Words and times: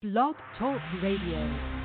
Blog 0.00 0.36
Talk 0.56 0.80
Radio. 1.02 1.77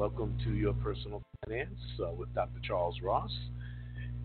Welcome 0.00 0.38
to 0.44 0.54
your 0.54 0.72
personal 0.72 1.20
finance 1.44 1.78
uh, 2.02 2.10
with 2.12 2.34
Dr. 2.34 2.58
Charles 2.66 3.02
Ross. 3.02 3.30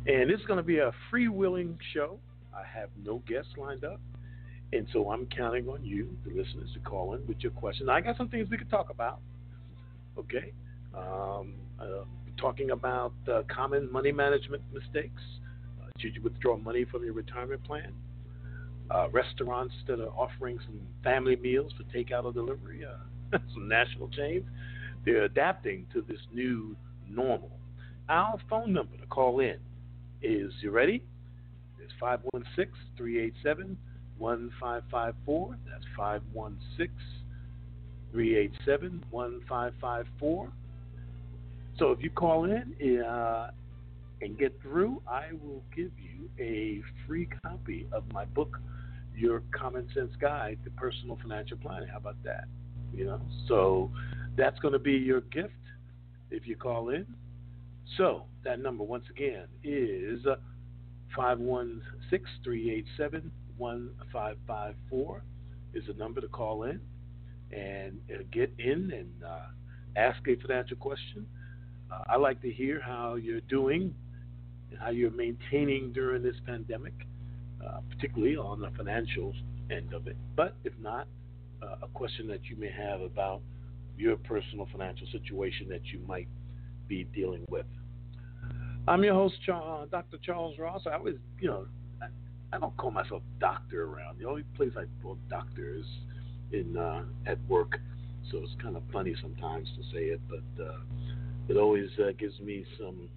And 0.07 0.31
it's 0.31 0.45
going 0.45 0.55
to 0.55 0.63
be 0.63 0.77
a 0.77 0.93
freewheeling 1.11 1.75
show. 1.93 2.17
I 2.53 2.61
have 2.65 2.87
no 3.03 3.21
guests 3.27 3.49
lined 3.57 3.83
up. 3.83 3.99
And 4.71 4.87
so 4.93 5.11
I'm 5.11 5.25
counting 5.25 5.67
on 5.67 5.83
you, 5.83 6.15
the 6.25 6.29
listeners, 6.29 6.69
to 6.75 6.79
call 6.79 7.15
in 7.15 7.27
with 7.27 7.39
your 7.39 7.51
questions. 7.51 7.89
I 7.89 7.99
got 7.99 8.15
some 8.15 8.29
things 8.29 8.49
we 8.49 8.57
could 8.57 8.69
talk 8.69 8.89
about. 8.89 9.19
Okay. 10.17 10.53
Um, 10.93 11.55
uh, 11.77 12.05
talking 12.37 12.71
about 12.71 13.11
uh, 13.29 13.41
common 13.53 13.91
money 13.91 14.13
management 14.13 14.63
mistakes. 14.73 15.21
Uh, 15.83 15.87
should 15.99 16.15
you 16.15 16.21
withdraw 16.21 16.55
money 16.55 16.85
from 16.85 17.03
your 17.03 17.11
retirement 17.11 17.61
plan? 17.65 17.91
Uh, 18.89 19.09
restaurants 19.09 19.73
that 19.87 19.99
are 19.99 20.13
offering 20.15 20.57
some 20.65 20.79
family 21.03 21.35
meals 21.35 21.73
for 21.75 21.83
takeout 21.93 22.23
or 22.23 22.31
delivery. 22.31 22.85
Uh, 22.85 22.95
some 23.53 23.67
national 23.67 24.07
chains, 24.09 24.45
they're 25.05 25.23
adapting 25.23 25.85
to 25.93 26.01
this 26.01 26.19
new 26.33 26.75
normal. 27.07 27.51
Our 28.09 28.37
phone 28.49 28.73
number 28.73 28.97
to 28.97 29.05
call 29.07 29.39
in 29.39 29.57
is, 30.21 30.51
you 30.61 30.71
ready? 30.71 31.03
It's 31.79 31.93
516 31.99 32.73
387 32.97 33.77
1554. 34.17 35.57
That's 35.69 35.85
516 35.95 36.89
387 38.11 39.03
1554. 39.09 40.51
So 41.77 41.91
if 41.91 42.01
you 42.01 42.09
call 42.09 42.45
in 42.45 43.03
uh, 43.03 43.51
and 44.21 44.37
get 44.37 44.59
through, 44.61 45.01
I 45.07 45.27
will 45.43 45.61
give 45.75 45.91
you 45.97 46.29
a 46.39 46.81
free 47.05 47.27
copy 47.43 47.85
of 47.91 48.03
my 48.13 48.25
book, 48.25 48.59
Your 49.15 49.43
Common 49.51 49.87
Sense 49.93 50.13
Guide 50.19 50.57
to 50.63 50.69
Personal 50.71 51.17
Financial 51.21 51.57
Planning. 51.57 51.89
How 51.89 51.97
about 51.97 52.21
that? 52.23 52.45
You 52.93 53.05
know, 53.05 53.21
so 53.47 53.91
that's 54.37 54.59
going 54.59 54.73
to 54.73 54.79
be 54.79 54.93
your 54.93 55.21
gift 55.21 55.53
if 56.31 56.47
you 56.47 56.55
call 56.55 56.89
in. 56.89 57.05
So 57.97 58.23
that 58.43 58.59
number 58.59 58.83
once 58.83 59.05
again 59.09 59.45
is 59.63 60.25
five 61.15 61.39
one 61.39 61.81
six 62.09 62.29
three 62.43 62.71
eight 62.71 62.85
seven 62.97 63.31
one 63.57 63.91
five 64.11 64.37
five 64.47 64.75
four 64.89 65.23
is 65.73 65.83
the 65.87 65.93
number 65.93 66.21
to 66.21 66.27
call 66.27 66.63
in 66.63 66.79
and 67.51 67.99
uh, 68.13 68.23
get 68.31 68.51
in 68.57 68.91
and 68.91 69.23
uh, 69.25 69.47
ask 69.95 70.19
a 70.27 70.35
financial 70.35 70.77
question. 70.77 71.25
Uh, 71.91 72.01
I 72.09 72.17
like 72.17 72.41
to 72.41 72.51
hear 72.51 72.81
how 72.81 73.15
you're 73.15 73.41
doing 73.41 73.93
and 74.71 74.79
how 74.79 74.89
you're 74.89 75.11
maintaining 75.11 75.93
during 75.93 76.23
this 76.23 76.35
pandemic, 76.45 76.93
uh, 77.65 77.79
particularly 77.89 78.35
on 78.35 78.61
the 78.61 78.71
financial 78.75 79.33
end 79.69 79.93
of 79.93 80.07
it. 80.07 80.17
But 80.35 80.55
if 80.63 80.73
not, 80.81 81.07
uh, 81.61 81.75
a 81.83 81.87
question 81.93 82.27
that 82.27 82.45
you 82.45 82.55
may 82.55 82.71
have 82.71 83.01
about 83.01 83.41
your 83.97 84.17
personal 84.17 84.67
financial 84.71 85.07
situation 85.11 85.67
that 85.69 85.85
you 85.85 85.99
might 86.07 86.27
be 86.87 87.05
dealing 87.05 87.45
with. 87.49 87.65
I'm 88.87 89.03
your 89.03 89.15
host, 89.15 89.35
uh, 89.51 89.85
Dr. 89.85 90.17
Charles 90.23 90.59
Ross. 90.59 90.83
I 90.85 90.95
always, 90.95 91.15
you 91.39 91.47
know, 91.47 91.65
I, 92.01 92.07
I, 92.55 92.59
don't 92.59 92.75
call 92.77 92.91
myself 92.91 93.23
doctor 93.39 93.85
around. 93.85 94.19
The 94.19 94.25
only 94.25 94.43
place 94.55 94.71
I 94.77 94.83
call 95.01 95.17
doctor 95.29 95.75
is 95.75 95.85
in 96.51 96.77
uh, 96.77 97.03
at 97.25 97.39
work, 97.49 97.79
so 98.31 98.37
it's 98.37 98.53
kind 98.61 98.75
of 98.75 98.83
funny 98.93 99.15
sometimes 99.21 99.67
to 99.77 99.83
say 99.91 100.05
it, 100.05 100.21
but 100.29 100.63
uh, 100.63 100.77
it 101.47 101.57
always 101.57 101.89
uh, 101.99 102.11
gives 102.19 102.39
me 102.39 102.63
some 102.77 103.09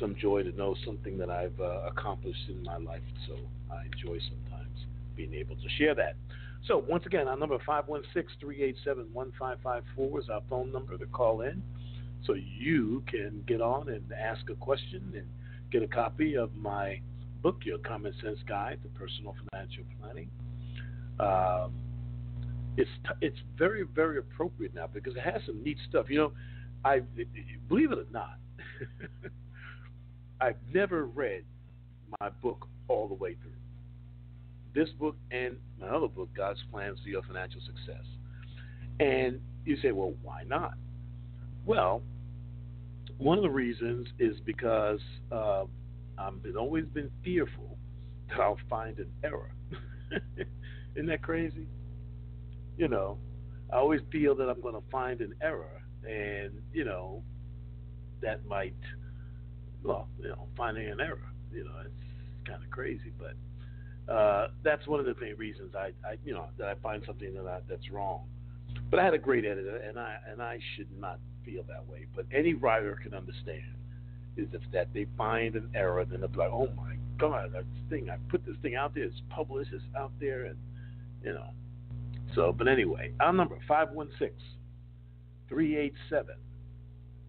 some 0.00 0.16
joy 0.20 0.42
to 0.42 0.52
know 0.52 0.74
something 0.84 1.18
that 1.18 1.30
I've 1.30 1.58
uh, 1.60 1.86
accomplished 1.86 2.48
in 2.48 2.62
my 2.62 2.76
life. 2.78 3.02
So 3.26 3.36
I 3.70 3.84
enjoy 3.84 4.18
sometimes 4.28 4.86
being 5.16 5.34
able 5.34 5.56
to 5.56 5.68
share 5.78 5.94
that. 5.94 6.14
So, 6.66 6.78
once 6.78 7.06
again, 7.06 7.28
our 7.28 7.36
number 7.36 7.58
516 7.64 8.38
387 8.40 9.12
1554 9.12 10.20
is 10.20 10.28
our 10.28 10.42
phone 10.50 10.72
number 10.72 10.98
to 10.98 11.06
call 11.06 11.42
in. 11.42 11.62
So 12.26 12.34
you 12.34 13.02
can 13.06 13.42
get 13.46 13.60
on 13.60 13.88
and 13.88 14.12
ask 14.12 14.48
a 14.50 14.54
question 14.54 15.12
and 15.14 15.26
get 15.70 15.82
a 15.82 15.88
copy 15.88 16.36
of 16.36 16.54
my 16.56 17.00
book, 17.42 17.60
Your 17.64 17.78
Common 17.78 18.12
Sense 18.22 18.38
Guide 18.48 18.80
to 18.82 18.88
Personal 18.88 19.34
Financial 19.50 19.84
Planning. 20.00 20.30
Um, 21.20 21.72
it's 22.76 22.90
it's 23.20 23.38
very 23.56 23.82
very 23.82 24.18
appropriate 24.18 24.74
now 24.74 24.86
because 24.86 25.16
it 25.16 25.22
has 25.22 25.42
some 25.46 25.62
neat 25.62 25.78
stuff. 25.88 26.06
You 26.08 26.18
know, 26.18 26.32
I 26.84 27.00
believe 27.68 27.92
it 27.92 27.98
or 27.98 28.06
not, 28.12 28.38
I've 30.40 30.56
never 30.72 31.06
read 31.06 31.44
my 32.20 32.28
book 32.42 32.68
all 32.86 33.08
the 33.08 33.14
way 33.14 33.34
through 33.34 33.57
this 34.74 34.88
book 34.98 35.16
and 35.30 35.56
my 35.80 35.88
other 35.88 36.08
book, 36.08 36.28
God's 36.36 36.60
Plans 36.70 36.98
for 37.02 37.08
Your 37.08 37.22
Financial 37.22 37.60
Success. 37.60 38.04
And 39.00 39.40
you 39.64 39.76
say, 39.82 39.92
well, 39.92 40.14
why 40.22 40.42
not? 40.44 40.74
Well, 41.66 42.02
one 43.18 43.38
of 43.38 43.42
the 43.42 43.50
reasons 43.50 44.06
is 44.18 44.36
because 44.44 45.00
uh, 45.32 45.64
I've 46.16 46.42
been, 46.42 46.56
always 46.56 46.86
been 46.86 47.10
fearful 47.24 47.76
that 48.28 48.40
I'll 48.40 48.58
find 48.68 48.98
an 48.98 49.10
error. 49.24 49.52
Isn't 50.94 51.06
that 51.06 51.22
crazy? 51.22 51.66
You 52.76 52.88
know, 52.88 53.18
I 53.72 53.76
always 53.76 54.00
feel 54.10 54.34
that 54.36 54.48
I'm 54.48 54.60
going 54.60 54.74
to 54.74 54.82
find 54.90 55.20
an 55.20 55.34
error, 55.42 55.82
and 56.08 56.52
you 56.72 56.84
know, 56.84 57.22
that 58.22 58.46
might, 58.46 58.74
well, 59.82 60.08
you 60.20 60.28
know, 60.28 60.46
finding 60.56 60.88
an 60.88 61.00
error. 61.00 61.32
You 61.52 61.64
know, 61.64 61.72
it's 61.84 62.48
kind 62.48 62.62
of 62.62 62.70
crazy, 62.70 63.12
but 63.18 63.34
uh, 64.08 64.48
that's 64.62 64.86
one 64.86 65.00
of 65.00 65.06
the 65.06 65.14
main 65.20 65.36
reasons 65.36 65.74
I, 65.74 65.92
I, 66.06 66.16
you 66.24 66.32
know, 66.32 66.46
that 66.58 66.68
I 66.68 66.74
find 66.76 67.02
something 67.06 67.34
that 67.34 67.46
I, 67.46 67.60
that's 67.68 67.90
wrong. 67.90 68.24
But 68.90 69.00
I 69.00 69.04
had 69.04 69.14
a 69.14 69.18
great 69.18 69.44
editor, 69.44 69.76
and 69.76 69.98
I 69.98 70.16
and 70.30 70.42
I 70.42 70.58
should 70.76 70.88
not 70.98 71.18
feel 71.44 71.62
that 71.64 71.86
way. 71.86 72.06
But 72.14 72.26
any 72.32 72.54
writer 72.54 72.98
can 73.02 73.12
understand 73.12 73.74
is 74.36 74.48
if 74.52 74.62
that 74.72 74.88
they 74.94 75.06
find 75.16 75.56
an 75.56 75.70
error, 75.74 76.04
then 76.04 76.20
they'll 76.20 76.28
be 76.28 76.38
like, 76.38 76.50
"Oh 76.52 76.68
my 76.76 76.96
God, 77.18 77.52
that 77.52 77.64
thing 77.90 78.08
I 78.08 78.16
put 78.30 78.46
this 78.46 78.56
thing 78.62 78.76
out 78.76 78.94
there, 78.94 79.04
it's 79.04 79.20
published, 79.28 79.72
it's 79.72 79.84
out 79.96 80.12
there," 80.20 80.46
and 80.46 80.56
you 81.22 81.34
know. 81.34 81.50
So, 82.34 82.52
but 82.52 82.68
anyway, 82.68 83.12
our 83.20 83.32
number 83.32 83.58
516 83.66 84.30
387 85.48 86.34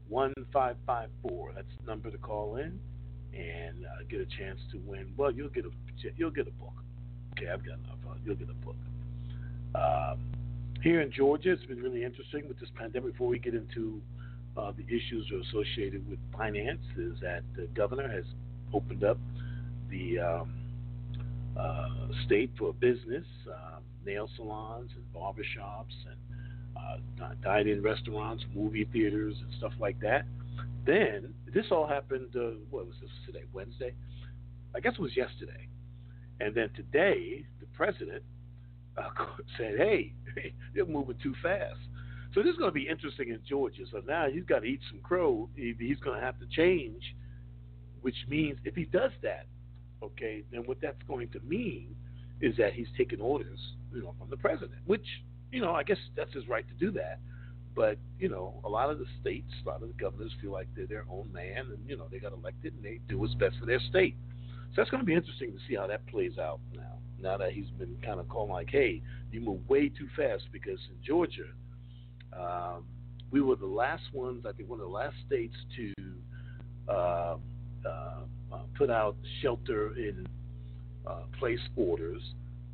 1554. 0.07 1.51
That's 1.55 1.67
the 1.79 1.87
number 1.87 2.09
to 2.09 2.17
call 2.17 2.55
in 2.57 2.79
and 3.33 3.85
uh, 3.85 4.03
get 4.09 4.21
a 4.21 4.25
chance 4.25 4.59
to 4.71 4.79
win. 4.85 5.13
Well, 5.17 5.31
you'll 5.31 5.49
get 5.49 5.65
a 5.65 5.69
you'll 6.15 6.31
get 6.31 6.47
a 6.47 6.51
book. 6.51 6.73
Okay, 7.33 7.49
I've 7.51 7.65
got 7.65 7.79
enough. 7.79 7.99
Uh, 8.07 8.15
you'll 8.25 8.35
get 8.35 8.49
a 8.49 8.65
book. 8.65 8.75
Um, 9.75 10.19
here 10.81 11.01
in 11.01 11.11
Georgia, 11.11 11.51
it's 11.51 11.65
been 11.65 11.81
really 11.81 12.03
interesting 12.03 12.47
with 12.47 12.59
this 12.59 12.69
pandemic. 12.75 13.13
Before 13.13 13.27
we 13.27 13.39
get 13.39 13.53
into 13.53 14.01
uh, 14.57 14.71
the 14.75 14.83
issues 14.83 15.31
associated 15.47 16.09
with 16.09 16.19
finance, 16.35 16.81
is 16.97 17.19
that 17.21 17.43
the 17.55 17.67
governor 17.75 18.07
has 18.09 18.25
opened 18.73 19.03
up 19.03 19.17
the 19.89 20.19
um, 20.19 20.53
uh, 21.57 21.89
state 22.25 22.51
for 22.57 22.73
business, 22.73 23.25
uh, 23.49 23.79
nail 24.05 24.29
salons 24.35 24.91
and 24.95 25.03
barbershops 25.13 25.95
and 26.09 26.17
uh, 27.21 27.29
dine-in 27.43 27.81
restaurants, 27.81 28.43
movie 28.55 28.87
theaters, 28.91 29.35
and 29.41 29.53
stuff 29.57 29.73
like 29.79 29.99
that. 29.99 30.25
Then 30.85 31.33
this 31.53 31.65
all 31.71 31.87
happened. 31.87 32.35
Uh, 32.35 32.57
what 32.69 32.85
was 32.85 32.95
this 33.01 33.09
today? 33.25 33.45
Wednesday? 33.53 33.93
I 34.75 34.79
guess 34.79 34.93
it 34.93 35.01
was 35.01 35.15
yesterday. 35.15 35.67
And 36.39 36.55
then 36.55 36.69
today, 36.75 37.45
the 37.59 37.65
president 37.73 38.23
uh, 38.97 39.09
said, 39.57 39.77
"Hey, 39.77 40.13
you're 40.73 40.85
moving 40.85 41.17
too 41.21 41.33
fast." 41.41 41.79
So 42.33 42.43
this 42.43 42.51
is 42.51 42.57
going 42.57 42.69
to 42.69 42.75
be 42.75 42.87
interesting 42.87 43.29
in 43.29 43.39
Georgia. 43.47 43.83
So 43.91 44.01
now 44.07 44.27
he's 44.31 44.43
got 44.43 44.59
to 44.59 44.65
eat 44.65 44.81
some 44.89 44.99
crow. 45.01 45.49
He's 45.55 45.97
going 45.99 46.19
to 46.19 46.25
have 46.25 46.39
to 46.39 46.45
change, 46.45 47.15
which 48.01 48.15
means 48.27 48.59
if 48.65 48.75
he 48.75 48.85
does 48.85 49.11
that, 49.23 49.47
okay, 50.03 50.43
then 50.51 50.61
what 50.61 50.77
that's 50.81 51.01
going 51.07 51.29
to 51.29 51.39
mean 51.39 51.95
is 52.41 52.55
that 52.57 52.73
he's 52.73 52.87
taking 52.97 53.19
orders, 53.19 53.59
you 53.93 54.03
know, 54.03 54.13
from 54.19 54.29
the 54.29 54.37
president, 54.37 54.79
which 54.85 55.05
you 55.51 55.61
know 55.61 55.73
I 55.73 55.83
guess 55.83 55.97
that's 56.15 56.33
his 56.33 56.47
right 56.47 56.65
to 56.67 56.73
do 56.75 56.91
that. 56.91 57.19
But 57.75 57.97
you 58.19 58.29
know, 58.29 58.59
a 58.63 58.69
lot 58.69 58.89
of 58.89 58.99
the 58.99 59.05
states, 59.21 59.51
a 59.65 59.69
lot 59.69 59.81
of 59.81 59.87
the 59.87 59.93
governors 59.93 60.31
feel 60.41 60.51
like 60.51 60.67
they're 60.75 60.87
their 60.87 61.05
own 61.09 61.31
man, 61.31 61.67
and 61.71 61.77
you 61.87 61.97
know 61.97 62.07
they 62.11 62.19
got 62.19 62.33
elected 62.33 62.73
and 62.73 62.83
they 62.83 62.99
do 63.07 63.19
what's 63.19 63.35
best 63.35 63.57
for 63.59 63.65
their 63.65 63.79
state. 63.89 64.15
So 64.69 64.73
that's 64.77 64.89
going 64.89 65.01
to 65.01 65.05
be 65.05 65.13
interesting 65.13 65.51
to 65.51 65.59
see 65.67 65.75
how 65.75 65.87
that 65.87 66.05
plays 66.07 66.37
out 66.37 66.59
now. 66.75 66.97
Now 67.21 67.37
that 67.37 67.51
he's 67.51 67.69
been 67.77 67.97
kind 68.03 68.19
of 68.19 68.27
calling 68.29 68.51
like, 68.51 68.69
"Hey, 68.69 69.01
you 69.31 69.41
move 69.41 69.67
way 69.69 69.89
too 69.89 70.07
fast," 70.15 70.43
because 70.51 70.79
in 70.89 70.95
Georgia, 71.05 71.47
um, 72.33 72.83
we 73.31 73.41
were 73.41 73.55
the 73.55 73.65
last 73.65 74.03
ones, 74.13 74.45
I 74.47 74.51
think, 74.53 74.69
one 74.69 74.79
of 74.79 74.87
the 74.87 74.91
last 74.91 75.15
states 75.27 75.55
to 75.75 75.93
uh, 76.91 77.37
uh, 77.85 78.21
put 78.77 78.89
out 78.89 79.15
shelter 79.41 79.95
in 79.95 80.27
uh, 81.05 81.23
place 81.37 81.59
orders. 81.75 82.21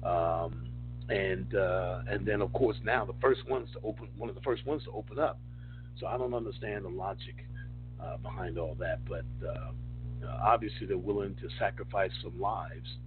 Um, 0.04 0.68
and 1.10 1.56
uh, 1.56 2.02
and 2.10 2.26
then 2.26 2.42
of 2.42 2.52
course 2.54 2.78
now 2.84 3.06
the 3.06 3.14
first 3.22 3.48
ones 3.50 3.70
to 3.74 3.80
open 3.84 4.08
one 4.18 4.30
of 4.30 4.36
the 4.36 4.42
first 4.42 4.66
ones 4.66 4.84
to 4.86 4.92
open 4.92 5.20
up. 5.20 5.40
So 6.00 6.08
I 6.08 6.18
don't 6.18 6.34
understand 6.34 6.86
the 6.86 6.90
logic 6.90 7.46
uh, 8.02 8.18
behind 8.18 8.58
all 8.58 8.76
that, 8.80 9.00
but 9.08 9.26
uh, 9.46 9.72
uh 10.26 10.40
obviously 10.44 10.88
they're 10.88 10.98
willing 10.98 11.36
to 11.36 11.48
sacrifice 11.60 12.12
some 12.24 12.40
lives. 12.40 12.98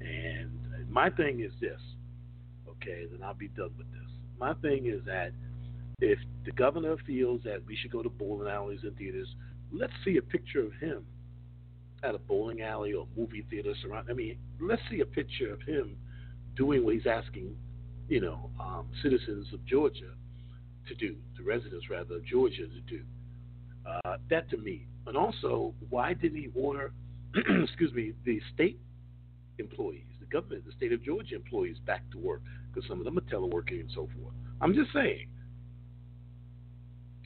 And 0.00 0.50
my 0.88 1.10
thing 1.10 1.40
is 1.40 1.52
this, 1.60 1.80
okay? 2.68 3.06
Then 3.10 3.22
I'll 3.22 3.34
be 3.34 3.48
done 3.48 3.70
with 3.78 3.90
this. 3.92 4.10
My 4.38 4.54
thing 4.54 4.86
is 4.86 5.04
that 5.06 5.32
if 6.00 6.18
the 6.44 6.52
governor 6.52 6.96
feels 7.06 7.42
that 7.44 7.60
we 7.66 7.76
should 7.76 7.90
go 7.90 8.02
to 8.02 8.08
bowling 8.08 8.48
alleys 8.50 8.80
and 8.82 8.96
theaters, 8.96 9.28
let's 9.72 9.92
see 10.04 10.16
a 10.16 10.22
picture 10.22 10.60
of 10.60 10.72
him 10.80 11.04
at 12.02 12.14
a 12.14 12.18
bowling 12.18 12.62
alley 12.62 12.94
or 12.94 13.06
movie 13.16 13.44
theater 13.50 13.74
surround. 13.82 14.08
I 14.10 14.14
mean, 14.14 14.38
let's 14.60 14.82
see 14.90 15.00
a 15.00 15.06
picture 15.06 15.52
of 15.52 15.60
him 15.62 15.96
doing 16.56 16.84
what 16.84 16.94
he's 16.94 17.06
asking, 17.06 17.54
you 18.08 18.20
know, 18.20 18.50
um, 18.60 18.86
citizens 19.02 19.46
of 19.52 19.64
Georgia 19.66 20.12
to 20.88 20.94
do, 20.94 21.16
the 21.36 21.42
residents 21.42 21.88
rather 21.90 22.16
of 22.16 22.24
Georgia 22.24 22.66
to 22.66 22.80
do. 22.86 23.02
Uh, 23.86 24.16
that 24.28 24.48
to 24.50 24.56
me. 24.56 24.86
And 25.06 25.16
also, 25.16 25.74
why 25.88 26.14
didn't 26.14 26.38
he 26.38 26.48
order, 26.54 26.92
excuse 27.34 27.92
me, 27.92 28.12
the 28.24 28.40
state 28.54 28.78
employees, 29.58 30.04
the 30.20 30.26
government, 30.26 30.66
the 30.66 30.72
state 30.72 30.92
of 30.92 31.02
Georgia 31.02 31.36
employees 31.36 31.76
back 31.86 32.02
to 32.12 32.18
work? 32.18 32.42
Because 32.72 32.88
some 32.88 32.98
of 32.98 33.04
them 33.04 33.18
are 33.18 33.22
teleworking 33.22 33.80
and 33.80 33.90
so 33.94 34.08
forth. 34.20 34.34
I'm 34.60 34.74
just 34.74 34.92
saying. 34.92 35.26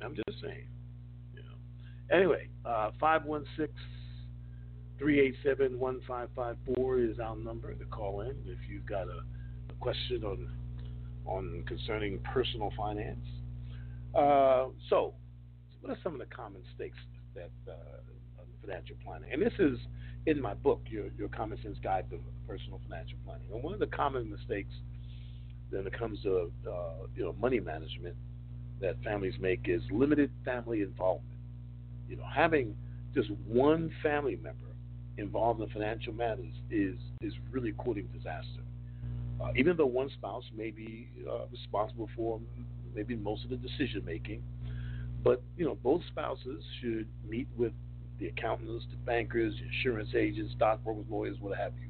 I'm 0.03 0.15
just 0.15 0.41
saying. 0.41 0.69
Anyway, 2.13 2.49
uh, 2.67 2.91
516 3.01 3.75
387 4.99 5.79
1554 5.79 6.99
is 7.01 7.19
our 7.19 7.37
number 7.37 7.75
to 7.75 7.85
call 7.87 8.21
in 8.23 8.37
if 8.47 8.59
you've 8.69 8.87
got 8.87 9.09
a, 9.09 9.23
a 9.71 9.75
question 9.81 10.25
on 10.25 10.49
on 11.27 11.65
concerning 11.67 12.19
personal 12.33 12.71
finance. 12.77 13.27
Uh, 14.15 14.67
so, 14.91 15.15
what 15.81 15.91
are 15.91 15.99
some 16.03 16.13
of 16.13 16.19
the 16.19 16.27
common 16.35 16.61
mistakes 16.69 16.99
that 17.35 17.51
uh, 17.67 17.75
financial 18.61 18.97
planning? 19.05 19.31
And 19.33 19.41
this 19.41 19.53
is 19.59 19.79
in 20.27 20.41
my 20.41 20.55
book, 20.55 20.83
your 20.89 21.07
your 21.19 21.29
Common 21.29 21.59
Sense 21.63 21.79
Guide 21.83 22.09
to 22.11 22.19
Personal 22.47 22.81
Financial 22.89 23.19
Planning. 23.25 23.47
And 23.53 23.63
one 23.63 23.75
of 23.75 23.81
the 23.81 23.87
common 23.87 24.31
mistakes 24.31 24.73
when 25.71 25.87
it 25.87 25.99
comes 25.99 26.23
to 26.23 26.53
uh, 26.69 27.07
you 27.17 27.25
know 27.25 27.35
money 27.41 27.61
management 27.61 28.17
that 28.81 29.03
families 29.03 29.35
make 29.41 29.63
is 29.65 29.83
limited 29.91 30.31
family 30.45 30.83
involvement. 30.83 31.39
You 32.09 32.17
know, 32.17 32.27
having 32.33 32.77
just 33.15 33.31
one 33.47 33.91
family 34.03 34.37
member 34.37 34.74
involved 35.19 35.61
in 35.61 35.69
financial 35.71 36.13
matters 36.13 36.53
is 36.71 36.97
is 37.21 37.33
really 37.51 37.73
courting 37.73 38.09
disaster. 38.13 38.63
Uh, 39.41 39.49
even 39.57 39.77
though 39.77 39.87
one 39.87 40.11
spouse 40.11 40.45
may 40.57 40.71
be 40.71 41.09
uh, 41.29 41.47
responsible 41.51 42.09
for 42.17 42.41
maybe 42.95 43.17
most 43.17 43.45
of 43.45 43.51
the 43.51 43.57
decision 43.57 44.03
making, 44.05 44.43
but 45.23 45.43
you 45.57 45.65
know 45.65 45.77
both 45.83 46.03
spouses 46.09 46.63
should 46.81 47.07
meet 47.29 47.49
with 47.57 47.73
the 48.19 48.27
accountants, 48.27 48.85
the 48.91 48.97
bankers, 48.99 49.55
insurance 49.73 50.11
agents, 50.15 50.53
stockbrokers, 50.57 51.05
lawyers, 51.11 51.37
what 51.41 51.57
have 51.57 51.73
you, 51.81 51.89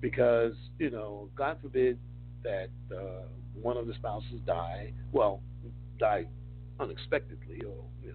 because 0.00 0.54
you 0.78 0.90
know 0.90 1.28
God 1.34 1.58
forbid 1.62 1.98
that 2.44 2.68
uh, 2.94 3.26
one 3.60 3.76
of 3.76 3.86
the 3.86 3.94
spouses 3.94 4.40
die. 4.46 4.92
Well, 5.12 5.40
die 5.98 6.26
unexpectedly, 6.80 7.62
or 7.66 7.84
you 8.02 8.14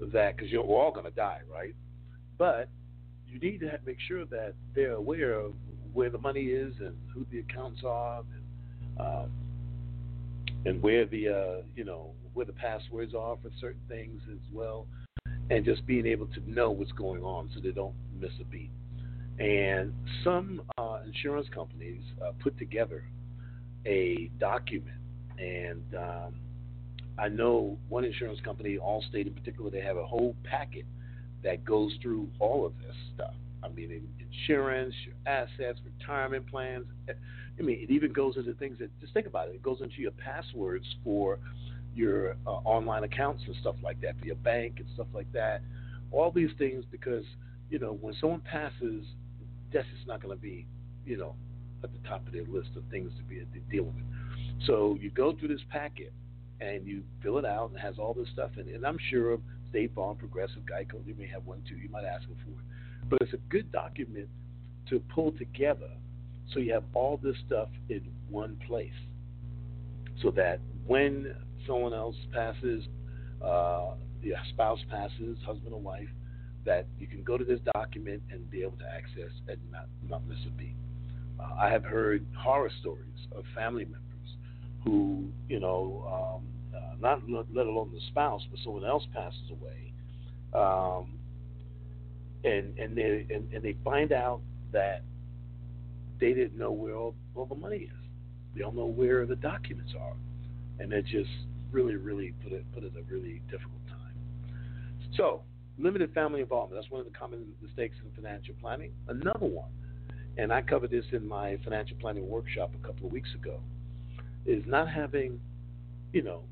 know 0.00 0.06
that 0.12 0.36
because 0.36 0.50
you're 0.50 0.62
all 0.62 0.92
going 0.92 1.06
to 1.06 1.12
die, 1.12 1.40
right? 1.52 1.74
But 2.38 2.68
you 3.32 3.40
need 3.40 3.60
to 3.60 3.78
make 3.86 3.98
sure 4.06 4.24
that 4.26 4.54
they're 4.74 4.92
aware 4.92 5.32
of 5.32 5.54
where 5.92 6.10
the 6.10 6.18
money 6.18 6.44
is 6.44 6.74
and 6.80 6.94
who 7.12 7.26
the 7.30 7.40
accounts 7.40 7.80
are, 7.84 8.20
and, 8.20 9.00
um, 9.00 9.30
and 10.64 10.82
where 10.82 11.06
the 11.06 11.28
uh, 11.28 11.62
you 11.74 11.84
know 11.84 12.10
where 12.34 12.46
the 12.46 12.52
passwords 12.52 13.14
are 13.14 13.36
for 13.42 13.50
certain 13.60 13.80
things 13.88 14.20
as 14.30 14.38
well, 14.52 14.86
and 15.50 15.64
just 15.64 15.84
being 15.86 16.06
able 16.06 16.26
to 16.26 16.50
know 16.50 16.70
what's 16.70 16.92
going 16.92 17.22
on 17.22 17.50
so 17.54 17.60
they 17.60 17.72
don't 17.72 17.94
miss 18.20 18.32
a 18.40 18.44
beat. 18.44 18.70
And 19.38 19.92
some 20.22 20.62
uh, 20.78 20.98
insurance 21.06 21.48
companies 21.54 22.02
uh, 22.24 22.32
put 22.42 22.58
together 22.58 23.04
a 23.86 24.30
document, 24.38 24.98
and 25.38 25.82
um, 25.96 26.34
I 27.18 27.28
know 27.28 27.78
one 27.88 28.04
insurance 28.04 28.40
company, 28.44 28.78
Allstate 28.78 29.26
in 29.26 29.34
particular, 29.34 29.70
they 29.70 29.80
have 29.80 29.96
a 29.96 30.06
whole 30.06 30.36
packet 30.44 30.84
that 31.44 31.64
goes 31.64 31.92
through 32.02 32.28
all 32.38 32.64
of 32.66 32.72
this 32.78 32.96
stuff. 33.14 33.34
I 33.62 33.68
mean, 33.68 34.08
insurance, 34.18 34.94
your 35.04 35.14
assets, 35.26 35.80
retirement 35.84 36.46
plans. 36.48 36.86
I 37.08 37.62
mean, 37.62 37.78
it 37.80 37.90
even 37.90 38.12
goes 38.12 38.36
into 38.36 38.54
things 38.54 38.78
that 38.80 38.90
just 39.00 39.14
think 39.14 39.26
about 39.26 39.48
it. 39.48 39.54
It 39.54 39.62
goes 39.62 39.80
into 39.80 40.00
your 40.00 40.10
passwords 40.12 40.84
for 41.04 41.38
your 41.94 42.36
uh, 42.46 42.50
online 42.50 43.04
accounts 43.04 43.42
and 43.46 43.54
stuff 43.60 43.76
like 43.82 44.00
that, 44.00 44.18
for 44.18 44.26
your 44.26 44.36
bank 44.36 44.76
and 44.78 44.86
stuff 44.94 45.08
like 45.14 45.30
that. 45.32 45.62
All 46.10 46.30
these 46.30 46.50
things 46.58 46.84
because 46.90 47.24
you 47.70 47.78
know 47.78 47.98
when 48.00 48.14
someone 48.20 48.40
passes, 48.40 49.04
death 49.72 49.86
is 49.98 50.06
not 50.06 50.22
going 50.22 50.36
to 50.36 50.40
be 50.40 50.66
you 51.06 51.16
know 51.16 51.34
at 51.84 51.90
the 51.92 52.08
top 52.08 52.26
of 52.26 52.32
their 52.32 52.44
list 52.44 52.70
of 52.76 52.82
things 52.90 53.10
to 53.16 53.22
be 53.24 53.42
dealing 53.70 53.94
with. 53.94 54.66
So 54.66 54.96
you 55.00 55.10
go 55.10 55.34
through 55.36 55.48
this 55.48 55.64
packet 55.70 56.12
and 56.60 56.86
you 56.86 57.02
fill 57.22 57.38
it 57.38 57.44
out 57.44 57.70
and 57.70 57.78
it 57.78 57.82
has 57.82 57.98
all 57.98 58.14
this 58.14 58.28
stuff 58.32 58.50
in 58.56 58.68
it. 58.68 58.74
And 58.74 58.86
I'm 58.86 58.98
sure 59.10 59.38
State 59.72 59.94
Farm, 59.94 60.16
Progressive, 60.16 60.62
Geico, 60.70 61.04
they 61.06 61.14
may 61.14 61.26
have 61.26 61.46
one 61.46 61.62
too. 61.66 61.76
You 61.76 61.88
might 61.88 62.04
ask 62.04 62.28
them 62.28 62.36
for 62.44 62.50
it. 62.50 63.08
But 63.08 63.18
it's 63.22 63.32
a 63.32 63.40
good 63.48 63.72
document 63.72 64.28
to 64.90 65.00
pull 65.14 65.32
together 65.32 65.88
so 66.52 66.60
you 66.60 66.74
have 66.74 66.84
all 66.92 67.18
this 67.22 67.36
stuff 67.46 67.68
in 67.88 68.02
one 68.28 68.58
place. 68.68 68.92
So 70.20 70.30
that 70.32 70.60
when 70.86 71.34
someone 71.66 71.94
else 71.94 72.16
passes, 72.34 72.84
uh, 73.42 73.94
your 74.22 74.36
spouse 74.50 74.80
passes, 74.90 75.38
husband 75.46 75.72
or 75.72 75.80
wife, 75.80 76.08
that 76.66 76.86
you 76.98 77.06
can 77.06 77.22
go 77.22 77.38
to 77.38 77.44
this 77.44 77.60
document 77.74 78.22
and 78.30 78.48
be 78.50 78.60
able 78.60 78.76
to 78.76 78.84
access 78.94 79.32
and 79.48 79.58
not, 79.72 79.86
not 80.06 80.26
miss 80.28 80.38
a 80.46 80.50
beat. 80.50 80.76
Uh, 81.40 81.54
I 81.58 81.70
have 81.70 81.82
heard 81.82 82.26
horror 82.36 82.70
stories 82.80 83.26
of 83.34 83.44
family 83.54 83.84
members 83.84 84.36
who, 84.84 85.28
you 85.48 85.60
know, 85.60 86.36
um, 86.38 86.51
uh, 86.74 86.94
not 87.00 87.20
let 87.28 87.66
alone 87.66 87.90
the 87.92 88.00
spouse, 88.08 88.42
but 88.50 88.58
someone 88.64 88.84
else 88.84 89.04
passes 89.12 89.50
away, 89.50 89.92
um, 90.54 91.18
and 92.44 92.78
and 92.78 92.96
they 92.96 93.26
and, 93.30 93.52
and 93.52 93.62
they 93.62 93.76
find 93.84 94.12
out 94.12 94.40
that 94.72 95.02
they 96.20 96.32
didn't 96.32 96.58
know 96.58 96.70
where 96.70 96.94
all, 96.94 97.14
all 97.34 97.46
the 97.46 97.54
money 97.54 97.78
is. 97.78 98.02
They 98.54 98.60
don't 98.60 98.76
know 98.76 98.86
where 98.86 99.26
the 99.26 99.36
documents 99.36 99.92
are, 99.98 100.14
and 100.78 100.92
it 100.92 101.04
just 101.06 101.30
really, 101.70 101.96
really 101.96 102.32
put 102.42 102.52
it 102.52 102.64
put 102.72 102.84
it 102.84 102.92
a 102.98 103.02
really 103.12 103.42
difficult 103.50 103.86
time. 103.88 104.14
So 105.16 105.42
limited 105.78 106.12
family 106.14 106.40
involvement. 106.40 106.80
That's 106.80 106.90
one 106.90 107.00
of 107.00 107.10
the 107.10 107.18
common 107.18 107.44
mistakes 107.60 107.96
in 108.04 108.22
financial 108.22 108.54
planning. 108.60 108.92
Another 109.08 109.46
one, 109.46 109.70
and 110.38 110.52
I 110.52 110.62
covered 110.62 110.90
this 110.90 111.04
in 111.12 111.26
my 111.26 111.58
financial 111.64 111.96
planning 111.98 112.28
workshop 112.28 112.72
a 112.80 112.86
couple 112.86 113.06
of 113.06 113.12
weeks 113.12 113.30
ago, 113.34 113.60
is 114.46 114.62
not 114.66 114.88
having, 114.88 115.40
you 116.12 116.22
know, 116.22 116.42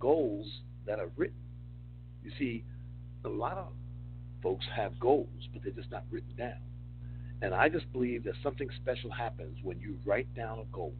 goals 0.00 0.46
that 0.86 0.98
are 0.98 1.10
written. 1.16 1.36
You 2.24 2.32
see, 2.38 2.64
a 3.24 3.28
lot 3.28 3.56
of 3.56 3.68
folks 4.42 4.64
have 4.74 4.98
goals, 4.98 5.28
but 5.52 5.62
they're 5.62 5.72
just 5.72 5.90
not 5.90 6.04
written 6.10 6.34
down. 6.36 6.58
And 7.42 7.54
I 7.54 7.68
just 7.68 7.90
believe 7.92 8.24
that 8.24 8.34
something 8.42 8.68
special 8.82 9.10
happens 9.10 9.58
when 9.62 9.78
you 9.80 9.96
write 10.04 10.32
down 10.34 10.58
a 10.58 10.64
goal 10.74 10.94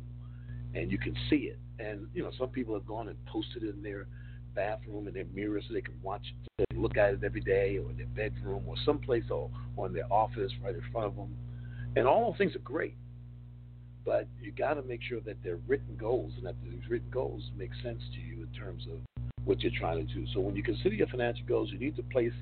and 0.75 0.91
you 0.91 0.99
can 0.99 1.15
see 1.29 1.51
it. 1.53 1.59
And, 1.79 2.07
you 2.15 2.23
know, 2.23 2.31
some 2.39 2.49
people 2.49 2.75
have 2.75 2.87
gone 2.87 3.09
and 3.09 3.17
posted 3.27 3.63
it 3.63 3.75
in 3.75 3.83
their 3.83 4.07
bathroom 4.55 5.07
and 5.07 5.15
their 5.15 5.27
mirror 5.35 5.61
so 5.67 5.75
they 5.75 5.81
can 5.81 5.95
watch 6.03 6.23
it, 6.59 6.79
look 6.79 6.97
at 6.97 7.15
it 7.15 7.25
every 7.25 7.41
day 7.41 7.79
or 7.79 7.91
in 7.91 7.97
their 7.97 8.07
bedroom 8.31 8.65
or 8.67 8.75
someplace 8.85 9.25
or, 9.31 9.51
or 9.77 9.87
in 9.87 9.93
their 9.93 10.11
office 10.11 10.53
right 10.63 10.75
in 10.75 10.83
front 10.93 11.07
of 11.07 11.17
them. 11.17 11.35
And 11.97 12.07
all 12.07 12.31
those 12.31 12.39
things 12.39 12.55
are 12.55 12.61
great. 12.61 12.97
But 14.11 14.27
you 14.43 14.51
got 14.51 14.75
to 14.75 14.83
make 14.83 15.01
sure 15.09 15.21
that 15.21 15.37
they're 15.45 15.61
written 15.69 15.97
goals 15.97 16.33
and 16.37 16.45
that 16.45 16.57
these 16.65 16.83
written 16.91 17.09
goals 17.13 17.45
make 17.57 17.71
sense 17.81 18.03
to 18.13 18.21
you 18.21 18.43
in 18.43 18.49
terms 18.59 18.85
of 18.91 18.99
what 19.45 19.61
you're 19.61 19.71
trying 19.79 20.05
to 20.05 20.13
do. 20.13 20.27
So 20.35 20.41
when 20.41 20.57
you 20.57 20.65
consider 20.65 20.97
your 20.97 21.07
financial 21.07 21.47
goals, 21.47 21.71
you 21.71 21.79
need 21.79 21.95
to 21.95 22.03
place, 22.03 22.33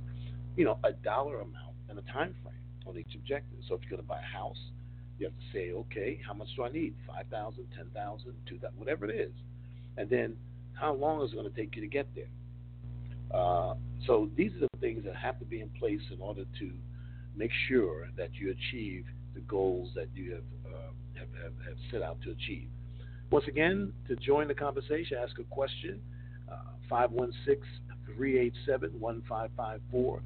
you 0.56 0.64
know, 0.64 0.78
a 0.82 0.92
dollar 0.92 1.40
amount 1.40 1.75
and 1.90 1.98
a 1.98 2.02
time 2.10 2.34
frame 2.42 2.54
on 2.87 2.96
each 2.96 3.14
objective. 3.14 3.58
So 3.68 3.75
if 3.75 3.82
you're 3.82 3.90
going 3.90 4.00
to 4.00 4.08
buy 4.08 4.18
a 4.18 4.38
house, 4.38 4.56
you 5.18 5.26
have 5.26 5.34
to 5.34 5.44
say, 5.52 5.72
okay, 5.72 6.18
how 6.26 6.32
much 6.32 6.48
do 6.56 6.64
I 6.64 6.72
need? 6.72 6.94
Five 7.06 7.26
thousand, 7.30 7.66
ten 7.76 7.90
thousand, 7.92 8.32
two 8.48 8.56
thousand, 8.56 8.78
whatever 8.78 9.04
it 9.04 9.14
is, 9.14 9.32
and 9.98 10.08
then 10.08 10.37
how 10.72 10.94
long 10.94 11.22
is 11.22 11.32
it 11.32 11.34
going 11.34 11.50
to 11.50 11.54
take 11.54 11.76
you 11.76 11.82
to 11.82 11.88
get 11.88 12.06
there? 12.14 12.32
Uh, 13.38 13.75
so 14.06 14.30
these 14.38 14.52
are 14.54 14.60
the 14.60 14.80
things 14.80 15.04
that 15.04 15.16
have 15.16 15.38
to 15.40 15.44
be 15.44 15.60
in 15.60 15.68
place 15.78 16.00
in 16.10 16.20
order 16.22 16.44
to 16.60 16.70
make 17.37 17.50
sure 17.68 18.08
that 18.16 18.30
you 18.32 18.52
achieve 18.52 19.04
the 19.34 19.40
goals 19.40 19.90
that 19.94 20.08
you 20.14 20.32
have, 20.32 20.72
uh, 20.72 20.92
have, 21.18 21.28
have, 21.42 21.52
have, 21.66 21.76
set 21.90 22.02
out 22.02 22.20
to 22.22 22.30
achieve. 22.30 22.68
Once 23.30 23.44
again, 23.46 23.92
to 24.06 24.16
join 24.16 24.48
the 24.48 24.54
conversation, 24.54 25.18
ask 25.22 25.38
a 25.38 25.44
question. 25.44 26.00
Uh, 26.50 26.56
516 26.88 27.62
387 28.16 28.98
1554 28.98 30.22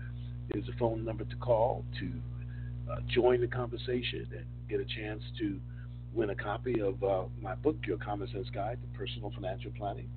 is 0.54 0.64
the 0.66 0.72
phone 0.78 1.04
number 1.04 1.25
to 1.25 1.37
call 1.37 1.84
to 1.99 2.11
uh, 2.90 2.96
join 3.08 3.40
the 3.40 3.46
conversation 3.46 4.26
and 4.37 4.44
get 4.68 4.80
a 4.80 4.84
chance 4.84 5.22
to 5.38 5.58
win 6.14 6.30
a 6.30 6.34
copy 6.34 6.80
of 6.80 7.02
uh, 7.02 7.25
my 7.40 7.54
book, 7.54 7.76
Your 7.87 7.96
Common 7.96 8.28
Sense 8.32 8.49
Guide 8.54 8.78
to 8.82 8.99
Personal 8.99 9.32
Financial 9.34 9.70
Planning. 9.76 10.08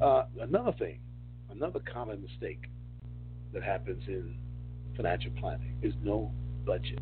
Uh, 0.00 0.24
another 0.40 0.72
thing, 0.78 1.00
another 1.50 1.80
common 1.92 2.22
mistake 2.22 2.66
that 3.52 3.62
happens 3.62 4.02
in 4.06 4.36
financial 4.96 5.32
planning 5.38 5.74
is 5.82 5.92
no 6.02 6.30
budget. 6.64 7.00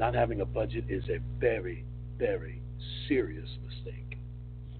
Not 0.00 0.14
having 0.14 0.40
a 0.40 0.46
budget 0.46 0.84
is 0.88 1.04
a 1.10 1.18
very, 1.38 1.84
very 2.16 2.62
serious 3.06 3.50
mistake. 3.62 4.16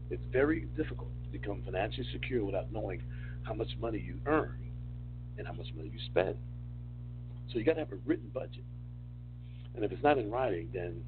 It's 0.09 0.23
very 0.33 0.61
difficult 0.79 1.11
to 1.25 1.29
become 1.29 1.61
financially 1.63 2.07
secure 2.11 2.43
without 2.43 2.73
knowing 2.73 3.03
how 3.43 3.53
much 3.53 3.69
money 3.79 3.99
you 3.99 4.15
earn 4.25 4.57
and 5.37 5.47
how 5.47 5.53
much 5.53 5.67
money 5.77 5.91
you 5.93 6.01
spend. 6.07 6.37
So 7.53 7.59
you 7.59 7.65
got 7.65 7.75
to 7.75 7.81
have 7.81 7.93
a 7.93 7.99
written 8.07 8.31
budget. 8.33 8.65
And 9.75 9.85
if 9.85 9.93
it's 9.93 10.03
not 10.03 10.17
in 10.17 10.31
writing, 10.31 10.71
then 10.73 11.03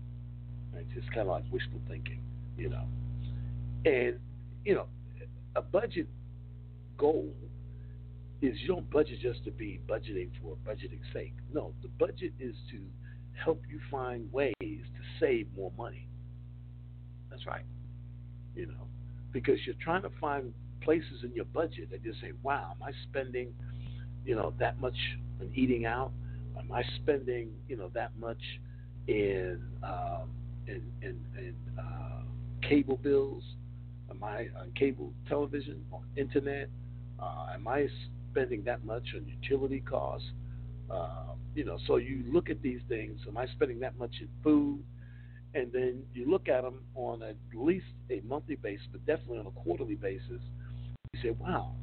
it's 0.77 0.93
just 0.93 1.09
kind 1.15 1.23
of 1.23 1.29
like 1.29 1.45
wishful 1.51 1.81
thinking, 1.89 2.21
you 2.59 2.69
know. 2.69 2.85
And, 3.87 4.19
you 4.63 4.75
know, 4.75 4.89
a 5.57 5.63
budget 5.63 6.07
goal 6.99 7.33
is 8.43 8.61
you 8.61 8.69
don't 8.69 8.91
budget 8.91 9.21
just 9.23 9.43
to 9.45 9.51
be 9.51 9.81
budgeting 9.89 10.29
for 10.43 10.55
budgeting's 10.69 11.11
sake. 11.15 11.33
No, 11.55 11.73
the 11.81 11.89
budget 11.89 12.35
is 12.39 12.55
to 12.73 12.79
help 13.45 13.63
you 13.69 13.81
find 13.91 14.31
ways 14.33 14.55
to 14.61 15.03
save 15.21 15.49
more 15.57 15.73
money. 15.77 16.07
That's 17.31 17.47
right. 17.47 17.65
You 18.55 18.67
know, 18.67 18.87
because 19.33 19.59
you're 19.65 19.75
trying 19.83 20.03
to 20.03 20.11
find 20.21 20.53
places 20.83 21.25
in 21.25 21.33
your 21.35 21.47
budget 21.47 21.91
that 21.91 22.05
you 22.05 22.13
say, 22.21 22.33
wow, 22.43 22.75
am 22.77 22.83
I 22.83 22.93
spending, 23.09 23.49
you 24.25 24.35
know, 24.35 24.53
that 24.59 24.81
much 24.81 24.97
on 25.41 25.51
eating 25.55 25.87
out? 25.87 26.13
Am 26.59 26.71
I 26.71 26.83
spending, 26.97 27.51
you 27.69 27.77
know, 27.77 27.91
that 27.95 28.11
much 28.19 28.41
in 29.09 29.61
um, 29.83 30.31
in 30.67 30.83
in, 31.01 31.17
in 31.39 31.55
uh, 31.79 32.23
cable 32.69 32.99
bills? 33.03 33.43
Am 34.11 34.23
I 34.23 34.49
on 34.61 34.71
cable 34.79 35.13
television, 35.29 35.83
on 35.93 36.03
internet? 36.17 36.69
Uh, 37.19 37.47
am 37.55 37.67
I 37.67 37.89
spending 38.31 38.63
that 38.65 38.85
much 38.85 39.15
on 39.17 39.27
utility 39.27 39.81
costs? 39.81 40.29
Uh, 40.91 41.35
you 41.55 41.65
know, 41.65 41.79
so 41.87 41.97
you 41.97 42.25
look 42.33 42.51
at 42.51 42.63
these 42.63 42.81
things. 42.89 43.21
Am 43.29 43.37
I 43.37 43.47
spending 43.47 43.81
that 43.81 43.99
much 43.99 44.15
in 44.21 44.29
food? 44.43 44.83
And 45.55 45.71
then 45.71 46.03
you 46.15 46.31
look 46.31 46.49
at 46.49 46.63
them 46.63 46.81
on 46.95 47.23
at 47.23 47.37
least 47.55 47.87
a 48.11 48.21
monthly 48.25 48.57
basis, 48.57 48.87
but 48.91 49.05
definitely 49.05 49.39
on 49.39 49.47
a 49.47 49.51
quarterly 49.51 49.97
basis. 49.97 50.41
You 51.13 51.21
say, 51.23 51.31
"Wow, 51.31 51.75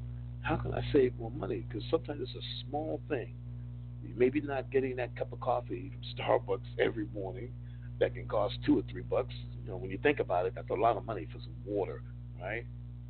how 0.41 0.55
can 0.55 0.73
I 0.73 0.81
save 0.91 1.15
more 1.19 1.29
money?" 1.31 1.65
Because 1.67 1.83
sometimes 1.91 2.21
it's 2.21 2.35
a 2.35 2.67
small 2.67 2.99
thing. 3.07 3.35
Maybe 4.15 4.41
not 4.41 4.71
getting 4.71 4.95
that 4.95 5.15
cup 5.15 5.31
of 5.31 5.39
coffee 5.39 5.91
from 5.91 6.01
Starbucks 6.15 6.79
every 6.79 7.05
morning 7.13 7.53
that 7.99 8.15
can 8.15 8.27
cost 8.27 8.57
two 8.65 8.79
or 8.79 8.81
three 8.83 9.03
bucks. 9.03 9.35
You 9.61 9.69
know, 9.69 9.77
when 9.77 9.91
you 9.91 9.99
think 9.99 10.19
about 10.19 10.47
it, 10.47 10.55
that's 10.55 10.69
a 10.71 10.73
lot 10.73 10.97
of 10.97 11.05
money 11.05 11.27
for 11.31 11.39
some 11.39 11.53
water, 11.63 12.01
right? 12.41 12.65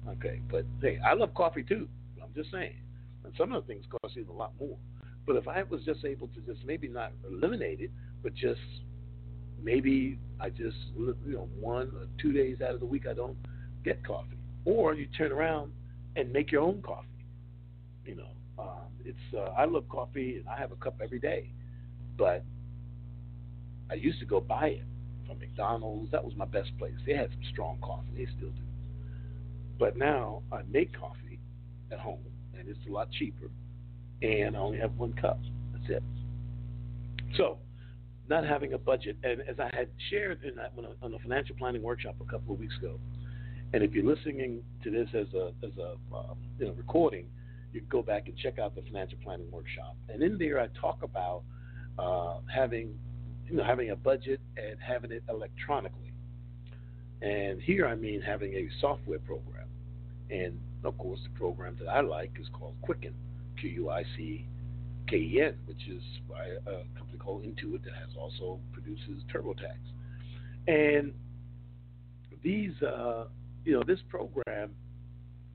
Okay, 0.09 0.41
but 0.51 0.65
hey, 0.81 0.99
I 1.05 1.13
love 1.13 1.33
coffee 1.33 1.63
too. 1.63 1.87
I'm 2.21 2.33
just 2.33 2.51
saying, 2.51 2.75
and 3.23 3.33
some 3.37 3.53
of 3.53 3.65
the 3.65 3.73
things 3.73 3.85
cost 4.01 4.17
even 4.17 4.29
a 4.29 4.33
lot 4.33 4.51
more. 4.59 4.77
But 5.25 5.35
if 5.35 5.47
I 5.47 5.63
was 5.63 5.81
just 5.85 6.05
able 6.05 6.27
to 6.29 6.41
just 6.41 6.65
maybe 6.65 6.87
not 6.87 7.11
eliminate 7.29 7.81
it, 7.81 7.91
but 8.23 8.33
just 8.33 8.59
maybe 9.63 10.17
I 10.39 10.49
just 10.49 10.77
you 10.97 11.15
know 11.25 11.49
one 11.59 11.87
or 11.87 12.07
two 12.21 12.31
days 12.31 12.57
out 12.61 12.73
of 12.73 12.79
the 12.79 12.85
week 12.85 13.05
I 13.07 13.13
don't 13.13 13.37
get 13.83 14.05
coffee, 14.05 14.37
or 14.65 14.93
you 14.93 15.07
turn 15.17 15.31
around 15.31 15.71
and 16.15 16.31
make 16.31 16.51
your 16.51 16.61
own 16.61 16.81
coffee. 16.81 17.07
You 18.05 18.15
know, 18.15 18.29
um, 18.57 18.89
it's 19.05 19.17
uh, 19.35 19.51
I 19.57 19.65
love 19.65 19.87
coffee 19.89 20.37
and 20.37 20.47
I 20.47 20.57
have 20.59 20.71
a 20.71 20.75
cup 20.75 20.99
every 21.03 21.19
day, 21.19 21.51
but 22.17 22.43
I 23.91 23.95
used 23.95 24.19
to 24.19 24.25
go 24.25 24.39
buy 24.39 24.67
it 24.67 24.83
from 25.27 25.39
McDonald's. 25.39 26.11
That 26.11 26.23
was 26.23 26.35
my 26.35 26.45
best 26.45 26.75
place. 26.77 26.93
They 27.05 27.15
had 27.15 27.29
some 27.31 27.43
strong 27.51 27.77
coffee. 27.81 28.09
They 28.17 28.25
still 28.37 28.49
do. 28.49 28.61
But 29.77 29.97
now 29.97 30.41
I 30.51 30.61
make 30.69 30.97
coffee 30.97 31.39
at 31.91 31.99
home, 31.99 32.19
and 32.57 32.67
it's 32.67 32.79
a 32.87 32.91
lot 32.91 33.11
cheaper 33.11 33.49
and 34.21 34.55
I 34.55 34.59
only 34.59 34.77
have 34.79 34.91
one 34.97 35.13
cup. 35.13 35.39
That's 35.73 35.89
it. 35.89 36.03
So, 37.37 37.57
not 38.29 38.45
having 38.45 38.73
a 38.73 38.77
budget, 38.77 39.17
and 39.23 39.41
as 39.41 39.59
I 39.59 39.75
had 39.75 39.87
shared 40.09 40.43
in 40.43 40.55
that 40.55 40.73
on 41.01 41.13
a 41.13 41.19
financial 41.19 41.55
planning 41.55 41.81
workshop 41.81 42.15
a 42.21 42.31
couple 42.31 42.53
of 42.53 42.59
weeks 42.59 42.75
ago, 42.77 42.99
and 43.73 43.83
if 43.83 43.93
you're 43.93 44.05
listening 44.05 44.61
to 44.83 44.91
this 44.91 45.07
as 45.13 45.27
a 45.33 45.51
as 45.63 45.71
a 45.77 46.15
uh, 46.15 46.33
you 46.57 46.67
know, 46.67 46.73
recording, 46.73 47.25
you 47.73 47.81
can 47.81 47.89
go 47.89 48.01
back 48.01 48.27
and 48.27 48.37
check 48.37 48.59
out 48.59 48.75
the 48.75 48.81
financial 48.81 49.17
planning 49.23 49.49
workshop. 49.51 49.95
And 50.09 50.23
in 50.23 50.37
there, 50.37 50.59
I 50.59 50.67
talk 50.79 50.99
about 51.03 51.43
uh, 51.97 52.39
having 52.53 52.93
you 53.47 53.57
know 53.57 53.63
having 53.63 53.91
a 53.91 53.95
budget 53.95 54.39
and 54.57 54.77
having 54.79 55.11
it 55.11 55.23
electronically. 55.29 56.11
And 57.21 57.61
here 57.61 57.85
I 57.85 57.95
mean 57.95 58.21
having 58.21 58.53
a 58.53 58.69
software 58.79 59.19
program. 59.19 59.67
And 60.29 60.59
of 60.83 60.97
course, 60.97 61.19
the 61.23 61.37
program 61.37 61.75
that 61.79 61.89
I 61.89 62.01
like 62.01 62.31
is 62.39 62.47
called 62.53 62.75
Quicken. 62.81 63.13
Q 63.59 63.69
U 63.69 63.89
I 63.89 64.03
C 64.15 64.45
K 65.07 65.17
E 65.17 65.41
N, 65.41 65.57
which 65.65 65.87
is 65.87 66.03
by 66.29 66.45
a 66.45 66.83
company 66.97 67.17
called 67.17 67.43
Intuit 67.43 67.83
that 67.83 67.93
has 67.93 68.15
also 68.17 68.59
produces 68.71 69.23
TurboTax. 69.33 69.77
And 70.67 71.13
these, 72.43 72.79
uh, 72.81 73.25
you 73.65 73.73
know, 73.73 73.83
this 73.85 73.99
program, 74.09 74.71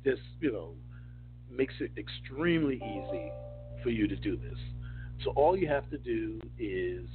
this, 0.05 0.19
you 0.41 0.53
know, 0.53 0.73
makes 1.51 1.75
it 1.81 1.93
extremely 1.97 2.77
easy 2.77 3.31
for 3.83 3.91
you 3.91 4.09
to 4.09 4.17
do 4.17 4.37
this. 4.37 4.59
So 5.23 5.31
all 5.31 5.57
you 5.57 5.69
have 5.69 5.89
to 5.91 5.99
do 5.99 6.41
is 6.59 7.07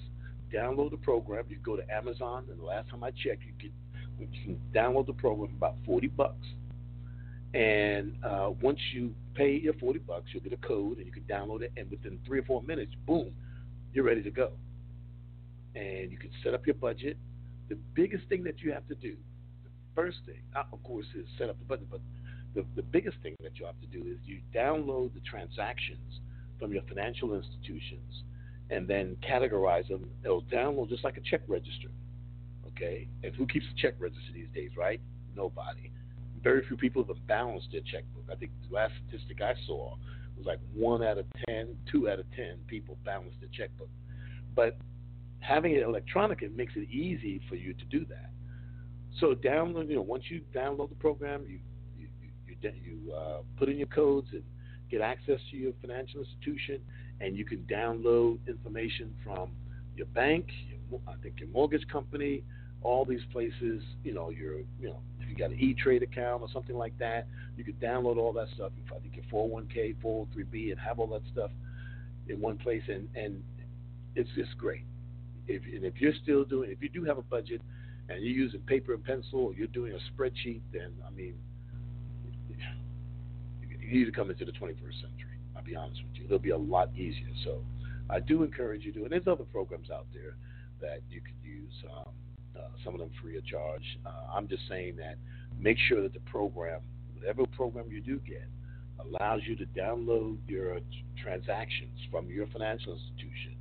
download 0.53 0.91
the 0.91 0.97
program. 0.97 1.45
You 1.49 1.57
go 1.57 1.75
to 1.75 1.83
Amazon, 1.93 2.45
and 2.49 2.59
the 2.59 2.63
last 2.63 2.89
time 2.89 3.03
I 3.03 3.11
checked, 3.11 3.43
you 3.43 3.53
can 3.59 3.71
you 4.19 4.27
can 4.43 4.59
download 4.73 5.05
the 5.05 5.13
program 5.13 5.51
about 5.55 5.75
forty 5.85 6.07
bucks. 6.07 6.47
And 7.53 8.15
uh, 8.23 8.51
once 8.61 8.79
you 8.93 9.13
pay 9.39 9.57
your 9.57 9.73
40 9.75 9.99
bucks, 9.99 10.25
you'll 10.33 10.43
get 10.43 10.51
a 10.51 10.57
code 10.57 10.97
and 10.97 11.05
you 11.05 11.13
can 11.13 11.23
download 11.23 11.61
it. 11.61 11.71
And 11.77 11.89
within 11.89 12.19
three 12.25 12.39
or 12.39 12.43
four 12.43 12.61
minutes, 12.63 12.91
boom, 13.07 13.31
you're 13.93 14.03
ready 14.03 14.21
to 14.21 14.31
go. 14.31 14.51
And 15.75 16.11
you 16.11 16.17
can 16.17 16.29
set 16.43 16.53
up 16.53 16.67
your 16.67 16.75
budget. 16.75 17.15
The 17.69 17.77
biggest 17.95 18.27
thing 18.27 18.43
that 18.43 18.59
you 18.59 18.73
have 18.73 18.85
to 18.89 18.95
do, 18.95 19.15
the 19.63 19.69
first 19.95 20.17
thing, 20.25 20.41
uh, 20.55 20.63
of 20.73 20.83
course, 20.83 21.05
is 21.15 21.25
set 21.37 21.49
up 21.49 21.57
the 21.57 21.65
budget, 21.65 21.87
but 21.89 22.01
the, 22.53 22.65
the 22.75 22.81
biggest 22.81 23.17
thing 23.23 23.35
that 23.41 23.57
you 23.57 23.65
have 23.65 23.79
to 23.79 23.87
do 23.87 24.05
is 24.09 24.17
you 24.25 24.39
download 24.53 25.13
the 25.13 25.21
transactions 25.21 26.19
from 26.59 26.73
your 26.73 26.81
financial 26.89 27.33
institutions 27.33 28.23
and 28.69 28.87
then 28.87 29.15
categorize 29.27 29.87
them. 29.87 30.09
It'll 30.25 30.43
download 30.43 30.89
just 30.89 31.05
like 31.05 31.15
a 31.15 31.21
check 31.21 31.41
register. 31.47 31.89
Okay? 32.67 33.07
And 33.23 33.33
who 33.35 33.47
keeps 33.47 33.65
a 33.65 33.81
check 33.81 33.93
register 33.99 34.33
these 34.33 34.49
days, 34.53 34.71
right? 34.77 34.99
Nobody 35.33 35.91
very 36.43 36.65
few 36.67 36.77
people 36.77 37.03
have 37.03 37.27
balanced 37.27 37.67
their 37.71 37.81
checkbook. 37.81 38.23
I 38.31 38.35
think 38.35 38.51
the 38.67 38.75
last 38.75 38.93
statistic 39.07 39.41
I 39.41 39.53
saw 39.65 39.95
was 40.37 40.45
like 40.45 40.59
one 40.73 41.03
out 41.03 41.17
of 41.17 41.25
ten, 41.47 41.75
two 41.91 42.09
out 42.09 42.19
of 42.19 42.25
ten 42.35 42.57
people 42.67 42.97
balance 43.05 43.33
their 43.39 43.49
checkbook. 43.53 43.89
But 44.55 44.77
having 45.39 45.73
it 45.73 45.83
electronic, 45.83 46.41
it 46.41 46.55
makes 46.55 46.73
it 46.75 46.89
easy 46.89 47.41
for 47.49 47.55
you 47.55 47.73
to 47.73 47.85
do 47.85 48.05
that. 48.05 48.29
So 49.19 49.33
download, 49.33 49.89
you 49.89 49.95
know, 49.95 50.01
once 50.01 50.25
you 50.29 50.41
download 50.53 50.89
the 50.89 50.95
program, 50.95 51.45
you 51.47 51.59
you 51.97 52.07
you, 52.47 52.71
you 52.83 53.13
uh, 53.13 53.39
put 53.57 53.69
in 53.69 53.77
your 53.77 53.87
codes 53.87 54.27
and 54.31 54.43
get 54.89 55.01
access 55.01 55.39
to 55.51 55.57
your 55.57 55.73
financial 55.81 56.21
institution, 56.21 56.79
and 57.21 57.35
you 57.35 57.45
can 57.45 57.59
download 57.69 58.39
information 58.47 59.13
from 59.23 59.51
your 59.95 60.07
bank, 60.07 60.47
your, 60.69 60.99
I 61.07 61.13
think 61.21 61.39
your 61.39 61.49
mortgage 61.49 61.87
company, 61.87 62.43
all 62.81 63.05
these 63.05 63.21
places. 63.31 63.83
You 64.03 64.13
know, 64.13 64.29
your 64.29 64.59
you 64.79 64.89
know 64.89 64.99
if 65.19 65.29
you 65.29 65.35
got 65.35 65.51
an 65.51 65.59
E-Trade 65.59 66.03
account 66.03 66.41
or 66.41 66.49
something 66.51 66.75
like 66.75 66.97
that, 66.99 67.27
you 67.57 67.63
could 67.63 67.79
download 67.79 68.17
all 68.17 68.33
that 68.33 68.47
stuff. 68.55 68.71
If 68.85 68.91
I 68.91 68.99
think 68.99 69.15
your 69.15 69.25
401k, 69.25 69.95
403b, 70.03 70.71
and 70.71 70.79
have 70.79 70.99
all 70.99 71.07
that 71.07 71.21
stuff 71.31 71.51
in 72.27 72.39
one 72.39 72.57
place, 72.57 72.83
and 72.87 73.07
and 73.15 73.43
it's 74.15 74.29
just 74.35 74.57
great. 74.57 74.83
If 75.47 75.63
and 75.63 75.83
if 75.83 75.99
you're 75.99 76.13
still 76.23 76.43
doing, 76.45 76.71
if 76.71 76.81
you 76.81 76.89
do 76.89 77.03
have 77.03 77.17
a 77.17 77.23
budget, 77.23 77.61
and 78.07 78.23
you're 78.23 78.33
using 78.35 78.61
paper 78.61 78.93
and 78.93 79.03
pencil, 79.03 79.39
or 79.45 79.53
you're 79.53 79.67
doing 79.67 79.93
a 79.93 80.21
spreadsheet, 80.21 80.61
then 80.71 80.91
I 81.05 81.11
mean, 81.11 81.35
you 83.79 83.99
need 83.99 84.05
to 84.05 84.11
come 84.11 84.29
into 84.29 84.45
the 84.45 84.51
21st 84.51 85.01
century. 85.01 85.37
I'll 85.55 85.63
be 85.63 85.75
honest 85.75 86.01
with 86.03 86.19
you; 86.19 86.25
it'll 86.25 86.39
be 86.39 86.51
a 86.51 86.57
lot 86.57 86.89
easier. 86.95 87.27
So, 87.43 87.63
I 88.09 88.19
do 88.19 88.43
encourage 88.43 88.83
you 88.83 88.91
to. 88.93 89.03
And 89.03 89.11
there's 89.11 89.27
other 89.27 89.43
programs 89.43 89.89
out 89.91 90.07
there 90.13 90.35
that 90.81 91.01
you 91.09 91.21
could 91.21 91.35
use. 91.43 91.73
Um, 91.95 92.11
uh, 92.59 92.67
some 92.83 92.93
of 92.93 92.99
them 92.99 93.11
free 93.21 93.37
of 93.37 93.45
charge. 93.45 93.83
Uh, 94.05 94.35
I'm 94.35 94.47
just 94.47 94.63
saying 94.67 94.97
that 94.97 95.15
make 95.59 95.77
sure 95.87 96.01
that 96.01 96.13
the 96.13 96.19
program, 96.21 96.81
whatever 97.15 97.45
program 97.47 97.85
you 97.89 98.01
do 98.01 98.19
get, 98.19 98.47
allows 98.99 99.41
you 99.45 99.55
to 99.55 99.65
download 99.67 100.37
your 100.47 100.79
transactions 101.21 101.97
from 102.11 102.27
your 102.29 102.47
financial 102.47 102.93
institution 102.93 103.55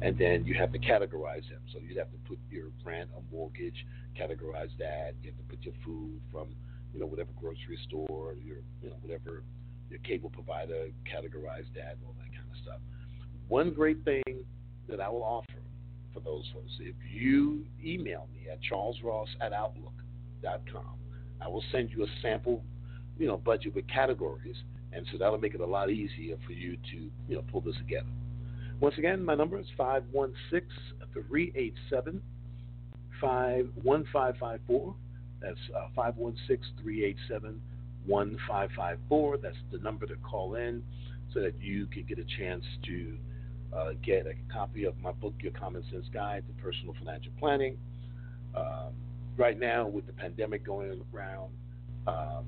and 0.00 0.16
then 0.16 0.44
you 0.44 0.54
have 0.54 0.72
to 0.72 0.78
categorize 0.78 1.48
them. 1.48 1.60
So 1.72 1.78
you'd 1.80 1.98
have 1.98 2.10
to 2.10 2.18
put 2.28 2.38
your 2.50 2.66
rent 2.84 3.10
or 3.14 3.22
mortgage, 3.32 3.86
categorize 4.18 4.70
that. 4.78 5.14
You 5.22 5.30
have 5.30 5.38
to 5.38 5.56
put 5.56 5.64
your 5.64 5.74
food 5.84 6.20
from, 6.30 6.48
you 6.94 7.00
know, 7.00 7.06
whatever 7.06 7.30
grocery 7.40 7.78
store, 7.88 8.34
your, 8.44 8.58
you 8.82 8.90
know, 8.90 8.96
whatever 9.02 9.42
your 9.90 9.98
cable 10.00 10.30
provider, 10.30 10.86
categorize 11.04 11.66
that, 11.74 11.96
all 12.06 12.14
that 12.18 12.30
kind 12.30 12.46
of 12.50 12.58
stuff. 12.62 12.80
One 13.48 13.72
great 13.72 14.04
thing 14.04 14.44
that 14.88 15.00
I 15.00 15.08
will 15.08 15.24
offer 15.24 15.57
for 16.18 16.24
those 16.24 16.44
folks, 16.52 16.72
if 16.80 16.94
you 17.12 17.64
email 17.84 18.28
me 18.32 18.50
at 18.50 18.58
charlesross 18.70 19.26
at 19.40 19.52
outlook.com, 19.52 20.94
I 21.40 21.48
will 21.48 21.62
send 21.70 21.90
you 21.90 22.04
a 22.04 22.06
sample, 22.22 22.62
you 23.18 23.26
know, 23.26 23.36
budget 23.36 23.74
with 23.74 23.86
categories, 23.88 24.56
and 24.92 25.06
so 25.12 25.18
that'll 25.18 25.38
make 25.38 25.54
it 25.54 25.60
a 25.60 25.66
lot 25.66 25.90
easier 25.90 26.36
for 26.46 26.52
you 26.52 26.76
to, 26.90 27.10
you 27.28 27.36
know, 27.36 27.44
pull 27.52 27.60
this 27.60 27.76
together. 27.76 28.08
Once 28.80 28.96
again, 28.98 29.24
my 29.24 29.34
number 29.34 29.58
is 29.58 29.66
516 29.76 30.68
387 31.12 32.22
1554. 33.20 34.94
That's 35.40 35.56
uh, 35.76 35.88
516 35.94 36.82
387 36.82 37.60
1554. 38.06 39.36
That's 39.38 39.56
the 39.72 39.78
number 39.78 40.06
to 40.06 40.16
call 40.16 40.54
in 40.54 40.82
so 41.34 41.40
that 41.40 41.60
you 41.60 41.86
can 41.86 42.04
get 42.04 42.18
a 42.18 42.24
chance 42.38 42.64
to 42.86 43.18
uh, 43.74 43.90
get 44.02 44.26
a 44.26 44.34
copy 44.52 44.84
of 44.84 44.98
my 44.98 45.12
book, 45.12 45.34
Your 45.40 45.52
Common 45.52 45.84
Sense 45.90 46.06
Guide 46.12 46.44
to 46.46 46.62
Personal 46.62 46.94
Financial 46.98 47.32
Planning. 47.38 47.76
Um, 48.54 48.92
right 49.36 49.58
now, 49.58 49.86
with 49.86 50.06
the 50.06 50.12
pandemic 50.12 50.64
going 50.64 51.00
around, 51.14 51.50
um, 52.06 52.46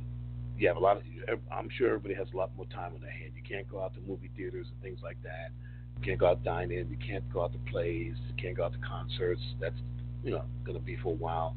you 0.58 0.68
have 0.68 0.76
a 0.76 0.80
lot 0.80 0.98
of. 1.28 1.38
I'm 1.50 1.68
sure 1.76 1.88
everybody 1.88 2.14
has 2.14 2.28
a 2.34 2.36
lot 2.36 2.50
more 2.56 2.66
time 2.66 2.92
on 2.94 3.00
their 3.00 3.10
hand. 3.10 3.32
You 3.34 3.42
can't 3.48 3.68
go 3.70 3.82
out 3.82 3.94
to 3.94 4.00
movie 4.00 4.30
theaters 4.36 4.66
and 4.70 4.82
things 4.82 5.00
like 5.02 5.16
that. 5.22 5.50
You 5.96 6.04
can't 6.04 6.18
go 6.18 6.26
out 6.26 6.44
dining. 6.44 6.88
You 6.90 6.96
can't 7.04 7.28
go 7.32 7.44
out 7.44 7.52
to 7.52 7.58
plays. 7.70 8.14
You 8.28 8.34
can't 8.36 8.56
go 8.56 8.64
out 8.64 8.72
to 8.72 8.78
concerts. 8.78 9.40
That's 9.60 9.74
you 10.22 10.32
know 10.32 10.44
going 10.64 10.78
to 10.78 10.84
be 10.84 10.96
for 10.96 11.12
a 11.12 11.16
while. 11.16 11.56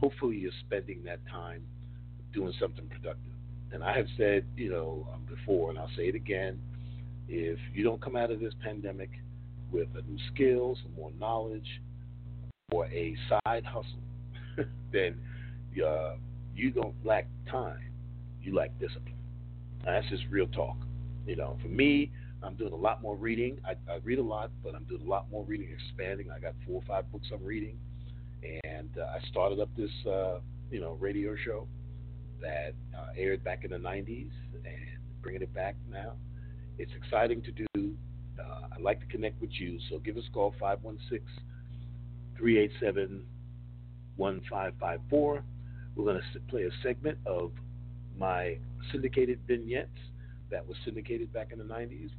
Hopefully, 0.00 0.36
you're 0.38 0.52
spending 0.66 1.04
that 1.04 1.20
time 1.30 1.62
doing 2.32 2.52
something 2.58 2.86
productive. 2.88 3.32
And 3.72 3.82
I 3.84 3.96
have 3.96 4.06
said, 4.16 4.44
you 4.56 4.70
know, 4.70 5.06
um, 5.12 5.22
before, 5.28 5.70
and 5.70 5.78
I'll 5.78 5.90
say 5.96 6.08
it 6.08 6.14
again: 6.14 6.58
if 7.28 7.58
you 7.74 7.84
don't 7.84 8.00
come 8.00 8.16
out 8.16 8.30
of 8.30 8.40
this 8.40 8.54
pandemic 8.62 9.10
with 9.70 9.88
a 9.96 10.02
new 10.10 10.18
skill, 10.32 10.76
some 10.82 10.94
more 10.94 11.10
knowledge, 11.18 11.80
or 12.70 12.86
a 12.86 13.16
side 13.28 13.64
hustle, 13.64 14.02
then 14.92 15.18
uh, 15.84 16.14
you 16.54 16.70
don't 16.70 16.94
lack 17.04 17.26
time. 17.50 17.80
You 18.42 18.54
lack 18.54 18.78
discipline. 18.78 19.14
Now, 19.84 19.92
that's 19.92 20.08
just 20.08 20.24
real 20.30 20.46
talk. 20.48 20.76
You 21.26 21.36
know, 21.36 21.56
for 21.62 21.68
me, 21.68 22.10
I'm 22.42 22.54
doing 22.54 22.72
a 22.72 22.76
lot 22.76 23.02
more 23.02 23.16
reading. 23.16 23.60
I, 23.64 23.72
I, 23.90 23.98
read 24.02 24.18
a 24.18 24.22
lot, 24.22 24.50
but 24.64 24.74
I'm 24.74 24.84
doing 24.84 25.02
a 25.02 25.08
lot 25.08 25.30
more 25.30 25.44
reading, 25.44 25.68
expanding. 25.72 26.30
I 26.30 26.40
got 26.40 26.54
four 26.66 26.82
or 26.82 26.82
five 26.86 27.10
books 27.12 27.28
I'm 27.32 27.44
reading, 27.44 27.78
and 28.64 28.90
uh, 28.98 29.02
I 29.04 29.26
started 29.28 29.60
up 29.60 29.68
this, 29.76 29.90
uh, 30.06 30.40
you 30.70 30.80
know, 30.80 30.96
radio 31.00 31.36
show 31.36 31.68
that 32.40 32.74
uh, 32.96 33.12
aired 33.16 33.44
back 33.44 33.64
in 33.64 33.70
the 33.70 33.76
'90s, 33.76 34.30
and 34.54 34.76
bringing 35.22 35.42
it 35.42 35.54
back 35.54 35.76
now. 35.90 36.14
It's 36.78 36.92
exciting 36.96 37.42
to 37.42 37.52
do. 37.52 37.66
Uh, 38.38 38.66
I'd 38.74 38.80
like 38.80 39.00
to 39.00 39.06
connect 39.06 39.40
with 39.40 39.50
you, 39.52 39.78
so 39.90 39.98
give 39.98 40.16
us 40.16 40.24
a 40.28 40.32
call 40.32 40.54
516 40.58 41.20
387 42.36 43.22
1554. 44.16 45.44
We're 45.94 46.04
going 46.04 46.20
to 46.20 46.40
play 46.48 46.62
a 46.62 46.70
segment 46.82 47.18
of 47.26 47.52
my 48.18 48.58
syndicated 48.90 49.40
vignettes 49.46 49.90
that 50.50 50.66
was 50.66 50.76
syndicated 50.84 51.32
back 51.32 51.52
in 51.52 51.58
the 51.58 51.64
90s. 51.64 52.10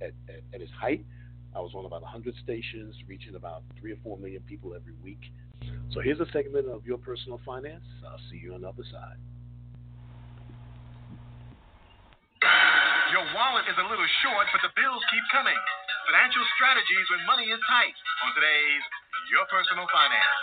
At, 0.00 0.12
at, 0.28 0.42
at 0.54 0.60
its 0.60 0.72
height, 0.72 1.04
I 1.54 1.60
was 1.60 1.72
on 1.74 1.84
about 1.84 2.02
100 2.02 2.34
stations, 2.42 2.94
reaching 3.06 3.34
about 3.34 3.62
three 3.78 3.92
or 3.92 3.98
four 4.02 4.16
million 4.18 4.42
people 4.42 4.74
every 4.74 4.94
week. 5.02 5.20
So 5.92 6.00
here's 6.00 6.20
a 6.20 6.26
segment 6.32 6.68
of 6.68 6.86
your 6.86 6.98
personal 6.98 7.40
finance. 7.44 7.84
I'll 8.06 8.20
see 8.30 8.40
you 8.42 8.54
on 8.54 8.62
the 8.62 8.68
other 8.68 8.84
side. 8.90 9.16
Wallet 13.34 13.66
is 13.70 13.78
a 13.78 13.86
little 13.86 14.10
short, 14.22 14.46
but 14.50 14.62
the 14.62 14.72
bills 14.74 15.02
keep 15.10 15.22
coming. 15.30 15.58
Financial 16.10 16.42
strategies 16.58 17.06
when 17.10 17.22
money 17.26 17.46
is 17.46 17.60
tight 17.70 17.94
on 18.26 18.34
today's 18.34 18.84
Your 19.30 19.46
Personal 19.46 19.86
Finance. 19.86 20.42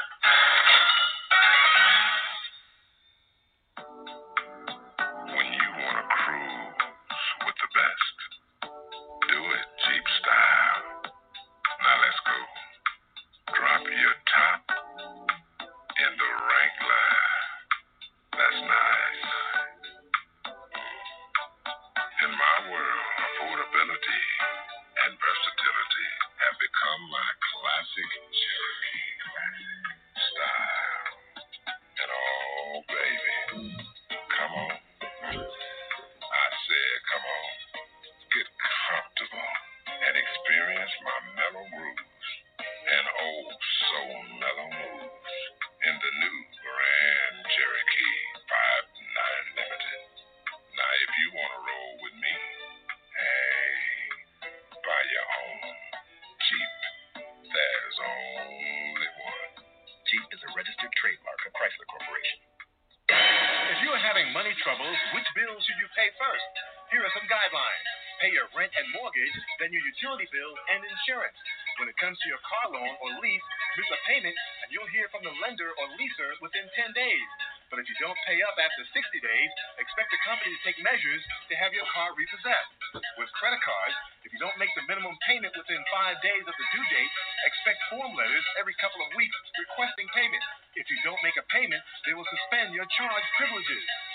Here 66.88 67.04
are 67.04 67.16
some 67.20 67.28
guidelines. 67.28 67.88
Pay 68.24 68.32
your 68.32 68.48
rent 68.56 68.72
and 68.72 68.88
mortgage, 68.96 69.36
then 69.60 69.76
your 69.76 69.84
utility 69.84 70.24
bill 70.32 70.56
and 70.72 70.80
insurance. 70.88 71.36
When 71.84 71.92
it 71.92 72.00
comes 72.00 72.16
to 72.16 72.32
your 72.32 72.40
car 72.48 72.72
loan 72.72 72.94
or 73.04 73.12
lease, 73.20 73.48
miss 73.76 73.92
a 73.92 74.00
payment 74.08 74.32
and 74.34 74.70
you'll 74.72 74.90
hear 74.96 75.12
from 75.12 75.28
the 75.28 75.36
lender 75.44 75.68
or 75.68 75.86
leaser 76.00 76.32
within 76.40 76.64
10 76.80 76.96
days. 76.96 77.30
But 77.68 77.84
if 77.84 77.92
you 77.92 77.98
don't 78.00 78.16
pay 78.24 78.40
up 78.40 78.56
after 78.56 78.88
60 78.88 79.04
days, 79.20 79.52
expect 79.84 80.16
the 80.16 80.22
company 80.24 80.56
to 80.56 80.62
take 80.64 80.80
measures 80.80 81.20
to 81.52 81.60
have 81.60 81.76
your 81.76 81.84
car 81.92 82.16
repossessed. 82.16 82.72
With 83.20 83.36
credit 83.36 83.60
cards, 83.60 83.98
if 84.24 84.32
you 84.32 84.40
don't 84.40 84.56
make 84.56 84.72
the 84.80 84.88
minimum 84.88 85.20
payment 85.28 85.52
within 85.60 85.84
five 85.92 86.16
days 86.24 86.48
of 86.48 86.56
the 86.56 86.68
due 86.72 86.88
date, 86.88 87.14
expect 87.52 87.84
form 87.92 88.16
letters 88.16 88.48
every 88.56 88.74
couple 88.80 89.04
of 89.04 89.12
weeks 89.20 89.36
requesting 89.60 90.08
payment. 90.16 90.44
If 90.80 90.88
you 90.88 90.98
don't 91.04 91.20
make 91.20 91.36
a 91.36 91.44
payment, 91.52 91.84
they 92.08 92.16
will 92.16 92.28
suspend 92.32 92.72
your 92.72 92.88
charge 92.96 93.28
privileges. 93.36 93.84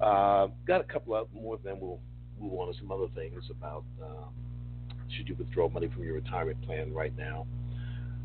Uh, 0.00 0.48
got 0.66 0.80
a 0.80 0.84
couple 0.84 1.14
of 1.14 1.28
more, 1.32 1.58
then 1.62 1.78
we'll 1.80 2.00
move 2.40 2.54
on 2.54 2.72
to 2.72 2.78
some 2.78 2.90
other 2.90 3.08
things 3.14 3.42
about 3.50 3.84
uh, 4.02 4.28
should 5.16 5.28
you 5.28 5.34
withdraw 5.34 5.68
money 5.68 5.88
from 5.92 6.04
your 6.04 6.14
retirement 6.14 6.60
plan 6.62 6.92
right 6.92 7.16
now. 7.16 7.46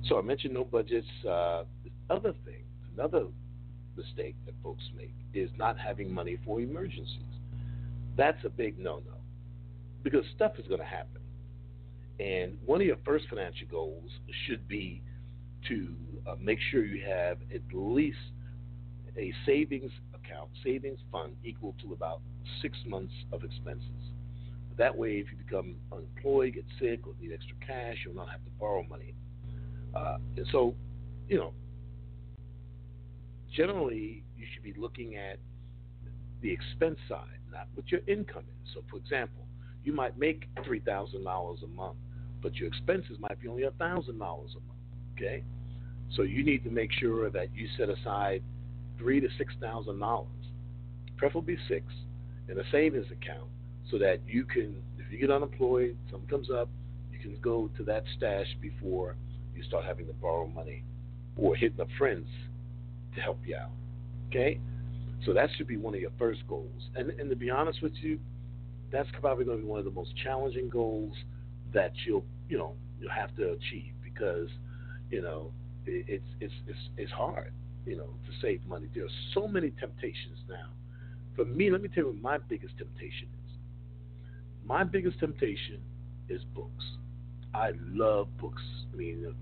So 0.07 0.17
I 0.17 0.21
mentioned 0.21 0.53
no 0.53 0.63
budgets. 0.63 1.07
Uh, 1.27 1.63
other 2.09 2.33
thing 2.45 2.63
another 2.95 3.25
mistake 3.97 4.35
that 4.45 4.53
folks 4.63 4.83
make 4.95 5.13
is 5.33 5.49
not 5.57 5.77
having 5.77 6.13
money 6.13 6.38
for 6.45 6.59
emergencies. 6.61 7.21
That's 8.17 8.43
a 8.45 8.49
big 8.49 8.79
no-no 8.79 9.17
because 10.03 10.23
stuff 10.35 10.53
is 10.57 10.67
going 10.67 10.79
to 10.79 10.85
happen. 10.85 11.21
And 12.19 12.57
one 12.65 12.79
of 12.79 12.88
your 12.88 12.97
first 13.03 13.25
financial 13.27 13.67
goals 13.69 14.09
should 14.47 14.67
be 14.67 15.01
to 15.67 15.88
uh, 16.27 16.35
make 16.39 16.59
sure 16.71 16.85
you 16.85 17.03
have 17.05 17.38
at 17.53 17.61
least 17.73 18.17
a 19.17 19.33
savings 19.45 19.91
account, 20.25 20.49
savings 20.63 20.99
fund 21.11 21.33
equal 21.43 21.75
to 21.81 21.93
about 21.93 22.21
six 22.61 22.77
months 22.85 23.13
of 23.31 23.43
expenses. 23.43 23.89
That 24.77 24.95
way, 24.97 25.13
if 25.13 25.27
you 25.31 25.38
become 25.38 25.75
unemployed, 25.91 26.55
get 26.55 26.65
sick, 26.79 27.07
or 27.07 27.13
need 27.21 27.31
extra 27.31 27.55
cash, 27.65 27.97
you'll 28.05 28.15
not 28.15 28.29
have 28.29 28.43
to 28.43 28.51
borrow 28.59 28.83
money. 28.83 29.13
Uh, 29.95 30.17
and 30.35 30.45
so, 30.51 30.75
you 31.29 31.38
know, 31.38 31.53
generally 33.55 34.23
you 34.38 34.45
should 34.53 34.63
be 34.63 34.73
looking 34.77 35.15
at 35.15 35.39
the 36.41 36.51
expense 36.51 36.97
side, 37.07 37.39
not 37.51 37.67
what 37.75 37.89
your 37.89 38.01
income 38.07 38.43
is. 38.63 38.73
So, 38.73 38.81
for 38.89 38.97
example, 38.97 39.47
you 39.83 39.93
might 39.93 40.17
make 40.19 40.45
three 40.65 40.81
thousand 40.81 41.23
dollars 41.23 41.59
a 41.63 41.67
month, 41.67 41.97
but 42.41 42.55
your 42.55 42.67
expenses 42.67 43.17
might 43.19 43.39
be 43.41 43.47
only 43.47 43.63
a 43.63 43.71
thousand 43.71 44.19
dollars 44.19 44.51
a 44.51 44.59
month. 44.67 44.79
Okay, 45.15 45.43
so 46.15 46.23
you 46.23 46.43
need 46.43 46.63
to 46.65 46.69
make 46.69 46.91
sure 46.91 47.29
that 47.29 47.55
you 47.55 47.67
set 47.77 47.89
aside 47.89 48.43
three 48.97 49.19
to 49.19 49.27
six 49.38 49.53
thousand 49.62 49.99
dollars, 49.99 50.27
preferably 51.17 51.58
six, 51.67 51.86
in 52.49 52.60
a 52.60 52.63
savings 52.71 53.08
account, 53.12 53.47
so 53.89 53.97
that 53.97 54.19
you 54.27 54.45
can, 54.45 54.75
if 54.97 55.12
you 55.12 55.17
get 55.17 55.31
unemployed, 55.31 55.95
something 56.12 56.29
comes 56.29 56.49
up, 56.49 56.69
you 57.12 57.19
can 57.19 57.38
go 57.41 57.69
to 57.77 57.84
that 57.84 58.03
stash 58.17 58.47
before 58.62 59.15
you 59.55 59.63
start 59.63 59.86
having 59.86 60.05
to 60.08 60.13
borrow 60.13 60.47
money 60.47 60.84
or 61.38 61.55
hitting 61.55 61.79
up 61.79 61.88
friends 61.97 62.27
to 63.15 63.21
help 63.21 63.39
you 63.45 63.55
out. 63.55 63.71
Okay? 64.29 64.60
So 65.25 65.34
that 65.34 65.49
should 65.55 65.67
be 65.67 65.77
one 65.77 65.95
of 65.95 66.01
your 66.01 66.12
first 66.19 66.41
goals. 66.47 66.89
And, 66.95 67.10
and 67.12 67.29
to 67.29 67.36
be 67.36 67.49
honest 67.49 67.81
with 67.81 67.93
you, 68.01 68.19
that's 68.91 69.10
probably 69.19 69.45
going 69.45 69.58
to 69.58 69.63
be 69.63 69.69
one 69.69 69.79
of 69.79 69.86
the 69.86 69.91
most 69.91 70.12
challenging 70.23 70.69
goals 70.69 71.13
that 71.73 71.93
you'll, 72.05 72.25
you 72.49 72.58
know, 72.58 72.73
you'll 72.99 73.12
have 73.12 73.36
to 73.38 73.51
achieve 73.51 73.93
because, 74.03 74.49
you 75.10 75.21
know, 75.21 75.51
it, 75.86 76.05
it's, 76.08 76.25
it's, 76.39 76.53
it's, 76.67 76.79
it's 76.97 77.12
hard, 77.12 77.51
you 77.85 77.97
know, 77.97 78.05
to 78.25 78.31
save 78.41 78.65
money. 78.67 78.87
There 78.93 79.05
are 79.05 79.17
so 79.33 79.47
many 79.47 79.71
temptations 79.71 80.39
now. 80.49 80.69
For 81.35 81.45
me, 81.45 81.69
let 81.69 81.81
me 81.81 81.89
tell 81.89 82.05
you 82.05 82.09
what 82.09 82.21
my 82.21 82.37
biggest 82.37 82.77
temptation 82.77 83.27
is. 83.45 83.51
My 84.65 84.83
biggest 84.83 85.19
temptation 85.19 85.79
is 86.29 86.41
books. 86.55 86.83
I 87.53 87.71
love 87.91 88.27
books. 88.37 88.61
I 88.93 88.95
mean, 88.95 89.35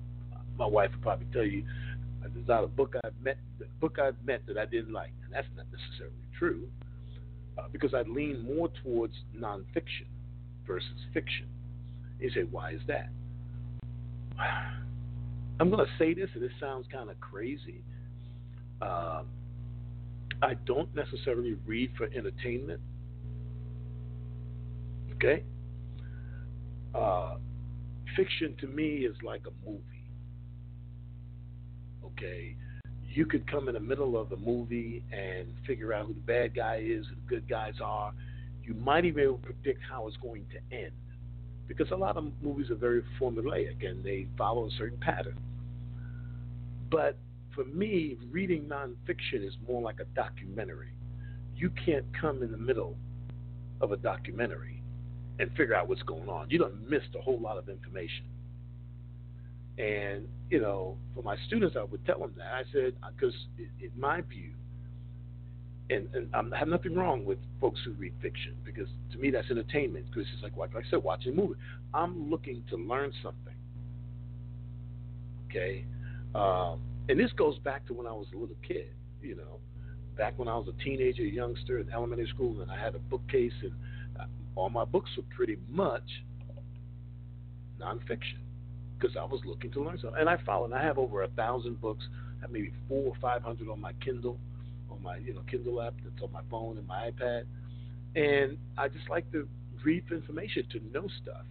my 0.58 0.66
wife 0.66 0.92
would 0.92 1.02
probably 1.02 1.28
tell 1.34 1.46
you 1.46 1.64
there's 2.34 2.48
not 2.48 2.64
a 2.64 2.68
book 2.68 2.96
I've 3.04 3.14
met 3.24 3.38
book 3.80 4.00
I've 4.00 4.16
met 4.26 4.42
that 4.48 4.58
I 4.58 4.66
didn't 4.66 4.94
like, 4.94 5.12
and 5.26 5.34
that's 5.34 5.48
not 5.58 5.66
necessarily 5.72 6.16
true, 6.38 6.68
uh, 7.58 7.64
because 7.72 7.94
I 7.94 8.04
lean 8.04 8.46
more 8.46 8.70
towards 8.82 9.14
nonfiction 9.38 10.08
versus 10.66 10.90
fiction. 11.14 11.48
You 12.20 12.30
say, 12.30 12.44
why 12.50 12.72
is 12.72 12.82
that? 12.88 13.10
I'm 15.60 15.70
going 15.70 15.86
to 15.86 15.92
say 16.00 16.14
this, 16.14 16.30
and 16.34 16.42
this 16.42 16.52
sounds 16.60 16.86
kind 16.92 17.10
of 17.10 17.20
crazy. 17.20 17.84
Uh, 18.82 19.24
I 20.42 20.56
don't 20.66 20.94
necessarily 20.96 21.58
read 21.66 21.92
for 21.98 22.06
entertainment. 22.06 22.82
Okay? 25.16 25.44
Uh, 26.94 27.36
fiction 28.16 28.56
to 28.60 28.68
me 28.68 29.06
is 29.06 29.16
like 29.24 29.42
a 29.48 29.70
movie 29.70 29.84
okay, 32.14 32.56
you 33.10 33.26
could 33.26 33.50
come 33.50 33.68
in 33.68 33.76
the 33.76 33.80
middle 33.80 34.20
of 34.20 34.30
the 34.30 34.38
movie 34.38 35.04
and 35.12 35.48
figure 35.68 35.94
out 35.94 36.08
who 36.08 36.14
the 36.14 36.20
bad 36.22 36.56
guy 36.56 36.82
is, 36.84 37.06
who 37.08 37.16
the 37.16 37.28
good 37.28 37.48
guys 37.48 37.76
are. 37.84 38.14
You 38.64 38.74
might 38.76 39.06
even 39.06 39.38
predict 39.42 39.82
how 39.90 40.08
it's 40.08 40.18
going 40.18 40.46
to 40.52 40.76
end. 40.76 40.92
Because 41.68 41.92
a 41.92 41.96
lot 41.96 42.18
of 42.18 42.26
movies 42.42 42.70
are 42.70 42.76
very 42.76 43.04
formulaic 43.20 43.88
and 43.88 44.04
they 44.04 44.28
follow 44.38 44.68
a 44.68 44.72
certain 44.78 44.98
pattern. 45.00 45.38
But 46.90 47.18
for 47.56 47.66
me, 47.66 48.18
reading 48.32 48.64
nonfiction 48.64 49.46
is 49.46 49.54
more 49.68 49.82
like 49.82 50.00
a 50.00 50.06
documentary. 50.16 50.94
You 51.56 51.70
can't 51.86 52.06
come 52.20 52.42
in 52.44 52.52
the 52.52 52.58
middle 52.58 52.96
of 53.82 53.92
a 53.92 53.98
documentary 53.98 54.82
and 55.40 55.50
figure 55.52 55.76
out 55.76 55.88
what's 55.88 56.04
going 56.04 56.30
on. 56.30 56.50
You 56.50 56.60
don't 56.60 56.90
miss 56.90 57.04
a 57.18 57.22
whole 57.22 57.40
lot 57.40 57.58
of 57.58 57.70
information. 57.70 58.26
And, 59.78 60.28
you 60.50 60.62
know, 60.62 60.98
for 61.16 61.24
my 61.24 61.36
students, 61.48 61.76
I 61.80 61.84
would 61.84 62.06
tell 62.06 62.20
them 62.20 62.34
that. 62.38 62.54
I 62.54 62.64
said, 62.72 62.94
because 63.18 63.34
in 63.58 63.92
my 63.98 64.22
view, 64.22 64.52
and, 65.90 66.08
and 66.14 66.54
I 66.54 66.58
have 66.58 66.68
nothing 66.68 66.96
wrong 66.96 67.26
with 67.26 67.40
folks 67.60 67.80
who 67.84 67.92
read 67.94 68.14
fiction 68.22 68.56
because 68.64 68.88
to 69.12 69.18
me 69.18 69.32
that's 69.32 69.50
entertainment. 69.50 70.06
Because 70.08 70.28
it's 70.34 70.44
like, 70.44 70.56
like 70.56 70.76
I 70.76 70.90
said, 70.90 71.04
watching 71.04 71.34
a 71.34 71.36
movie. 71.36 71.56
I'm 71.94 72.30
looking 72.30 72.64
to 72.70 72.78
learn 72.78 73.12
something. 73.22 73.54
Okay, 75.50 75.86
um, 76.34 76.80
and 77.10 77.20
this 77.20 77.32
goes 77.34 77.58
back 77.60 77.86
to 77.88 77.94
when 77.94 78.08
I 78.08 78.12
was 78.12 78.28
a 78.34 78.38
little 78.38 78.56
kid. 78.66 78.92
You 79.22 79.36
know, 79.36 79.60
back 80.18 80.34
when 80.38 80.48
I 80.48 80.56
was 80.56 80.68
a 80.68 80.84
teenager, 80.84 81.24
youngster 81.24 81.80
in 81.80 81.90
elementary 81.92 82.28
school, 82.28 82.62
and 82.62 82.72
I 82.72 82.80
had 82.80 82.96
a 82.96 83.00
bookcase, 83.00 83.54
and 83.62 83.74
uh, 84.20 84.26
all 84.56 84.70
my 84.70 84.86
books 84.86 85.10
were 85.18 85.24
pretty 85.36 85.58
much 85.70 86.24
nonfiction 87.80 88.40
because 88.98 89.18
I 89.18 89.24
was 89.24 89.42
looking 89.46 89.72
to 89.72 89.84
learn 89.84 89.98
something. 90.00 90.20
And 90.20 90.30
I 90.30 90.38
follow, 90.46 90.66
and 90.66 90.74
I 90.74 90.84
have 90.84 90.98
over 90.98 91.24
a 91.24 91.28
thousand 91.30 91.82
books. 91.82 92.06
I 92.40 92.42
have 92.42 92.52
maybe 92.52 92.72
four 92.88 93.08
or 93.08 93.16
five 93.22 93.44
hundred 93.44 93.70
on 93.70 93.80
my 93.80 93.94
Kindle, 93.94 94.40
on 94.90 95.02
my 95.02 95.18
you 95.18 95.34
know 95.34 95.42
Kindle 95.50 95.82
app 95.82 95.94
that's 96.04 96.22
on 96.22 96.32
my 96.32 96.42
phone 96.50 96.78
and 96.78 96.88
my 96.88 97.12
iPad. 97.12 97.44
And 98.16 98.58
I 98.78 98.90
just 98.90 99.10
like 99.10 99.30
to 99.32 99.48
read 99.84 100.04
for 100.08 100.16
information 100.16 100.66
to 100.72 100.80
know 100.94 101.08
stuff. 101.22 101.46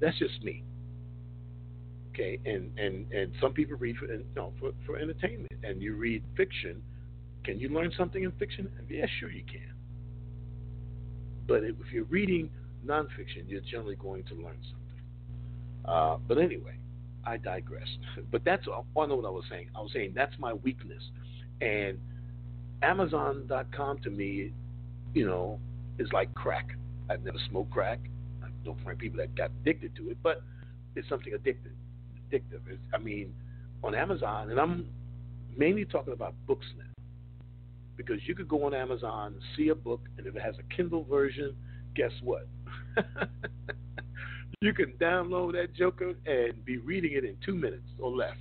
That's 0.00 0.18
just 0.18 0.42
me. 0.42 0.62
Okay, 2.14 2.38
and 2.46 2.70
and 2.78 3.10
and 3.12 3.32
some 3.40 3.52
people 3.52 3.76
read 3.76 3.96
for 3.96 4.06
no 4.36 4.52
for 4.60 4.70
for 4.86 4.96
entertainment, 4.98 5.50
and 5.64 5.82
you 5.82 5.96
read 5.96 6.22
fiction. 6.36 6.80
Can 7.44 7.58
you 7.58 7.68
learn 7.68 7.92
something 7.98 8.22
in 8.22 8.30
fiction? 8.32 8.70
Yeah, 8.88 9.06
sure 9.18 9.30
you 9.30 9.42
can. 9.44 9.74
But 11.46 11.64
if 11.64 11.74
you're 11.92 12.04
reading 12.04 12.50
nonfiction, 12.86 13.48
you're 13.48 13.60
generally 13.60 13.96
going 13.96 14.22
to 14.24 14.34
learn 14.34 14.56
something. 14.62 15.84
Uh, 15.84 16.16
but 16.26 16.38
anyway, 16.38 16.76
I 17.24 17.36
digress. 17.36 17.88
But 18.30 18.44
that's 18.44 18.66
all 18.68 18.86
I 18.96 19.06
know 19.06 19.16
what 19.16 19.26
I 19.26 19.30
was 19.30 19.44
saying. 19.50 19.68
I 19.74 19.80
was 19.80 19.90
saying 19.92 20.12
that's 20.14 20.34
my 20.38 20.54
weakness. 20.54 21.02
And 21.60 21.98
Amazon.com 22.82 23.98
to 23.98 24.10
me, 24.10 24.52
you 25.14 25.26
know, 25.26 25.58
is 25.98 26.08
like 26.12 26.32
crack. 26.34 26.76
I've 27.10 27.22
never 27.22 27.38
smoked 27.50 27.72
crack. 27.72 27.98
I 28.42 28.46
don't 28.46 28.76
know 28.76 28.82
plenty 28.84 28.98
people 28.98 29.18
that 29.18 29.34
got 29.34 29.50
addicted 29.60 29.94
to 29.96 30.10
it, 30.10 30.18
but 30.22 30.42
it's 30.96 31.08
something 31.08 31.32
addictive. 31.32 31.74
Addictive. 32.30 32.60
It's, 32.68 32.82
I 32.92 32.98
mean, 32.98 33.34
on 33.82 33.94
Amazon, 33.94 34.50
and 34.50 34.58
I'm 34.58 34.86
mainly 35.56 35.84
talking 35.84 36.12
about 36.12 36.34
books 36.46 36.66
now, 36.76 36.84
because 37.96 38.18
you 38.26 38.34
could 38.34 38.48
go 38.48 38.64
on 38.64 38.74
Amazon, 38.74 39.34
see 39.56 39.68
a 39.68 39.74
book, 39.74 40.00
and 40.18 40.26
if 40.26 40.34
it 40.34 40.42
has 40.42 40.54
a 40.58 40.74
Kindle 40.74 41.04
version, 41.04 41.54
guess 41.94 42.12
what? 42.22 42.46
You 44.64 44.72
can 44.72 44.92
download 44.92 45.52
that 45.52 45.74
Joker 45.74 46.14
and 46.24 46.64
be 46.64 46.78
reading 46.78 47.12
it 47.12 47.22
in 47.22 47.36
two 47.44 47.54
minutes 47.54 47.86
or 47.98 48.10
less. 48.10 48.36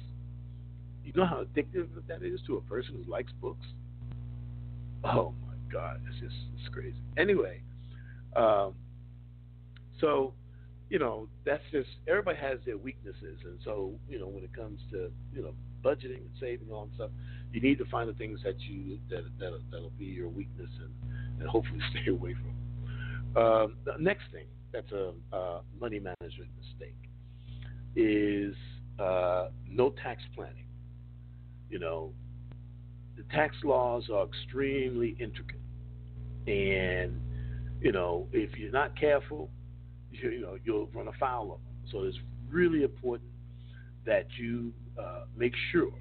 You 1.04 1.12
know 1.18 1.26
how 1.26 1.44
addictive 1.44 1.88
that 2.08 2.24
is 2.24 2.40
to 2.48 2.56
a 2.56 2.62
person 2.62 2.96
who 3.04 3.12
likes 3.12 3.34
books? 3.42 3.66
Oh 5.04 5.34
my 5.46 5.56
God, 5.70 6.00
it's 6.08 6.18
just 6.22 6.36
it's 6.58 6.74
crazy. 6.74 6.96
Anyway, 7.18 7.60
um, 8.38 8.74
so 10.00 10.34
you 10.94 11.00
know 11.00 11.28
that's 11.44 11.64
just 11.72 11.90
everybody 12.08 12.38
has 12.38 12.60
their 12.68 12.78
weaknesses, 12.78 13.40
and 13.46 13.58
so 13.66 13.96
you 14.08 14.20
know 14.20 14.28
when 14.28 14.44
it 14.44 14.56
comes 14.56 14.80
to 14.92 15.12
you 15.34 15.42
know 15.42 15.56
budgeting 15.84 16.18
and 16.18 16.30
saving 16.40 16.68
all 16.72 16.86
that 16.86 16.94
stuff, 16.94 17.10
you 17.52 17.60
need 17.60 17.80
to 17.80 17.86
find 17.86 18.08
the 18.08 18.14
things 18.14 18.40
that 18.44 18.60
you 18.60 19.00
that 19.10 19.24
that 19.40 19.60
that'll 19.72 19.90
be 19.98 20.06
your 20.06 20.30
weakness 20.30 20.70
and 20.80 21.42
and 21.42 21.50
hopefully 21.50 21.80
stay 21.92 22.12
away 22.12 22.36
from. 22.36 23.44
Um, 23.44 23.76
the 23.86 23.96
next 23.98 24.26
thing 24.32 24.46
that's 24.72 24.92
a, 24.92 25.14
a 25.36 25.62
money 25.82 26.00
management 26.00 26.52
mistake 26.62 27.10
is 27.96 28.54
uh, 29.00 29.48
no 29.68 29.96
tax 30.04 30.22
planning. 30.36 30.68
You 31.72 31.80
know, 31.80 32.14
the 33.18 33.24
tax 33.36 33.56
laws 33.64 34.12
are 34.14 34.28
extremely 34.28 35.18
intricate, 35.20 35.60
and 36.46 37.20
you 37.82 37.92
know 37.92 38.28
if 38.32 38.60
you're 38.60 38.72
not 38.72 38.96
careful, 38.96 39.50
you, 40.22 40.30
you 40.30 40.42
know 40.42 40.58
you'll 40.64 40.88
run 40.94 41.08
afoul 41.08 41.54
of 41.54 41.60
them. 41.60 41.92
So 41.92 42.04
it's 42.04 42.18
really 42.50 42.84
important 42.84 43.30
that 44.06 44.28
you 44.38 44.74
uh, 45.00 45.24
make 45.36 45.54
sure 45.72 45.94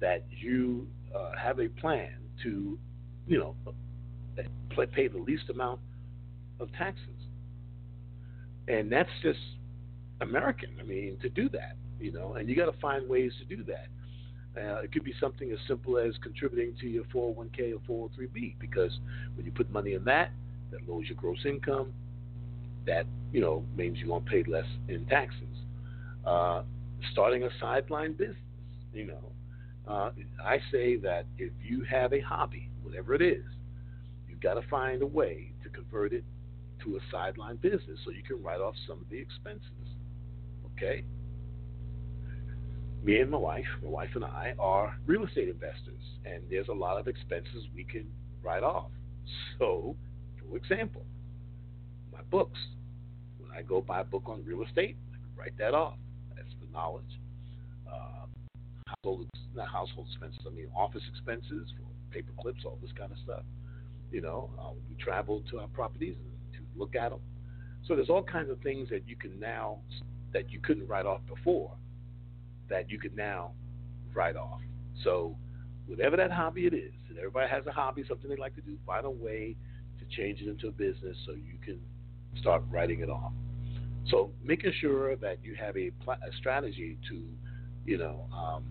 that 0.00 0.24
you 0.30 0.86
uh, 1.14 1.32
have 1.40 1.60
a 1.60 1.68
plan 1.68 2.14
to, 2.42 2.78
you 3.26 3.38
know, 3.38 3.54
pay 4.92 5.06
the 5.06 5.18
least 5.18 5.48
amount 5.50 5.78
of 6.58 6.72
taxes 6.72 7.12
and 8.68 8.90
that's 8.90 9.10
just 9.22 9.38
American. 10.20 10.70
I 10.80 10.84
mean, 10.84 11.18
to 11.22 11.28
do 11.28 11.48
that, 11.50 11.76
you 12.00 12.12
know, 12.12 12.34
and 12.34 12.48
you 12.48 12.56
got 12.56 12.70
to 12.70 12.78
find 12.80 13.08
ways 13.08 13.32
to 13.40 13.56
do 13.56 13.64
that. 13.64 13.86
Uh, 14.54 14.82
it 14.82 14.92
could 14.92 15.04
be 15.04 15.14
something 15.18 15.50
as 15.50 15.58
simple 15.66 15.98
as 15.98 16.12
contributing 16.22 16.74
to 16.80 16.86
your 16.86 17.04
401k 17.04 17.74
or 17.88 18.08
403b 18.10 18.54
because 18.58 18.92
when 19.34 19.46
you 19.46 19.52
put 19.52 19.70
money 19.70 19.94
in 19.94 20.04
that, 20.04 20.30
that 20.70 20.86
lowers 20.88 21.06
your 21.08 21.16
gross 21.16 21.38
income. 21.46 21.92
That 22.86 23.06
you 23.32 23.40
know 23.40 23.64
means 23.76 23.98
you're 23.98 24.08
gonna 24.08 24.24
pay 24.24 24.44
less 24.50 24.66
in 24.88 25.06
taxes. 25.06 25.48
Uh, 26.24 26.62
starting 27.12 27.42
a 27.42 27.48
sideline 27.60 28.12
business, 28.12 28.36
you 28.94 29.06
know, 29.06 29.32
uh, 29.88 30.10
I 30.44 30.58
say 30.70 30.96
that 30.98 31.26
if 31.38 31.52
you 31.62 31.82
have 31.90 32.12
a 32.12 32.20
hobby, 32.20 32.70
whatever 32.82 33.14
it 33.14 33.22
is, 33.22 33.44
you've 34.28 34.40
got 34.40 34.54
to 34.54 34.62
find 34.68 35.02
a 35.02 35.06
way 35.06 35.52
to 35.64 35.68
convert 35.68 36.12
it 36.12 36.24
to 36.84 36.96
a 36.96 37.00
sideline 37.10 37.56
business 37.56 37.98
so 38.04 38.10
you 38.10 38.22
can 38.22 38.42
write 38.42 38.60
off 38.60 38.74
some 38.86 39.00
of 39.00 39.08
the 39.10 39.18
expenses. 39.18 39.66
Okay? 40.76 41.04
Me 43.02 43.18
and 43.18 43.30
my 43.30 43.38
wife, 43.38 43.66
my 43.82 43.90
wife 43.90 44.10
and 44.14 44.24
I, 44.24 44.54
are 44.58 44.96
real 45.06 45.24
estate 45.24 45.48
investors, 45.48 46.02
and 46.24 46.42
there's 46.48 46.68
a 46.68 46.72
lot 46.72 46.98
of 47.00 47.08
expenses 47.08 47.66
we 47.74 47.84
can 47.84 48.06
write 48.42 48.62
off. 48.62 48.90
So, 49.58 49.96
for 50.38 50.56
example, 50.56 51.04
books. 52.32 52.58
When 53.38 53.50
I 53.52 53.62
go 53.62 53.82
buy 53.82 54.00
a 54.00 54.04
book 54.04 54.22
on 54.26 54.42
real 54.44 54.64
estate, 54.64 54.96
I 55.12 55.16
can 55.16 55.36
write 55.36 55.56
that 55.58 55.74
off. 55.74 55.98
That's 56.34 56.48
the 56.60 56.66
knowledge. 56.72 57.20
Uh, 57.86 58.26
household, 58.88 59.28
not 59.54 59.68
household 59.68 60.08
expenses, 60.10 60.40
I 60.46 60.50
mean 60.50 60.68
office 60.74 61.02
expenses 61.10 61.68
for 61.76 61.84
paper 62.12 62.32
clips, 62.40 62.64
all 62.64 62.78
this 62.80 62.90
kind 62.98 63.12
of 63.12 63.18
stuff. 63.22 63.42
You 64.10 64.22
know, 64.22 64.50
uh, 64.58 64.70
we 64.88 64.96
travel 64.96 65.42
to 65.50 65.60
our 65.60 65.68
properties 65.68 66.16
to 66.54 66.58
look 66.74 66.96
at 66.96 67.10
them. 67.10 67.20
So 67.86 67.94
there's 67.94 68.10
all 68.10 68.22
kinds 68.22 68.50
of 68.50 68.58
things 68.60 68.88
that 68.88 69.06
you 69.06 69.14
can 69.14 69.38
now 69.38 69.78
that 70.32 70.50
you 70.50 70.58
couldn't 70.60 70.88
write 70.88 71.04
off 71.04 71.20
before 71.28 71.72
that 72.70 72.90
you 72.90 72.98
could 72.98 73.14
now 73.14 73.52
write 74.14 74.36
off. 74.36 74.60
So 75.04 75.36
whatever 75.86 76.16
that 76.16 76.30
hobby 76.30 76.66
it 76.66 76.72
is, 76.72 76.92
and 77.10 77.18
everybody 77.18 77.50
has 77.50 77.66
a 77.66 77.72
hobby, 77.72 78.04
something 78.08 78.30
they 78.30 78.36
like 78.36 78.54
to 78.54 78.62
do, 78.62 78.78
find 78.86 79.04
a 79.04 79.10
way 79.10 79.56
to 79.98 80.16
change 80.16 80.40
it 80.40 80.48
into 80.48 80.68
a 80.68 80.72
business 80.72 81.16
so 81.26 81.32
you 81.32 81.58
can 81.62 81.78
start 82.38 82.62
writing 82.70 83.00
it 83.00 83.10
off. 83.10 83.32
So 84.08 84.30
making 84.42 84.72
sure 84.80 85.16
that 85.16 85.38
you 85.42 85.54
have 85.54 85.76
a, 85.76 85.90
pl- 86.04 86.14
a 86.14 86.36
strategy 86.38 86.98
to, 87.08 87.22
you 87.86 87.98
know, 87.98 88.26
um, 88.32 88.64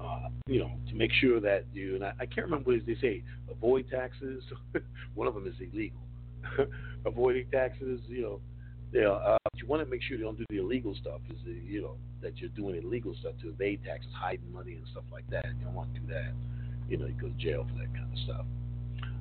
uh, 0.00 0.28
you 0.46 0.58
know, 0.58 0.72
to 0.88 0.94
make 0.94 1.10
sure 1.20 1.40
that 1.40 1.64
you, 1.72 1.94
and 1.94 2.04
I, 2.04 2.12
I 2.20 2.26
can't 2.26 2.46
remember 2.46 2.72
what 2.72 2.86
they 2.86 2.96
say, 3.00 3.22
avoid 3.50 3.88
taxes. 3.90 4.42
One 5.14 5.26
of 5.26 5.34
them 5.34 5.46
is 5.46 5.54
illegal. 5.60 6.00
Avoiding 7.06 7.46
taxes, 7.50 8.00
you 8.06 8.20
know, 8.20 8.40
you 8.92 9.10
uh, 9.10 9.38
you 9.56 9.66
want 9.66 9.82
to 9.82 9.90
make 9.90 10.02
sure 10.02 10.16
you 10.16 10.24
don't 10.24 10.36
do 10.38 10.44
the 10.50 10.58
illegal 10.58 10.94
stuff. 11.00 11.20
Is 11.30 11.38
the, 11.44 11.52
you 11.52 11.82
know 11.82 11.96
that 12.22 12.38
you're 12.38 12.50
doing 12.50 12.80
illegal 12.82 13.14
stuff 13.18 13.32
to 13.42 13.48
evade 13.48 13.80
taxes, 13.84 14.10
hiding 14.14 14.52
money 14.52 14.74
and 14.74 14.86
stuff 14.92 15.04
like 15.10 15.28
that. 15.30 15.46
You 15.58 15.64
don't 15.64 15.74
want 15.74 15.92
to 15.94 16.00
do 16.00 16.06
that. 16.08 16.32
You 16.88 16.98
know, 16.98 17.06
you 17.06 17.14
go 17.14 17.28
to 17.28 17.34
jail 17.34 17.66
for 17.70 17.78
that 17.78 17.92
kind 17.94 18.12
of 18.12 18.18
stuff. 18.24 18.46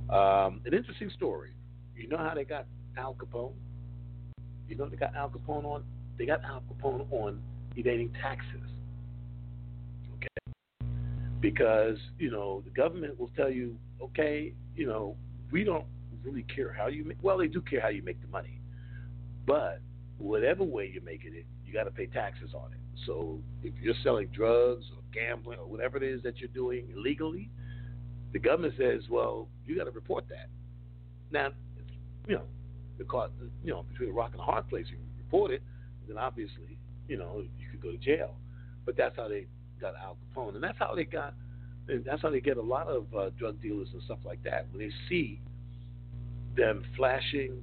Um, 0.10 0.62
an 0.66 0.74
interesting 0.74 1.10
story. 1.16 1.52
You 1.96 2.10
know 2.10 2.18
how 2.18 2.34
they 2.36 2.44
got 2.44 2.66
Al 2.98 3.16
Capone? 3.16 3.54
You 4.68 4.76
know 4.76 4.88
they 4.88 4.96
got 4.96 5.16
Al 5.16 5.30
Capone 5.30 5.66
on? 5.66 5.84
They 6.18 6.26
got 6.26 6.44
Al 6.44 6.62
Capone 6.62 7.06
on 7.12 7.42
evading 7.76 8.14
taxes. 8.22 8.62
Okay. 10.16 10.54
Because, 11.40 11.98
you 12.18 12.32
know, 12.32 12.62
the 12.66 12.70
government 12.70 13.20
will 13.20 13.32
tell 13.36 13.50
you, 13.50 13.76
okay, 14.02 14.54
you 14.76 14.86
know, 14.86 15.16
we 15.52 15.64
don't 15.64 15.86
really 16.24 16.44
care 16.44 16.72
how 16.72 16.88
you 16.88 17.04
make 17.04 17.18
well, 17.22 17.38
they 17.38 17.48
do 17.48 17.62
care 17.62 17.82
how 17.82 17.90
you 17.90 18.02
make 18.02 18.22
the 18.22 18.28
money. 18.28 18.62
But 19.46 19.82
whatever 20.18 20.64
way 20.64 20.90
you're 20.92 21.04
making 21.04 21.34
it, 21.36 21.46
you 21.66 21.74
gotta 21.74 21.92
pay 21.92 22.06
taxes 22.06 22.52
on 22.54 22.72
it. 22.72 22.80
So 23.06 23.40
if 23.64 23.74
you're 23.82 23.96
selling 24.04 24.28
drugs 24.28 24.86
or 24.96 25.02
gambling 25.14 25.60
or 25.60 25.66
whatever 25.68 25.98
it 25.98 26.04
is 26.04 26.24
that 26.24 26.38
you're 26.38 26.50
doing 26.50 26.88
illegally, 26.96 27.50
the 28.32 28.40
government 28.40 28.74
says, 28.78 29.04
well, 29.10 29.48
you 29.66 29.78
got 29.78 29.86
to 29.86 29.92
report 29.92 30.26
that. 30.30 30.50
Now, 31.32 31.50
you 32.28 32.36
know, 32.36 32.44
because 32.98 33.30
you 33.64 33.72
know 33.72 33.84
between 33.92 34.10
a 34.10 34.14
rock 34.14 34.32
and 34.32 34.42
a 34.42 34.44
hard 34.44 34.68
place, 34.70 34.86
you 34.90 34.98
report 35.18 35.52
it, 35.52 35.62
then 36.08 36.18
obviously, 36.18 36.78
you 37.08 37.18
know, 37.18 37.44
you 37.60 37.68
could 37.72 37.82
go 37.82 37.92
to 37.92 37.98
jail. 37.98 38.36
But 38.86 38.98
that's 38.98 39.16
how 39.16 39.28
they 39.28 39.48
got 39.80 39.94
Al 39.96 40.18
Capone, 40.36 40.56
and 40.56 40.64
that's 40.64 40.78
how 40.78 40.94
they 40.96 41.06
got. 41.06 41.34
And 41.88 42.06
that's 42.06 42.22
how 42.22 42.30
they 42.30 42.40
get 42.40 42.58
a 42.58 42.62
lot 42.62 42.88
of 42.88 43.06
uh, 43.14 43.30
drug 43.38 43.62
dealers 43.62 43.90
and 43.94 44.02
stuff 44.04 44.20
like 44.26 44.42
that. 44.44 44.68
When 44.72 44.80
they 44.80 44.94
see 45.10 45.42
them 46.56 46.84
flashing, 46.96 47.62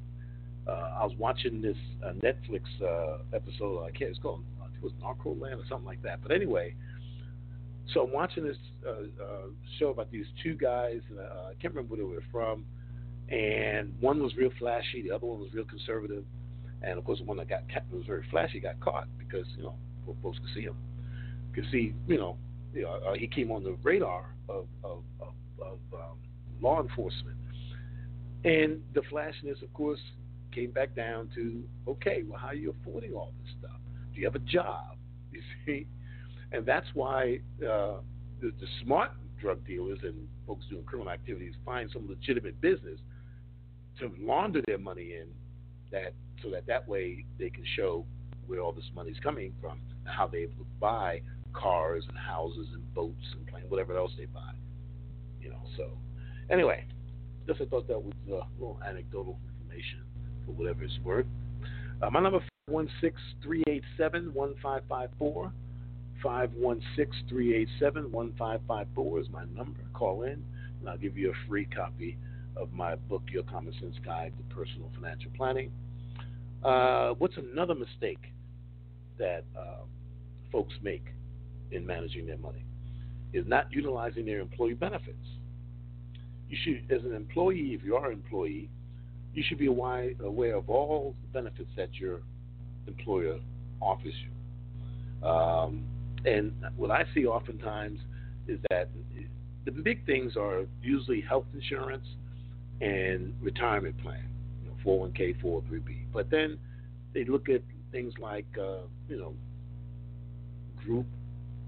uh, 0.69 0.99
I 1.01 1.05
was 1.05 1.15
watching 1.19 1.63
this 1.63 1.77
uh, 2.05 2.13
Netflix 2.23 2.63
uh, 2.83 3.19
episode. 3.35 3.85
I 3.85 3.91
can't. 3.91 4.11
It's 4.11 4.19
called. 4.19 4.45
It 4.77 4.85
was 4.85 4.93
Narco 5.01 5.35
Land 5.35 5.61
or 5.61 5.65
something 5.69 5.87
like 5.87 6.03
that. 6.03 6.23
But 6.23 6.33
anyway, 6.33 6.75
so 7.93 8.05
I'm 8.05 8.13
watching 8.13 8.45
this 8.45 8.57
uh, 8.87 9.23
uh, 9.23 9.47
show 9.79 9.89
about 9.89 10.11
these 10.11 10.27
two 10.43 10.55
guys. 10.55 11.01
Uh, 11.13 11.51
I 11.51 11.55
can't 11.61 11.75
remember 11.75 11.97
where 11.97 12.07
they 12.07 12.15
were 12.15 12.23
from, 12.31 12.65
and 13.31 13.95
one 14.01 14.23
was 14.23 14.37
real 14.37 14.51
flashy, 14.59 15.03
the 15.03 15.11
other 15.11 15.27
one 15.27 15.41
was 15.41 15.49
real 15.55 15.65
conservative, 15.65 16.25
and 16.83 16.99
of 16.99 17.05
course 17.05 17.19
the 17.19 17.25
one 17.25 17.37
that 17.37 17.49
got 17.49 17.63
was 17.93 18.05
very 18.07 18.25
flashy 18.31 18.61
got 18.61 18.79
caught 18.81 19.07
because 19.19 19.47
you 19.57 19.65
know 19.65 19.75
folks 20.23 20.39
could 20.39 20.55
see 20.55 20.63
him, 20.63 20.77
could 21.55 21.65
see 21.71 21.95
you 22.09 22.19
know, 22.19 22.37
you 22.75 22.83
know 22.83 23.01
uh, 23.09 23.15
he 23.15 23.27
came 23.27 23.51
on 23.51 23.63
the 23.63 23.77
radar 23.83 24.35
of 24.49 24.67
of, 24.83 25.03
of, 25.21 25.33
of 25.61 25.79
um, 25.93 26.17
law 26.61 26.83
enforcement, 26.83 27.37
and 28.45 28.81
the 28.95 29.03
flashiness, 29.11 29.59
of 29.63 29.73
course, 29.73 30.01
came 30.53 30.71
back 30.71 30.95
down 30.95 31.31
to 31.35 31.63
okay, 31.89 32.23
well, 32.29 32.39
how 32.39 32.49
are 32.49 32.55
you 32.55 32.75
affording 32.81 33.13
all 33.13 33.33
this 33.43 33.55
stuff? 33.59 33.79
Do 34.15 34.21
you 34.21 34.27
have 34.27 34.35
a 34.35 34.41
job? 34.41 34.97
You 35.33 35.43
see 35.65 35.87
and 36.53 36.67
that's 36.67 36.87
why 36.95 37.41
uh, 37.61 38.01
the, 38.41 38.53
the 38.61 38.67
smart 38.83 39.13
drug 39.41 39.65
dealers 39.67 39.99
and 40.03 40.15
folks 40.47 40.65
doing 40.69 40.85
criminal 40.85 41.13
activities 41.13 41.55
find 41.65 41.91
some 41.93 42.09
legitimate 42.09 42.61
business 42.61 42.99
to 44.01 44.11
launder 44.19 44.63
their 44.67 44.79
money 44.79 45.15
in 45.21 45.29
that 45.93 46.15
so 46.43 46.51
that 46.51 46.67
that 46.67 46.89
way 46.89 47.25
they 47.39 47.51
can 47.51 47.65
show 47.77 48.05
where 48.47 48.61
all 48.61 48.73
this 48.73 48.91
money 48.95 49.11
is 49.11 49.19
coming 49.23 49.53
from 49.61 49.79
and 50.05 50.15
how 50.15 50.27
they're 50.27 50.41
able 50.41 50.57
to 50.57 50.67
buy 50.81 51.21
cars 51.53 52.05
and 52.09 52.17
houses 52.17 52.67
and 52.73 52.95
boats 52.95 53.35
and 53.37 53.47
planes, 53.47 53.71
whatever 53.71 53.95
else 53.97 54.13
they 54.19 54.25
buy. 54.27 54.53
You 55.41 55.51
know, 55.51 55.63
so 55.77 55.91
anyway, 56.51 56.85
just 57.47 57.61
I 57.61 57.67
thought 57.67 57.87
that 57.89 58.03
was 58.03 58.15
a 58.29 58.41
little 58.59 58.81
anecdotal 58.87 59.39
information 59.61 60.01
for 60.45 60.53
whatever 60.53 60.85
it's 60.85 60.99
worth. 61.05 61.27
Uh, 62.03 62.11
my 62.11 62.21
number 62.21 62.41
one 62.67 62.89
six 63.01 63.21
three 63.43 63.65
eight 63.69 63.85
seven 63.97 64.35
one 64.35 64.55
five 64.63 64.83
five 64.89 65.11
four. 65.19 65.53
516-387-1554 66.23 69.21
is 69.21 69.31
my 69.31 69.45
number. 69.57 69.81
Call 69.95 70.25
in, 70.25 70.45
and 70.81 70.87
I'll 70.87 70.99
give 70.99 71.17
you 71.17 71.31
a 71.31 71.35
free 71.49 71.65
copy 71.65 72.19
of 72.57 72.73
my 72.73 72.95
book, 72.97 73.23
Your 73.31 73.43
Common 73.43 73.73
Sense 73.81 73.97
Guide 74.05 74.33
to 74.37 74.55
Personal 74.55 74.91
Financial 74.95 75.31
Planning. 75.37 75.71
Uh, 76.63 77.11
what's 77.19 77.37
another 77.37 77.75
mistake 77.75 78.21
that 79.19 79.45
uh, 79.59 79.85
folks 80.53 80.75
make 80.83 81.05
in 81.71 81.87
managing 81.87 82.27
their 82.27 82.39
money? 82.39 82.65
Is 83.33 83.45
not 83.47 83.67
utilizing 83.71 84.27
their 84.27 84.41
employee 84.41 84.75
benefits. 84.75 85.17
You 86.49 86.57
should, 86.65 86.91
as 86.91 87.05
an 87.05 87.15
employee, 87.15 87.79
if 87.79 87.85
you 87.85 87.95
are 87.95 88.11
an 88.11 88.15
employee, 88.15 88.69
you 89.33 89.45
should 89.47 89.59
be 89.59 89.67
aware 89.67 90.57
of 90.57 90.69
all 90.69 91.15
the 91.23 91.29
benefits 91.29 91.71
that 91.77 91.95
your 91.95 92.23
employer 92.89 93.39
offers 93.81 94.15
you. 94.25 95.29
Um, 95.29 95.85
and 96.25 96.53
what 96.77 96.91
I 96.91 97.05
see 97.15 97.25
oftentimes 97.27 98.01
is 98.49 98.59
that 98.71 98.89
the 99.65 99.71
big 99.71 100.05
things 100.07 100.37
are 100.37 100.63
usually 100.83 101.21
health 101.21 101.47
insurance 101.55 102.07
and 102.81 103.35
retirement 103.41 103.97
plan, 104.03 104.25
you 104.63 104.69
know, 104.69 104.77
401k, 104.85 105.43
403b. 105.43 106.05
But 106.13 106.31
then 106.31 106.59
they 107.13 107.25
look 107.25 107.49
at 107.49 107.63
things 107.93 108.15
like, 108.19 108.47
uh, 108.59 108.87
you 109.09 109.19
know, 109.19 109.35
group 110.85 111.07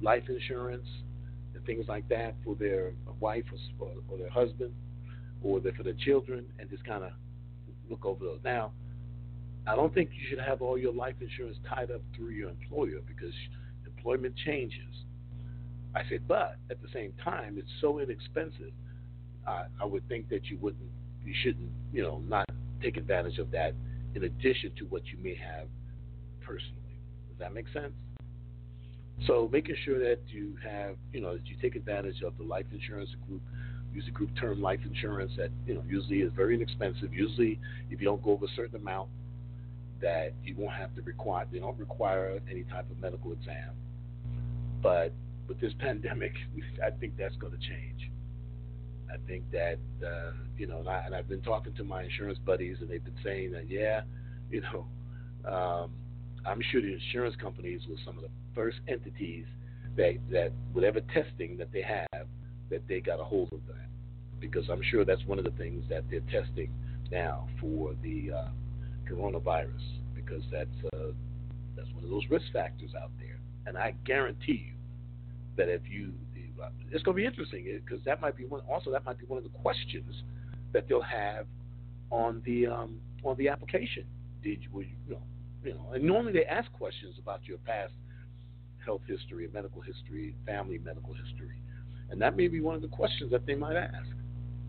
life 0.00 0.24
insurance 0.28 0.86
and 1.54 1.64
things 1.64 1.84
like 1.88 2.08
that 2.08 2.34
for 2.44 2.54
their 2.54 2.92
wife 3.20 3.44
or, 3.78 3.88
or 4.08 4.18
their 4.18 4.30
husband 4.30 4.72
or 5.42 5.60
for 5.76 5.82
their 5.82 5.94
children 5.94 6.44
and 6.58 6.70
just 6.70 6.84
kind 6.84 7.04
of 7.04 7.10
look 7.90 8.04
over 8.04 8.24
those. 8.24 8.40
Now, 8.44 8.72
I 9.66 9.76
don't 9.76 9.94
think 9.94 10.10
you 10.12 10.26
should 10.28 10.40
have 10.40 10.60
all 10.60 10.76
your 10.76 10.92
life 10.92 11.14
insurance 11.20 11.56
tied 11.68 11.90
up 11.90 12.00
through 12.16 12.30
your 12.30 12.50
employer 12.50 13.00
because 13.06 13.34
employment 13.86 14.34
changes. 14.44 15.04
I 15.94 16.02
said, 16.08 16.26
but 16.26 16.56
at 16.70 16.80
the 16.82 16.88
same 16.92 17.12
time, 17.22 17.56
it's 17.58 17.70
so 17.80 17.98
inexpensive. 17.98 18.72
I, 19.46 19.64
I 19.80 19.84
would 19.84 20.06
think 20.08 20.28
that 20.30 20.46
you 20.46 20.58
wouldn't, 20.60 20.90
you 21.24 21.34
shouldn't, 21.42 21.70
you 21.92 22.02
know, 22.02 22.22
not 22.26 22.46
take 22.82 22.96
advantage 22.96 23.38
of 23.38 23.50
that 23.52 23.74
in 24.14 24.24
addition 24.24 24.72
to 24.78 24.84
what 24.86 25.02
you 25.06 25.18
may 25.22 25.34
have 25.34 25.66
personally. 26.40 26.98
Does 27.28 27.38
that 27.38 27.54
make 27.54 27.66
sense? 27.72 27.92
So 29.26 29.48
making 29.52 29.76
sure 29.84 29.98
that 29.98 30.20
you 30.28 30.56
have, 30.62 30.96
you 31.12 31.20
know, 31.20 31.34
that 31.34 31.46
you 31.46 31.56
take 31.60 31.76
advantage 31.76 32.22
of 32.22 32.36
the 32.38 32.44
life 32.44 32.66
insurance 32.72 33.10
group, 33.28 33.42
use 33.94 34.04
the 34.04 34.10
group 34.10 34.30
term 34.40 34.60
life 34.60 34.80
insurance 34.84 35.32
that, 35.36 35.50
you 35.66 35.74
know, 35.74 35.82
usually 35.88 36.20
is 36.20 36.32
very 36.34 36.54
inexpensive. 36.54 37.12
Usually, 37.12 37.60
if 37.90 38.00
you 38.00 38.06
don't 38.06 38.22
go 38.22 38.32
over 38.32 38.46
a 38.46 38.54
certain 38.56 38.76
amount, 38.76 39.08
that 40.00 40.32
you 40.42 40.56
won't 40.58 40.74
have 40.74 40.92
to 40.96 41.02
require, 41.02 41.46
they 41.52 41.60
don't 41.60 41.78
require 41.78 42.40
any 42.50 42.64
type 42.64 42.90
of 42.90 42.98
medical 43.00 43.30
exam 43.32 43.70
but 44.82 45.12
with 45.48 45.60
this 45.60 45.72
pandemic, 45.78 46.32
I 46.84 46.90
think 46.90 47.16
that's 47.16 47.36
going 47.36 47.52
to 47.52 47.58
change. 47.58 48.10
I 49.12 49.16
think 49.26 49.50
that 49.50 49.78
uh, 50.04 50.32
you 50.56 50.66
know, 50.66 50.78
and, 50.78 50.88
I, 50.88 51.02
and 51.06 51.14
I've 51.14 51.28
been 51.28 51.42
talking 51.42 51.74
to 51.74 51.84
my 51.84 52.04
insurance 52.04 52.38
buddies, 52.38 52.78
and 52.80 52.88
they've 52.88 53.04
been 53.04 53.14
saying 53.22 53.52
that 53.52 53.68
yeah, 53.68 54.02
you 54.50 54.62
know, 54.62 54.86
um, 55.50 55.90
I'm 56.46 56.62
sure 56.70 56.80
the 56.80 56.94
insurance 56.94 57.36
companies 57.36 57.82
were 57.88 57.96
some 58.04 58.16
of 58.16 58.22
the 58.22 58.30
first 58.54 58.78
entities 58.88 59.44
that 59.96 60.14
that 60.30 60.52
whatever 60.72 61.00
testing 61.12 61.56
that 61.58 61.72
they 61.72 61.82
have, 61.82 62.26
that 62.70 62.86
they 62.88 63.00
got 63.00 63.20
a 63.20 63.24
hold 63.24 63.48
of 63.52 63.60
that, 63.68 63.88
because 64.40 64.68
I'm 64.70 64.82
sure 64.82 65.04
that's 65.04 65.24
one 65.26 65.38
of 65.38 65.44
the 65.44 65.52
things 65.52 65.84
that 65.90 66.04
they're 66.10 66.20
testing 66.30 66.72
now 67.10 67.48
for 67.60 67.94
the 68.02 68.32
uh, 68.32 68.48
coronavirus, 69.10 70.00
because 70.14 70.42
that's 70.50 70.94
uh, 70.94 71.12
that's 71.76 71.88
one 71.94 72.04
of 72.04 72.10
those 72.10 72.24
risk 72.30 72.46
factors 72.52 72.90
out 73.00 73.10
there, 73.18 73.38
and 73.66 73.76
I 73.76 73.94
guarantee 74.04 74.64
you 74.68 74.74
that 75.56 75.68
if 75.68 75.82
you 75.90 76.12
it's 76.90 77.02
going 77.02 77.16
to 77.16 77.22
be 77.22 77.26
interesting 77.26 77.80
because 77.84 78.04
that 78.04 78.20
might 78.20 78.36
be 78.36 78.44
one. 78.44 78.60
Also, 78.70 78.90
that 78.90 79.04
might 79.04 79.18
be 79.18 79.24
one 79.26 79.38
of 79.38 79.44
the 79.44 79.58
questions 79.58 80.22
that 80.72 80.88
they'll 80.88 81.00
have 81.02 81.46
on 82.10 82.42
the 82.44 82.66
um, 82.66 83.00
on 83.24 83.36
the 83.36 83.48
application. 83.48 84.04
Did 84.42 84.60
you, 84.62 84.80
you, 84.80 84.86
you 85.06 85.14
know, 85.14 85.22
you 85.64 85.74
know, 85.74 85.92
and 85.94 86.04
normally 86.04 86.32
they 86.32 86.44
ask 86.44 86.70
questions 86.72 87.16
about 87.20 87.40
your 87.44 87.58
past 87.58 87.92
health 88.84 89.02
history, 89.06 89.48
medical 89.52 89.80
history, 89.80 90.34
family 90.46 90.78
medical 90.78 91.14
history, 91.14 91.60
and 92.10 92.20
that 92.20 92.36
may 92.36 92.48
be 92.48 92.60
one 92.60 92.74
of 92.74 92.82
the 92.82 92.88
questions 92.88 93.30
that 93.30 93.46
they 93.46 93.54
might 93.54 93.76
ask. 93.76 94.08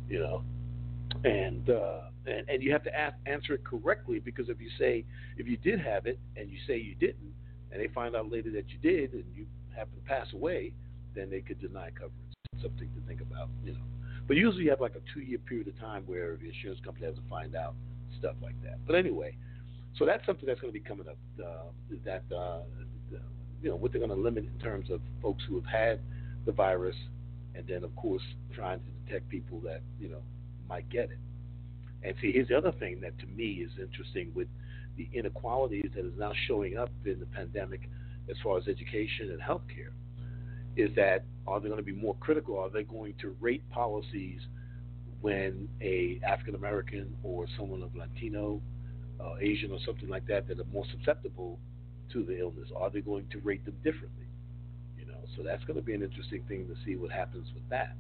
You 0.08 0.20
know, 0.20 0.44
and 1.24 1.70
uh, 1.70 2.02
and, 2.26 2.48
and 2.50 2.64
you 2.64 2.72
have 2.72 2.84
to 2.84 2.96
ask, 2.96 3.16
answer 3.26 3.54
it 3.54 3.64
correctly 3.66 4.20
because 4.20 4.50
if 4.50 4.60
you 4.60 4.70
say 4.78 5.06
if 5.38 5.48
you 5.48 5.58
did 5.58 5.80
have 5.80 6.06
it 6.06 6.20
and 6.38 6.50
you 6.50 6.58
say 6.68 6.78
you 6.78 6.96
didn't, 6.96 7.34
and 7.72 7.82
they 7.82 7.88
find 7.88 8.16
out 8.16 8.32
later 8.32 8.52
that 8.52 8.66
you 8.70 8.78
did 8.82 9.14
and 9.14 9.24
you 9.36 9.46
happen 9.76 9.94
to 9.96 10.02
pass 10.02 10.28
away, 10.34 10.72
then 11.16 11.30
they 11.30 11.42
could 11.42 11.60
deny 11.60 11.90
coverage. 11.92 12.14
Something 12.62 12.90
to 12.96 13.08
think 13.08 13.22
about, 13.22 13.50
you 13.64 13.74
know. 13.74 13.80
But 14.28 14.38
usually 14.38 14.64
you 14.64 14.70
have 14.70 14.82
like 14.82 14.96
a 14.96 15.14
two-year 15.14 15.40
period 15.40 15.68
of 15.68 15.78
time 15.80 16.04
where 16.06 16.38
the 16.38 16.48
insurance 16.48 16.80
company 16.84 17.06
has 17.06 17.16
to 17.16 17.22
find 17.30 17.56
out 17.56 17.76
stuff 18.20 18.36
like 18.42 18.56
that. 18.64 18.78
But 18.88 18.96
anyway, 18.96 19.36
so 19.98 20.06
that's 20.06 20.26
something 20.26 20.46
that's 20.46 20.62
going 20.62 20.74
to 20.74 20.80
be 20.80 20.86
coming 20.86 21.08
up. 21.08 21.18
Uh, 21.38 21.72
that 22.06 22.24
uh, 22.36 22.60
you 23.62 23.70
know 23.70 23.76
what 23.76 23.92
they're 23.92 24.00
going 24.00 24.16
to 24.16 24.22
limit 24.22 24.46
in 24.46 24.60
terms 24.60 24.90
of 24.90 25.02
folks 25.22 25.44
who 25.48 25.56
have 25.56 25.66
had 25.66 26.00
the 26.46 26.52
virus, 26.52 26.96
and 27.56 27.66
then 27.68 27.84
of 27.84 27.96
course 27.96 28.24
trying 28.54 28.80
to 28.80 28.86
detect 29.06 29.30
people 29.30 29.60
that 29.62 29.82
you 30.00 30.10
know 30.10 30.22
might 30.70 30.88
get 30.90 31.06
it. 31.06 31.20
And 32.04 32.14
see, 32.22 32.32
here's 32.32 32.50
the 32.50 32.58
other 32.58 32.74
thing 32.74 33.00
that 33.02 33.18
to 33.20 33.26
me 33.28 33.66
is 33.66 33.72
interesting 33.82 34.32
with 34.36 34.48
the 34.98 35.10
inequalities 35.14 35.92
that 35.96 36.06
is 36.06 36.14
now 36.18 36.34
showing 36.48 36.78
up 36.78 36.90
in 37.06 37.20
the 37.20 37.26
pandemic 37.26 37.90
as 38.30 38.36
far 38.44 38.58
as 38.58 38.68
education 38.68 39.32
and 39.32 39.42
healthcare 39.42 39.92
is 40.76 40.90
that 40.96 41.26
are 41.48 41.60
they 41.60 41.68
going 41.68 41.80
to 41.80 41.86
be 41.86 41.94
more 41.94 42.16
critical? 42.20 42.58
Are 42.58 42.70
they 42.70 42.84
going 42.84 43.16
to 43.22 43.36
rate 43.40 43.70
policies 43.70 44.40
when 45.22 45.68
a 45.82 46.20
African 46.26 46.56
American 46.56 47.16
or 47.24 47.46
someone 47.58 47.84
of 47.84 47.96
Latino, 47.96 48.62
uh, 49.20 49.36
Asian, 49.42 49.72
or 49.72 49.80
something 49.86 50.10
like 50.10 50.26
that 50.28 50.48
that 50.48 50.60
are 50.60 50.66
more 50.72 50.86
susceptible 50.98 51.60
to 52.12 52.24
the 52.24 52.40
illness? 52.40 52.70
Are 52.76 52.90
they 52.90 53.02
going 53.02 53.28
to 53.32 53.40
rate 53.40 53.66
them 53.66 53.76
differently? 53.84 54.28
You 54.98 55.06
know, 55.06 55.20
so 55.36 55.44
that's 55.44 55.64
going 55.66 55.78
to 55.78 55.84
be 55.84 55.94
an 55.94 56.02
interesting 56.02 56.44
thing 56.48 56.68
to 56.68 56.76
see 56.86 56.96
what 56.96 57.12
happens 57.12 57.48
with 57.54 57.68
that. 57.70 57.96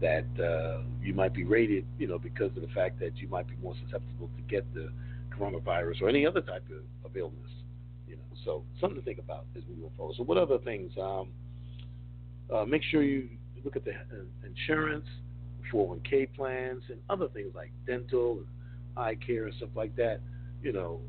That 0.00 0.42
uh, 0.42 0.82
you 1.02 1.14
might 1.14 1.34
be 1.34 1.44
rated, 1.44 1.84
you 1.98 2.06
know, 2.06 2.18
because 2.18 2.50
of 2.56 2.62
the 2.62 2.72
fact 2.74 2.98
that 3.00 3.16
you 3.18 3.28
might 3.28 3.48
be 3.48 3.56
more 3.62 3.74
susceptible 3.84 4.30
to 4.36 4.42
get 4.42 4.72
the 4.74 4.90
coronavirus 5.36 6.02
or 6.02 6.08
any 6.08 6.26
other 6.26 6.40
type 6.40 6.64
of, 6.70 7.08
of 7.08 7.16
illness. 7.16 7.50
You 8.08 8.16
know, 8.16 8.22
so 8.44 8.64
something 8.80 8.98
to 8.98 9.04
think 9.04 9.18
about 9.18 9.46
as 9.56 9.62
we 9.68 9.80
move 9.80 9.92
forward. 9.96 10.16
So, 10.16 10.24
what 10.24 10.38
other 10.38 10.58
things? 10.58 10.92
Um, 11.00 11.30
uh, 12.52 12.64
make 12.64 12.82
sure 12.90 13.02
you 13.02 13.28
look 13.64 13.76
at 13.76 13.84
the 13.84 13.92
uh, 13.92 14.24
insurance, 14.46 15.06
401k 15.72 16.34
plans, 16.34 16.82
and 16.88 16.98
other 17.08 17.28
things 17.28 17.52
like 17.54 17.70
dental, 17.86 18.38
and 18.38 18.46
eye 18.96 19.14
care, 19.14 19.46
and 19.46 19.54
stuff 19.56 19.70
like 19.74 19.94
that. 19.96 20.20
You 20.62 20.72
know, 20.72 21.00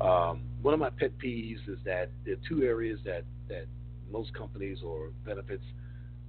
um, 0.00 0.42
one 0.60 0.74
of 0.74 0.80
my 0.80 0.90
pet 0.90 1.12
peeves 1.18 1.68
is 1.68 1.78
that 1.84 2.10
there 2.24 2.34
are 2.34 2.48
two 2.48 2.62
areas 2.62 2.98
that 3.04 3.24
that 3.48 3.66
most 4.10 4.34
companies 4.34 4.78
or 4.84 5.10
benefits 5.24 5.64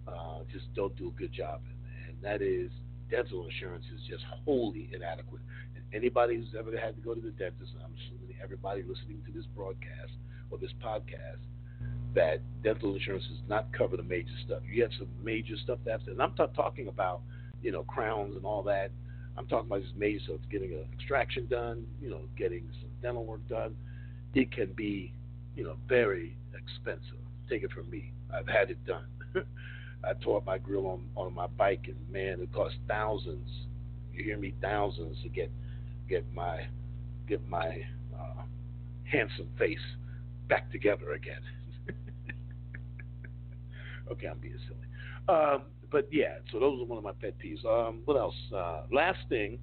uh, 0.07 0.39
just 0.51 0.73
don't 0.75 0.95
do 0.97 1.07
a 1.07 1.11
good 1.11 1.33
job 1.33 1.61
in, 1.65 2.09
and 2.09 2.17
that 2.23 2.41
is 2.41 2.71
dental 3.09 3.45
insurance 3.45 3.85
is 3.93 4.01
just 4.09 4.23
wholly 4.45 4.89
inadequate. 4.93 5.41
And 5.75 5.83
anybody 5.93 6.37
who's 6.37 6.55
ever 6.57 6.75
had 6.77 6.95
to 6.95 7.01
go 7.01 7.13
to 7.13 7.21
the 7.21 7.31
dentist, 7.31 7.71
I'm 7.83 7.93
assuming 7.93 8.35
everybody 8.41 8.81
listening 8.81 9.21
to 9.25 9.31
this 9.31 9.45
broadcast 9.55 10.13
or 10.49 10.57
this 10.57 10.73
podcast 10.83 11.43
that 12.15 12.41
dental 12.63 12.93
insurance 12.95 13.25
does 13.27 13.41
not 13.47 13.67
cover 13.77 13.97
the 13.97 14.03
major 14.03 14.33
stuff. 14.45 14.61
You 14.71 14.83
have 14.83 14.91
some 14.97 15.07
major 15.23 15.55
stuff 15.63 15.79
that's, 15.85 16.03
and 16.07 16.21
I'm 16.21 16.33
not 16.37 16.53
talking 16.53 16.87
about, 16.87 17.21
you 17.61 17.71
know, 17.71 17.83
crowns 17.83 18.35
and 18.35 18.45
all 18.45 18.63
that. 18.63 18.91
I'm 19.37 19.47
talking 19.47 19.67
about 19.67 19.81
just 19.81 19.95
major 19.95 20.23
stuff, 20.23 20.39
getting 20.51 20.73
an 20.73 20.85
extraction 20.93 21.47
done, 21.47 21.85
you 22.01 22.09
know, 22.09 22.21
getting 22.37 22.69
some 22.81 22.89
dental 23.01 23.25
work 23.25 23.47
done. 23.49 23.75
It 24.35 24.51
can 24.51 24.71
be, 24.73 25.13
you 25.55 25.63
know, 25.63 25.75
very 25.87 26.37
expensive. 26.53 27.17
Take 27.49 27.63
it 27.63 27.71
from 27.71 27.89
me. 27.89 28.11
I've 28.33 28.47
had 28.47 28.69
it 28.69 28.83
done. 28.85 29.05
I 30.03 30.13
tore 30.21 30.37
up 30.37 30.45
my 30.45 30.57
grill 30.57 30.87
on, 30.87 31.05
on 31.15 31.33
my 31.33 31.47
bike, 31.47 31.85
and 31.87 31.97
man, 32.11 32.41
it 32.41 32.51
cost 32.53 32.75
thousands. 32.87 33.49
You 34.13 34.23
hear 34.23 34.37
me? 34.37 34.53
Thousands 34.61 35.17
to 35.23 35.29
get 35.29 35.49
get 36.09 36.25
my 36.33 36.67
get 37.27 37.47
my 37.47 37.83
uh, 38.19 38.43
handsome 39.05 39.49
face 39.57 39.79
back 40.49 40.71
together 40.71 41.13
again. 41.13 41.41
Okay, 44.13 44.27
I'm 44.27 44.37
being 44.37 44.57
silly. 44.67 44.87
Um, 45.27 45.63
but 45.91 46.07
yeah, 46.11 46.35
so 46.51 46.59
those 46.59 46.79
are 46.79 46.85
one 46.85 46.97
of 46.97 47.03
my 47.03 47.13
pet 47.13 47.33
peeves. 47.43 47.65
Um, 47.65 48.01
what 48.05 48.15
else? 48.15 48.35
Uh, 48.55 48.81
last 48.91 49.19
thing, 49.27 49.57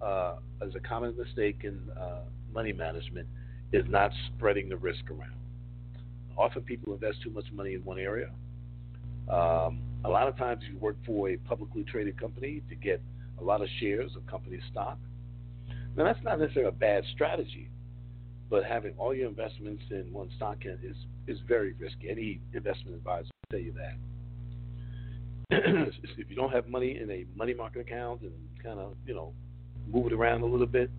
uh, 0.00 0.36
as 0.62 0.74
a 0.74 0.80
common 0.80 1.16
mistake 1.16 1.60
in 1.64 1.80
uh, 2.00 2.20
money 2.54 2.72
management, 2.72 3.26
is 3.72 3.84
not 3.88 4.12
spreading 4.28 4.68
the 4.68 4.76
risk 4.76 5.10
around. 5.10 5.34
Often 6.36 6.62
people 6.62 6.92
invest 6.92 7.22
too 7.22 7.30
much 7.30 7.46
money 7.52 7.74
in 7.74 7.84
one 7.84 7.98
area. 7.98 8.30
Um, 9.28 9.80
a 10.04 10.08
lot 10.08 10.28
of 10.28 10.36
times 10.36 10.62
you 10.70 10.78
work 10.78 10.96
for 11.04 11.30
a 11.30 11.36
publicly 11.38 11.82
traded 11.82 12.20
company 12.20 12.62
to 12.68 12.76
get 12.76 13.00
a 13.40 13.44
lot 13.44 13.60
of 13.62 13.68
shares 13.80 14.12
of 14.16 14.24
company 14.26 14.60
stock. 14.70 14.98
Now 15.96 16.04
that's 16.04 16.22
not 16.22 16.38
necessarily 16.38 16.68
a 16.68 16.72
bad 16.72 17.02
strategy, 17.14 17.68
but 18.48 18.64
having 18.64 18.92
all 18.98 19.12
your 19.14 19.28
investments 19.28 19.82
in 19.90 20.12
one 20.12 20.30
stock 20.36 20.58
is 20.64 20.96
is 21.26 21.38
very 21.46 21.72
risky. 21.74 22.10
Any 22.10 22.40
investment 22.52 22.96
advisor 22.96 23.28
will 23.50 23.58
tell 23.58 23.60
you 23.60 23.72
that. 23.72 23.94
if 26.18 26.28
you 26.28 26.36
don't 26.36 26.52
have 26.52 26.68
money 26.68 26.98
in 27.00 27.10
a 27.10 27.24
money 27.36 27.54
market 27.54 27.80
account 27.80 28.22
and 28.22 28.32
kind 28.62 28.80
of, 28.80 28.94
you 29.06 29.14
know, 29.14 29.32
move 29.86 30.06
it 30.06 30.12
around 30.12 30.42
a 30.42 30.46
little 30.46 30.66
bit, 30.66 30.90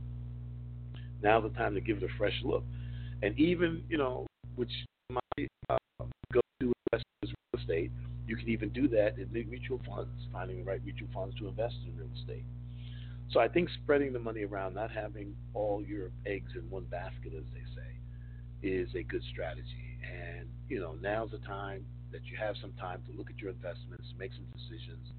now's 1.21 1.43
the 1.43 1.49
time 1.57 1.73
to 1.73 1.81
give 1.81 1.97
it 1.97 2.03
a 2.03 2.17
fresh 2.17 2.39
look. 2.43 2.63
And 3.21 3.37
even, 3.37 3.83
you 3.89 3.97
know, 3.97 4.25
which 4.55 4.71
might 5.09 5.49
uh, 5.69 5.77
go 6.33 6.39
to 6.61 6.71
investors 6.91 7.05
in 7.23 7.33
real 7.53 7.61
estate, 7.61 7.91
you 8.27 8.35
can 8.35 8.49
even 8.49 8.69
do 8.69 8.87
that 8.89 9.17
in 9.17 9.29
mutual 9.31 9.81
funds, 9.87 10.11
finding 10.31 10.57
the 10.57 10.63
right 10.63 10.83
mutual 10.83 11.07
funds 11.13 11.35
to 11.39 11.47
invest 11.47 11.75
in 11.85 11.97
real 11.97 12.09
estate. 12.19 12.43
So 13.31 13.39
I 13.39 13.47
think 13.47 13.69
spreading 13.83 14.13
the 14.13 14.19
money 14.19 14.43
around, 14.43 14.75
not 14.75 14.91
having 14.91 15.35
all 15.53 15.83
your 15.85 16.11
eggs 16.25 16.51
in 16.55 16.69
one 16.69 16.85
basket, 16.85 17.33
as 17.37 17.43
they 17.53 17.59
say, 17.75 17.76
is 18.61 18.89
a 18.95 19.03
good 19.03 19.23
strategy. 19.31 19.97
And, 20.03 20.47
you 20.69 20.79
know, 20.79 20.95
now's 21.01 21.31
the 21.31 21.39
time 21.39 21.85
that 22.11 22.21
you 22.25 22.37
have 22.37 22.55
some 22.61 22.71
time 22.73 23.01
to 23.09 23.17
look 23.17 23.29
at 23.29 23.39
your 23.39 23.51
investments, 23.51 24.05
make 24.17 24.31
some 24.33 24.45
decisions, 24.53 25.11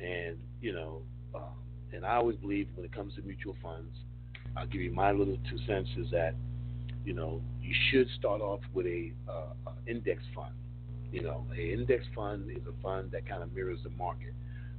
and 0.00 0.36
you 0.60 0.72
know, 0.72 1.02
um, 1.34 1.56
and 1.92 2.04
I 2.04 2.16
always 2.16 2.36
believe 2.36 2.68
when 2.74 2.84
it 2.84 2.92
comes 2.92 3.14
to 3.14 3.22
mutual 3.22 3.56
funds, 3.62 3.94
I'll 4.56 4.66
give 4.66 4.80
you 4.80 4.92
my 4.92 5.12
little 5.12 5.38
two 5.50 5.58
cents 5.66 5.88
is 5.96 6.10
that 6.10 6.34
you 7.04 7.14
know 7.14 7.40
you 7.60 7.74
should 7.90 8.08
start 8.18 8.40
off 8.40 8.60
with 8.72 8.86
a, 8.86 9.12
uh, 9.28 9.72
index 9.86 10.22
fund. 10.34 10.54
You 11.12 11.22
know, 11.22 11.46
a 11.56 11.72
index 11.72 12.04
fund 12.14 12.50
is 12.50 12.66
a 12.66 12.82
fund 12.82 13.10
that 13.12 13.28
kind 13.28 13.42
of 13.42 13.54
mirrors 13.54 13.80
the 13.84 13.90
market. 13.90 14.34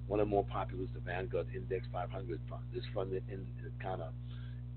One 0.08 0.20
of 0.20 0.28
the 0.28 0.30
more 0.30 0.46
popular 0.46 0.84
is 0.84 0.90
the 0.94 1.02
Vanguard 1.02 1.48
Index 1.54 1.86
500 1.92 2.40
fund. 2.50 2.62
This 2.74 2.84
fund 2.94 3.12
in, 3.12 3.22
in, 3.30 3.46
kind 3.82 4.02
of 4.02 4.14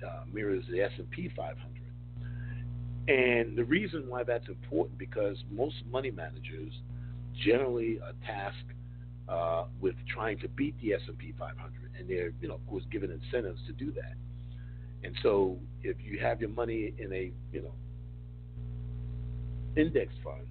uh, 0.04 0.22
mirrors 0.32 0.64
the 0.70 0.80
S&P 0.82 1.30
500. 1.36 1.79
And 3.08 3.56
the 3.56 3.64
reason 3.64 4.04
why 4.08 4.24
that's 4.24 4.48
important 4.48 4.98
because 4.98 5.36
most 5.50 5.76
money 5.90 6.10
managers 6.10 6.72
generally 7.44 7.98
are 8.00 8.12
tasked 8.26 8.72
uh, 9.28 9.64
with 9.80 9.94
trying 10.12 10.38
to 10.40 10.48
beat 10.48 10.74
the 10.80 10.92
S&P 10.94 11.32
500, 11.38 11.56
and 11.98 12.08
they're, 12.08 12.32
you 12.40 12.48
know, 12.48 12.54
of 12.54 12.66
course, 12.66 12.82
given 12.90 13.10
incentives 13.10 13.60
to 13.66 13.72
do 13.72 13.92
that. 13.92 14.14
And 15.02 15.14
so, 15.22 15.56
if 15.82 15.96
you 16.04 16.18
have 16.18 16.40
your 16.40 16.50
money 16.50 16.92
in 16.98 17.12
a, 17.12 17.32
you 17.52 17.62
know, 17.62 17.72
index 19.76 20.12
fund, 20.22 20.46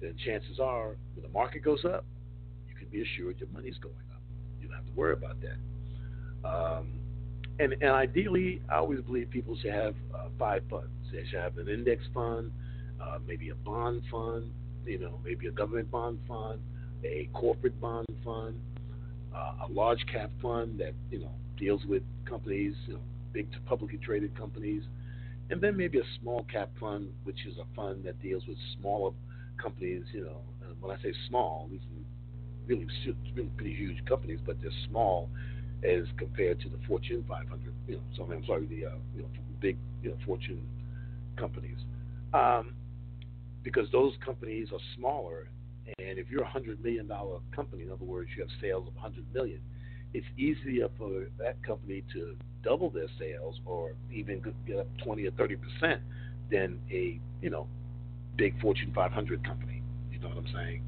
then 0.00 0.14
chances 0.24 0.60
are, 0.60 0.96
when 1.14 1.22
the 1.22 1.28
market 1.32 1.64
goes 1.64 1.84
up, 1.84 2.04
you 2.68 2.74
can 2.76 2.88
be 2.88 3.02
assured 3.02 3.40
your 3.40 3.48
money's 3.52 3.78
going 3.78 3.94
up. 4.12 4.20
You 4.60 4.68
don't 4.68 4.76
have 4.76 4.86
to 4.86 4.92
worry 4.92 5.14
about 5.14 5.36
that. 5.40 6.48
Um, 6.48 7.00
and, 7.58 7.72
and 7.72 7.90
ideally, 7.90 8.62
I 8.70 8.76
always 8.76 9.00
believe 9.00 9.30
people 9.30 9.56
should 9.60 9.72
have 9.72 9.94
uh, 10.14 10.28
five 10.38 10.62
funds. 10.70 10.90
They 11.12 11.24
should 11.30 11.40
have 11.40 11.58
an 11.58 11.68
index 11.68 12.04
fund, 12.14 12.52
uh, 13.00 13.18
maybe 13.26 13.50
a 13.50 13.54
bond 13.54 14.02
fund, 14.10 14.52
you 14.84 14.98
know, 14.98 15.20
maybe 15.24 15.46
a 15.46 15.50
government 15.50 15.90
bond 15.90 16.18
fund, 16.26 16.60
a 17.04 17.28
corporate 17.32 17.80
bond 17.80 18.06
fund, 18.24 18.60
uh, 19.34 19.66
a 19.68 19.72
large 19.72 20.04
cap 20.12 20.30
fund 20.40 20.78
that 20.80 20.94
you 21.10 21.20
know 21.20 21.30
deals 21.56 21.84
with 21.86 22.02
companies, 22.24 22.74
you 22.86 22.94
know, 22.94 23.00
big 23.32 23.48
publicly 23.66 23.98
traded 23.98 24.36
companies, 24.36 24.82
and 25.50 25.60
then 25.60 25.76
maybe 25.76 25.98
a 25.98 26.04
small 26.20 26.44
cap 26.52 26.70
fund, 26.80 27.08
which 27.24 27.46
is 27.46 27.56
a 27.58 27.74
fund 27.76 28.04
that 28.04 28.20
deals 28.22 28.46
with 28.46 28.56
smaller 28.78 29.12
companies. 29.62 30.04
You 30.12 30.24
know, 30.24 30.40
and 30.66 30.80
when 30.80 30.96
I 30.96 31.02
say 31.02 31.12
small, 31.28 31.68
these 31.70 31.80
are 31.80 32.66
really, 32.66 32.86
really 33.34 33.50
pretty 33.56 33.74
huge 33.74 34.04
companies, 34.06 34.40
but 34.44 34.60
they're 34.60 34.70
small 34.88 35.28
as 35.84 36.04
compared 36.16 36.60
to 36.60 36.68
the 36.68 36.78
Fortune 36.86 37.24
500. 37.28 37.72
You 37.86 37.96
know, 37.96 38.02
so 38.16 38.24
I'm 38.24 38.44
sorry, 38.46 38.66
the 38.66 38.86
uh, 38.86 38.90
you 39.14 39.22
know 39.22 39.28
big 39.60 39.76
you 40.02 40.10
know 40.10 40.16
Fortune 40.26 40.60
companies, 41.38 41.78
um, 42.34 42.74
because 43.62 43.90
those 43.92 44.14
companies 44.24 44.68
are 44.72 44.80
smaller. 44.96 45.48
And 45.98 46.18
if 46.18 46.30
you're 46.30 46.42
a 46.42 46.48
hundred 46.48 46.82
million 46.82 47.06
dollar 47.06 47.38
company, 47.54 47.84
in 47.84 47.90
other 47.90 48.04
words, 48.04 48.30
you 48.36 48.42
have 48.42 48.50
sales 48.60 48.86
of 48.88 48.94
100 48.94 49.24
million, 49.32 49.60
it's 50.12 50.26
easier 50.36 50.88
for 50.98 51.26
that 51.38 51.62
company 51.62 52.02
to 52.12 52.36
double 52.62 52.90
their 52.90 53.08
sales 53.18 53.60
or 53.64 53.94
even 54.12 54.42
get 54.66 54.78
up 54.78 54.86
20 55.04 55.26
or 55.26 55.30
30 55.32 55.56
percent 55.56 56.02
than 56.50 56.80
a 56.90 57.20
you 57.42 57.50
know 57.50 57.66
big 58.36 58.58
Fortune 58.60 58.92
500 58.94 59.44
company. 59.46 59.82
You 60.10 60.18
know 60.20 60.28
what 60.28 60.38
I'm 60.38 60.52
saying? 60.54 60.82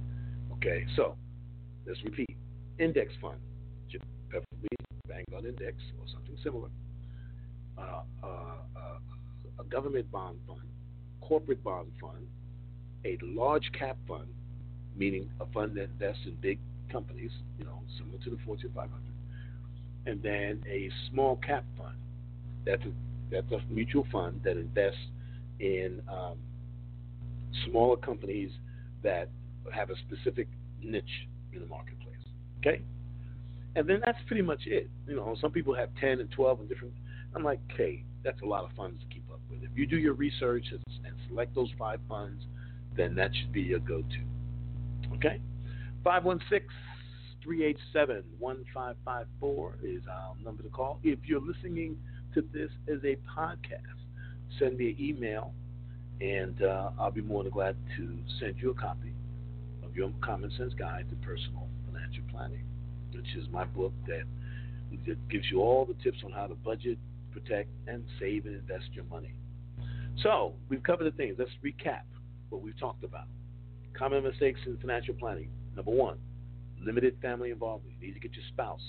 Okay, 0.54 0.86
so 0.96 1.16
let's 1.86 2.02
repeat: 2.04 2.36
index 2.78 3.12
fund, 3.20 3.38
preferably 4.30 4.68
Vanguard 5.06 5.44
Index 5.44 5.76
or 5.98 6.06
something 6.12 6.36
similar. 6.42 6.68
Uh, 7.76 8.02
uh, 8.22 8.26
uh, 8.76 8.98
a 9.60 9.64
government 9.64 10.10
bond 10.10 10.38
fund, 10.46 10.60
corporate 11.20 11.62
bond 11.62 11.88
fund, 12.00 12.26
a 13.04 13.18
large 13.22 13.70
cap 13.78 13.96
fund, 14.08 14.26
meaning 14.96 15.30
a 15.40 15.46
fund 15.52 15.76
that 15.76 15.84
invests 15.84 16.22
in 16.26 16.34
big 16.40 16.58
companies, 16.90 17.30
you 17.58 17.64
know, 17.64 17.80
similar 17.98 18.18
to 18.24 18.30
the 18.30 18.38
Fortune 18.44 18.70
500, 18.74 18.90
and 20.06 20.22
then 20.22 20.62
a 20.68 20.90
small 21.10 21.36
cap 21.36 21.64
fund. 21.76 21.96
That's 22.64 22.82
a, 22.84 22.92
that's 23.30 23.50
a 23.52 23.60
mutual 23.72 24.06
fund 24.10 24.40
that 24.44 24.56
invests 24.56 25.00
in 25.60 26.02
um, 26.08 26.36
smaller 27.66 27.96
companies 27.96 28.50
that 29.02 29.28
have 29.72 29.90
a 29.90 29.94
specific 30.08 30.48
niche 30.82 31.28
in 31.52 31.60
the 31.60 31.66
marketplace. 31.66 32.16
Okay? 32.58 32.82
And 33.76 33.88
then 33.88 34.00
that's 34.04 34.18
pretty 34.26 34.42
much 34.42 34.60
it. 34.66 34.90
You 35.06 35.16
know, 35.16 35.36
some 35.40 35.52
people 35.52 35.74
have 35.74 35.90
10 36.00 36.20
and 36.20 36.30
12 36.32 36.60
and 36.60 36.68
different. 36.68 36.94
I'm 37.34 37.44
like, 37.44 37.60
okay, 37.72 38.04
that's 38.24 38.40
a 38.42 38.46
lot 38.46 38.64
of 38.64 38.70
funds 38.76 39.00
to 39.00 39.14
keep 39.14 39.19
with. 39.50 39.62
If 39.62 39.76
you 39.76 39.86
do 39.86 39.98
your 39.98 40.14
research 40.14 40.64
and, 40.70 40.80
and 41.04 41.14
select 41.28 41.54
those 41.54 41.70
five 41.78 42.00
funds, 42.08 42.44
then 42.96 43.14
that 43.16 43.30
should 43.34 43.52
be 43.52 43.62
your 43.62 43.80
go 43.80 44.02
to. 44.02 45.14
Okay? 45.16 45.40
516 46.04 46.68
387 47.42 48.22
1554 48.38 49.78
is 49.82 50.02
our 50.10 50.34
number 50.44 50.62
to 50.62 50.68
call. 50.68 51.00
If 51.02 51.20
you're 51.24 51.40
listening 51.40 51.96
to 52.34 52.42
this 52.52 52.70
as 52.88 53.02
a 53.04 53.16
podcast, 53.36 54.00
send 54.58 54.76
me 54.76 54.90
an 54.90 54.96
email 55.00 55.52
and 56.20 56.62
uh, 56.62 56.90
I'll 56.98 57.10
be 57.10 57.22
more 57.22 57.42
than 57.42 57.52
glad 57.52 57.76
to 57.96 58.18
send 58.38 58.56
you 58.58 58.70
a 58.70 58.74
copy 58.74 59.14
of 59.84 59.96
your 59.96 60.12
Common 60.20 60.50
Sense 60.56 60.74
Guide 60.74 61.06
to 61.08 61.16
Personal 61.26 61.66
Financial 61.86 62.22
Planning, 62.30 62.64
which 63.14 63.34
is 63.36 63.48
my 63.50 63.64
book 63.64 63.92
that, 64.06 64.24
that 65.06 65.28
gives 65.30 65.50
you 65.50 65.60
all 65.60 65.86
the 65.86 65.94
tips 66.02 66.18
on 66.24 66.32
how 66.32 66.46
to 66.46 66.54
budget, 66.54 66.98
protect, 67.40 67.68
and 67.86 68.04
save 68.18 68.46
and 68.46 68.56
invest 68.56 68.86
your 68.92 69.04
money. 69.04 69.34
So, 70.22 70.54
we've 70.68 70.82
covered 70.82 71.04
the 71.04 71.16
things. 71.16 71.36
Let's 71.38 71.50
recap 71.64 72.02
what 72.50 72.62
we've 72.62 72.78
talked 72.78 73.04
about. 73.04 73.26
Common 73.94 74.22
mistakes 74.22 74.60
in 74.66 74.76
financial 74.78 75.14
planning. 75.14 75.50
Number 75.76 75.90
one, 75.90 76.18
limited 76.84 77.16
family 77.22 77.50
involvement. 77.50 77.94
You 78.00 78.08
need 78.08 78.14
to 78.14 78.20
get 78.20 78.34
your 78.34 78.44
spouse. 78.48 78.82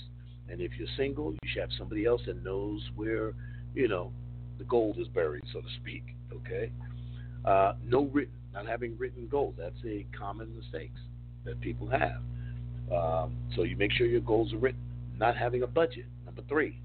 And 0.49 0.59
if 0.59 0.71
you're 0.77 0.87
single, 0.97 1.31
you 1.31 1.39
should 1.45 1.61
have 1.61 1.69
somebody 1.77 2.05
else 2.05 2.21
that 2.25 2.43
knows 2.43 2.81
where, 2.95 3.33
you 3.73 3.87
know, 3.87 4.11
the 4.57 4.63
gold 4.65 4.97
is 4.99 5.07
buried, 5.07 5.43
so 5.53 5.61
to 5.61 5.67
speak. 5.81 6.03
Okay? 6.33 6.71
Uh, 7.45 7.73
no 7.83 8.05
written, 8.05 8.33
not 8.53 8.67
having 8.67 8.97
written 8.97 9.27
goals. 9.29 9.55
That's 9.57 9.75
a 9.85 10.05
common 10.17 10.55
mistake 10.55 10.91
that 11.45 11.59
people 11.61 11.87
have. 11.89 12.21
Um, 12.91 13.37
so 13.55 13.63
you 13.63 13.77
make 13.77 13.91
sure 13.93 14.05
your 14.07 14.21
goals 14.21 14.53
are 14.53 14.57
written. 14.57 14.81
Not 15.17 15.37
having 15.37 15.63
a 15.63 15.67
budget, 15.67 16.05
number 16.25 16.41
three. 16.49 16.79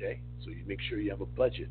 Okay, 0.00 0.20
so 0.42 0.50
you 0.50 0.62
make 0.66 0.80
sure 0.88 0.98
you 0.98 1.10
have 1.10 1.20
a 1.20 1.26
budget 1.26 1.68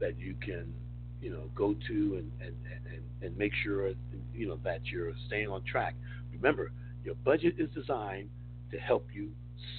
that 0.00 0.18
you 0.18 0.34
can, 0.40 0.72
you 1.20 1.30
know, 1.30 1.50
go 1.54 1.74
to 1.86 2.16
and 2.16 2.32
and, 2.40 2.56
and, 2.92 3.02
and 3.22 3.38
make 3.38 3.52
sure 3.62 3.92
you 4.34 4.48
know 4.48 4.58
that 4.64 4.80
you're 4.86 5.12
staying 5.26 5.48
on 5.48 5.62
track. 5.64 5.94
Remember, 6.32 6.72
your 7.04 7.14
budget 7.24 7.54
is 7.58 7.70
designed 7.70 8.30
to 8.72 8.78
help 8.78 9.06
you 9.12 9.30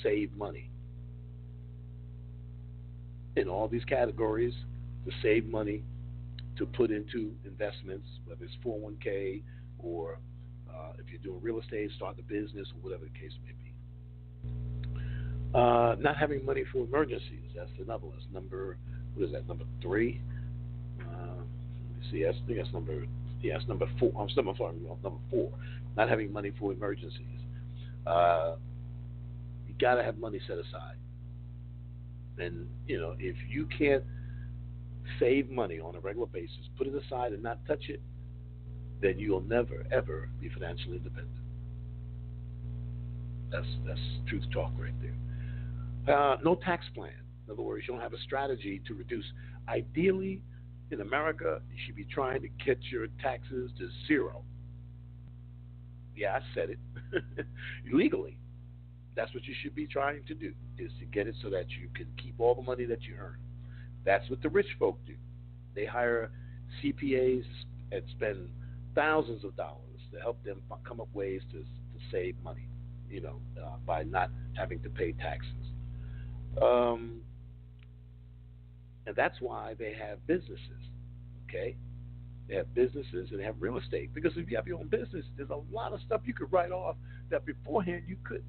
save 0.01 0.35
money 0.35 0.71
in 3.35 3.47
all 3.47 3.67
these 3.67 3.85
categories 3.85 4.53
to 5.05 5.11
save 5.21 5.45
money 5.45 5.83
to 6.57 6.65
put 6.65 6.91
into 6.91 7.31
investments, 7.45 8.07
whether 8.25 8.43
it's 8.43 8.53
401k 8.65 9.41
or 9.79 10.19
uh, 10.69 10.93
if 10.99 11.09
you're 11.09 11.21
doing 11.21 11.41
real 11.41 11.59
estate, 11.59 11.89
start 11.95 12.17
a 12.19 12.23
business, 12.23 12.67
or 12.75 12.81
whatever 12.81 13.05
the 13.05 13.19
case 13.19 13.31
may 13.45 13.53
be. 13.63 13.68
Uh, 15.53 15.95
not 15.99 16.15
having 16.15 16.45
money 16.45 16.63
for 16.71 16.83
emergencies, 16.85 17.49
that's 17.55 17.71
another 17.83 18.05
one. 18.05 18.15
That's 18.17 18.31
number, 18.33 18.77
what 19.15 19.25
is 19.25 19.31
that, 19.31 19.47
number 19.47 19.65
three? 19.81 20.21
Uh, 21.01 21.37
let 21.37 21.99
me 21.99 22.11
see, 22.11 22.25
I 22.27 22.31
think 22.45 22.59
that's 22.59 22.73
number, 22.73 23.05
yeah, 23.41 23.57
that's 23.57 23.67
number 23.67 23.87
four. 23.99 24.11
I'm 24.19 24.29
still, 24.29 24.43
sorry, 24.57 24.75
number 25.03 25.19
four. 25.31 25.51
Not 25.97 26.07
having 26.07 26.31
money 26.31 26.51
for 26.59 26.71
emergencies. 26.71 27.25
Uh, 28.05 28.55
you 29.67 29.73
got 29.79 29.95
to 29.95 30.03
have 30.03 30.17
money 30.19 30.39
set 30.47 30.57
aside. 30.57 30.95
And, 32.37 32.67
you 32.87 32.99
know, 32.99 33.15
if 33.19 33.35
you 33.49 33.67
can't 33.77 34.03
save 35.19 35.49
money 35.49 35.79
on 35.79 35.95
a 35.95 35.99
regular 35.99 36.27
basis, 36.27 36.69
put 36.77 36.87
it 36.87 36.93
aside 36.93 37.33
and 37.33 37.41
not 37.41 37.65
touch 37.67 37.89
it, 37.89 38.01
then 39.01 39.17
you'll 39.17 39.41
never 39.41 39.85
ever 39.91 40.29
be 40.39 40.49
financially 40.49 40.97
independent. 40.97 41.35
That's 43.51 43.67
that's 43.85 43.99
truth 44.27 44.43
talk 44.53 44.71
right 44.77 44.93
there. 45.01 45.15
Uh, 46.09 46.37
no 46.43 46.55
tax 46.55 46.85
plan. 46.95 47.11
In 47.45 47.53
other 47.53 47.61
words, 47.61 47.85
you 47.87 47.93
don't 47.93 48.01
have 48.01 48.13
a 48.13 48.19
strategy 48.19 48.81
to 48.87 48.93
reduce. 48.93 49.25
Ideally, 49.67 50.41
in 50.91 51.01
America, 51.01 51.61
you 51.71 51.77
should 51.85 51.95
be 51.95 52.05
trying 52.05 52.41
to 52.41 52.47
get 52.65 52.79
your 52.91 53.07
taxes 53.21 53.71
to 53.77 53.89
zero. 54.07 54.43
Yeah, 56.15 56.37
I 56.37 56.39
said 56.53 56.69
it. 56.71 56.79
Legally, 57.93 58.37
that's 59.15 59.33
what 59.33 59.45
you 59.45 59.53
should 59.61 59.75
be 59.75 59.87
trying 59.87 60.23
to 60.25 60.33
do: 60.33 60.53
is 60.77 60.91
to 60.99 61.05
get 61.05 61.27
it 61.27 61.35
so 61.41 61.49
that 61.49 61.69
you 61.69 61.89
can 61.93 62.07
keep 62.21 62.35
all 62.39 62.55
the 62.55 62.61
money 62.61 62.85
that 62.85 63.03
you 63.03 63.15
earn. 63.19 63.37
That's 64.03 64.29
what 64.29 64.41
the 64.41 64.49
rich 64.49 64.67
folk 64.77 64.97
do. 65.05 65.15
They 65.75 65.85
hire 65.85 66.31
CPAs 66.83 67.45
and 67.91 68.03
spend 68.11 68.49
thousands 68.95 69.43
of 69.43 69.55
dollars 69.55 70.01
to 70.13 70.19
help 70.19 70.43
them 70.43 70.61
come 70.87 70.99
up 70.99 71.07
ways 71.13 71.41
to, 71.51 71.59
to 71.59 72.05
save 72.11 72.35
money, 72.43 72.67
you 73.09 73.21
know, 73.21 73.39
uh, 73.61 73.77
by 73.85 74.03
not 74.03 74.29
having 74.55 74.79
to 74.81 74.89
pay 74.89 75.13
taxes. 75.13 75.68
Um, 76.61 77.21
and 79.05 79.15
that's 79.15 79.37
why 79.39 79.75
they 79.79 79.93
have 79.93 80.25
businesses, 80.27 80.59
okay? 81.47 81.75
They 82.47 82.55
have 82.55 82.73
businesses 82.73 83.29
and 83.31 83.39
they 83.39 83.43
have 83.43 83.55
real 83.59 83.77
estate. 83.77 84.13
Because 84.13 84.33
if 84.35 84.49
you 84.49 84.55
have 84.57 84.67
your 84.67 84.79
own 84.79 84.87
business, 84.87 85.25
there's 85.37 85.49
a 85.49 85.61
lot 85.73 85.93
of 85.93 85.99
stuff 86.05 86.21
you 86.25 86.33
could 86.33 86.51
write 86.51 86.71
off 86.71 86.95
that 87.29 87.45
beforehand 87.45 88.03
you 88.07 88.17
couldn't. 88.23 88.43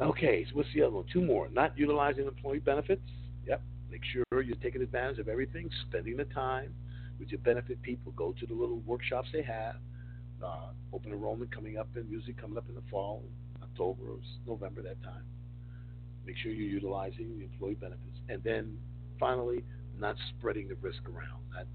Okay, 0.00 0.44
so 0.48 0.56
what's 0.56 0.68
the 0.74 0.82
other 0.82 0.96
one? 0.96 1.04
Two 1.12 1.22
more. 1.22 1.48
Not 1.52 1.76
utilizing 1.76 2.26
employee 2.26 2.58
benefits. 2.58 3.02
Yep. 3.46 3.62
Make 3.90 4.02
sure 4.04 4.42
you're 4.42 4.56
taking 4.56 4.82
advantage 4.82 5.18
of 5.18 5.28
everything, 5.28 5.68
spending 5.88 6.16
the 6.16 6.24
time 6.24 6.74
with 7.18 7.28
your 7.28 7.40
benefit 7.40 7.80
people. 7.82 8.12
Go 8.16 8.34
to 8.40 8.46
the 8.46 8.54
little 8.54 8.80
workshops 8.86 9.28
they 9.32 9.42
have. 9.42 9.76
Uh, 10.42 10.70
open 10.92 11.12
enrollment 11.12 11.54
coming 11.54 11.78
up 11.78 11.88
and 11.94 12.10
usually 12.10 12.32
coming 12.32 12.58
up 12.58 12.64
in 12.68 12.74
the 12.74 12.82
fall, 12.90 13.22
October 13.62 14.02
or 14.10 14.18
November 14.46 14.82
that 14.82 15.00
time. 15.04 15.22
Make 16.26 16.36
sure 16.36 16.52
you're 16.52 16.68
utilizing 16.68 17.38
the 17.38 17.44
employee 17.44 17.74
benefits. 17.74 18.18
And 18.28 18.42
then 18.42 18.78
finally, 19.18 19.64
not 19.98 20.16
spreading 20.30 20.68
the 20.68 20.76
risk 20.76 21.02
around, 21.06 21.42
not 21.54 21.66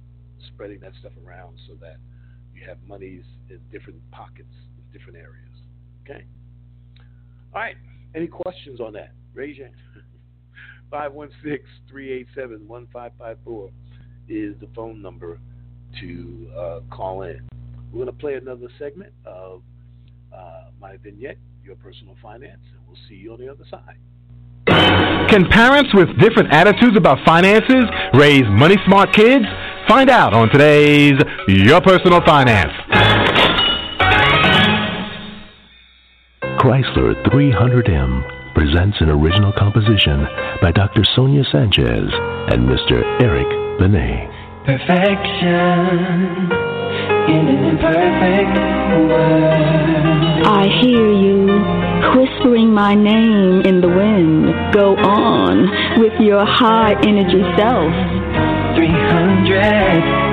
spreading 0.47 0.79
that 0.81 0.93
stuff 0.99 1.13
around 1.25 1.57
so 1.67 1.75
that 1.81 1.97
you 2.55 2.67
have 2.67 2.77
monies 2.87 3.23
in 3.49 3.59
different 3.71 3.99
pockets, 4.11 4.53
in 4.77 4.97
different 4.97 5.17
areas. 5.17 5.53
Okay? 6.03 6.25
All 7.53 7.61
right. 7.61 7.75
Any 8.15 8.27
questions 8.27 8.79
on 8.79 8.93
that? 8.93 9.11
Raise 9.33 9.57
your 9.57 9.67
hand. 9.67 9.77
516 10.89 11.59
387 11.89 12.67
1554 12.67 13.69
is 14.29 14.55
the 14.59 14.67
phone 14.75 15.01
number 15.01 15.39
to 15.99 16.47
uh, 16.57 16.79
call 16.89 17.23
in. 17.23 17.47
We're 17.91 18.05
going 18.05 18.07
to 18.07 18.19
play 18.19 18.35
another 18.35 18.67
segment 18.77 19.13
of 19.25 19.61
uh, 20.33 20.65
my 20.79 20.97
vignette, 20.97 21.37
Your 21.63 21.75
Personal 21.75 22.15
Finance, 22.21 22.61
and 22.73 22.81
we'll 22.87 22.97
see 23.07 23.15
you 23.15 23.33
on 23.33 23.39
the 23.39 23.49
other 23.49 23.63
side. 23.69 23.97
Can 25.29 25.45
parents 25.49 25.93
with 25.93 26.07
different 26.19 26.53
attitudes 26.53 26.95
about 26.95 27.17
finances 27.25 27.83
raise 28.13 28.45
money 28.47 28.77
smart 28.85 29.11
kids? 29.11 29.43
Find 29.85 30.09
out 30.09 30.33
on 30.33 30.47
today's 30.49 31.19
Your 31.49 31.81
Personal 31.81 32.21
Finance. 32.25 32.71
Chrysler 36.59 37.21
300M 37.27 38.53
presents 38.53 38.97
an 39.01 39.09
original 39.09 39.51
composition 39.51 40.25
by 40.61 40.71
Dr. 40.71 41.03
Sonia 41.13 41.43
Sanchez 41.51 42.09
and 42.49 42.67
Mr. 42.67 43.03
Eric 43.21 43.47
Benet. 43.79 44.29
Perfection. 44.65 45.87
I 50.49 50.69
hear 50.81 51.11
you 51.11 51.45
whispering 52.17 52.73
my 52.73 52.95
name 52.95 53.61
in 53.61 53.81
the 53.81 53.89
wind. 53.89 54.73
Go 54.73 54.95
on 54.95 55.99
with 55.99 56.13
your 56.21 56.45
high 56.45 56.93
energy 57.03 57.43
self. 57.57 57.91
300 58.77 60.27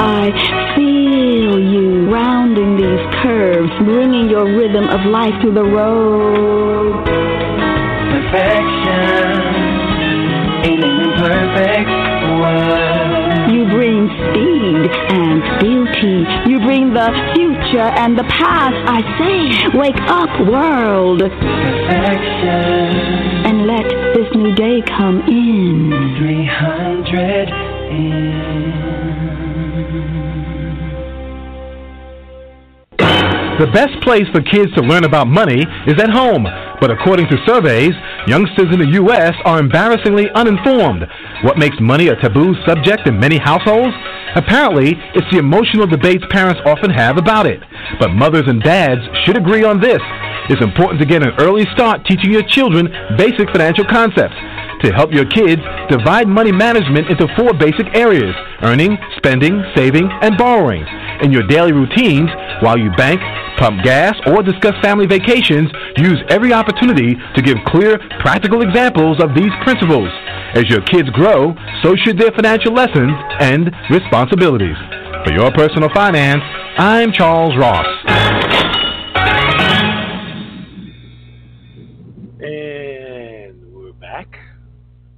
I 0.00 0.32
feel 0.74 1.58
you 1.60 2.10
rounding 2.10 2.76
these 2.76 3.06
curves, 3.22 3.70
bringing 3.84 4.28
your 4.28 4.44
rhythm 4.44 4.88
of 4.88 5.06
life 5.06 5.40
to 5.42 5.52
the 5.52 5.62
road. 5.62 7.04
Perfection 8.10 9.38
in 10.64 10.82
an 10.82 11.00
imperfect 11.06 11.90
world. 12.40 12.97
You 13.58 13.66
bring 13.66 14.06
speed 14.06 14.86
and 15.10 15.42
beauty. 15.58 16.22
You 16.48 16.60
bring 16.60 16.94
the 16.94 17.10
future 17.34 17.90
and 17.98 18.16
the 18.16 18.22
past. 18.22 18.76
I 18.86 19.02
say, 19.18 19.66
wake 19.76 19.98
up, 20.06 20.30
world. 20.46 21.18
Perfection 21.18 22.38
And 23.50 23.66
let 23.66 23.82
this 24.14 24.32
new 24.36 24.54
day 24.54 24.80
come 24.86 25.22
in. 25.22 25.90
300 26.20 27.48
in. 27.90 28.38
The 33.58 33.66
best 33.72 34.00
place 34.04 34.28
for 34.30 34.40
kids 34.40 34.72
to 34.76 34.82
learn 34.82 35.02
about 35.02 35.26
money 35.26 35.66
is 35.88 36.00
at 36.00 36.10
home. 36.10 36.46
But 36.80 36.90
according 36.90 37.26
to 37.28 37.36
surveys, 37.46 37.92
youngsters 38.26 38.72
in 38.72 38.78
the 38.80 38.92
U.S. 39.02 39.34
are 39.44 39.58
embarrassingly 39.58 40.30
uninformed. 40.30 41.06
What 41.42 41.58
makes 41.58 41.76
money 41.80 42.08
a 42.08 42.16
taboo 42.16 42.54
subject 42.66 43.06
in 43.06 43.18
many 43.18 43.38
households? 43.38 43.94
Apparently, 44.36 44.94
it's 45.14 45.26
the 45.32 45.38
emotional 45.38 45.86
debates 45.86 46.24
parents 46.30 46.60
often 46.64 46.90
have 46.90 47.18
about 47.18 47.46
it. 47.46 47.60
But 47.98 48.10
mothers 48.10 48.46
and 48.46 48.62
dads 48.62 49.00
should 49.24 49.36
agree 49.36 49.64
on 49.64 49.80
this. 49.80 50.00
It's 50.48 50.62
important 50.62 51.00
to 51.00 51.06
get 51.06 51.22
an 51.22 51.34
early 51.38 51.66
start 51.74 52.06
teaching 52.06 52.32
your 52.32 52.46
children 52.46 52.88
basic 53.16 53.50
financial 53.50 53.84
concepts. 53.84 54.36
To 54.82 54.92
help 54.92 55.12
your 55.12 55.26
kids, 55.26 55.60
divide 55.90 56.28
money 56.28 56.52
management 56.52 57.10
into 57.10 57.26
four 57.36 57.52
basic 57.52 57.90
areas 57.96 58.34
earning, 58.62 58.96
spending, 59.16 59.62
saving, 59.74 60.08
and 60.22 60.36
borrowing. 60.38 60.86
In 61.22 61.32
your 61.32 61.42
daily 61.46 61.72
routines, 61.72 62.30
while 62.60 62.78
you 62.78 62.90
bank, 62.96 63.20
pump 63.58 63.82
gas, 63.82 64.14
or 64.26 64.42
discuss 64.42 64.74
family 64.82 65.06
vacations, 65.06 65.70
use 65.96 66.22
every 66.28 66.52
opportunity 66.52 67.16
to 67.34 67.42
give 67.42 67.56
clear, 67.66 67.98
practical 68.20 68.62
examples 68.62 69.22
of 69.22 69.34
these 69.34 69.52
principles. 69.62 70.08
As 70.54 70.68
your 70.68 70.80
kids 70.82 71.10
grow, 71.10 71.54
so 71.82 71.94
should 71.96 72.18
their 72.18 72.30
financial 72.32 72.72
lessons 72.72 73.12
and 73.40 73.70
responsibilities. 73.90 74.76
For 75.24 75.32
your 75.32 75.50
personal 75.52 75.90
finance, 75.94 76.42
I'm 76.78 77.12
Charles 77.12 77.54
Ross. 77.56 77.86
And 82.40 83.74
we're 83.74 83.92
back. 83.92 84.38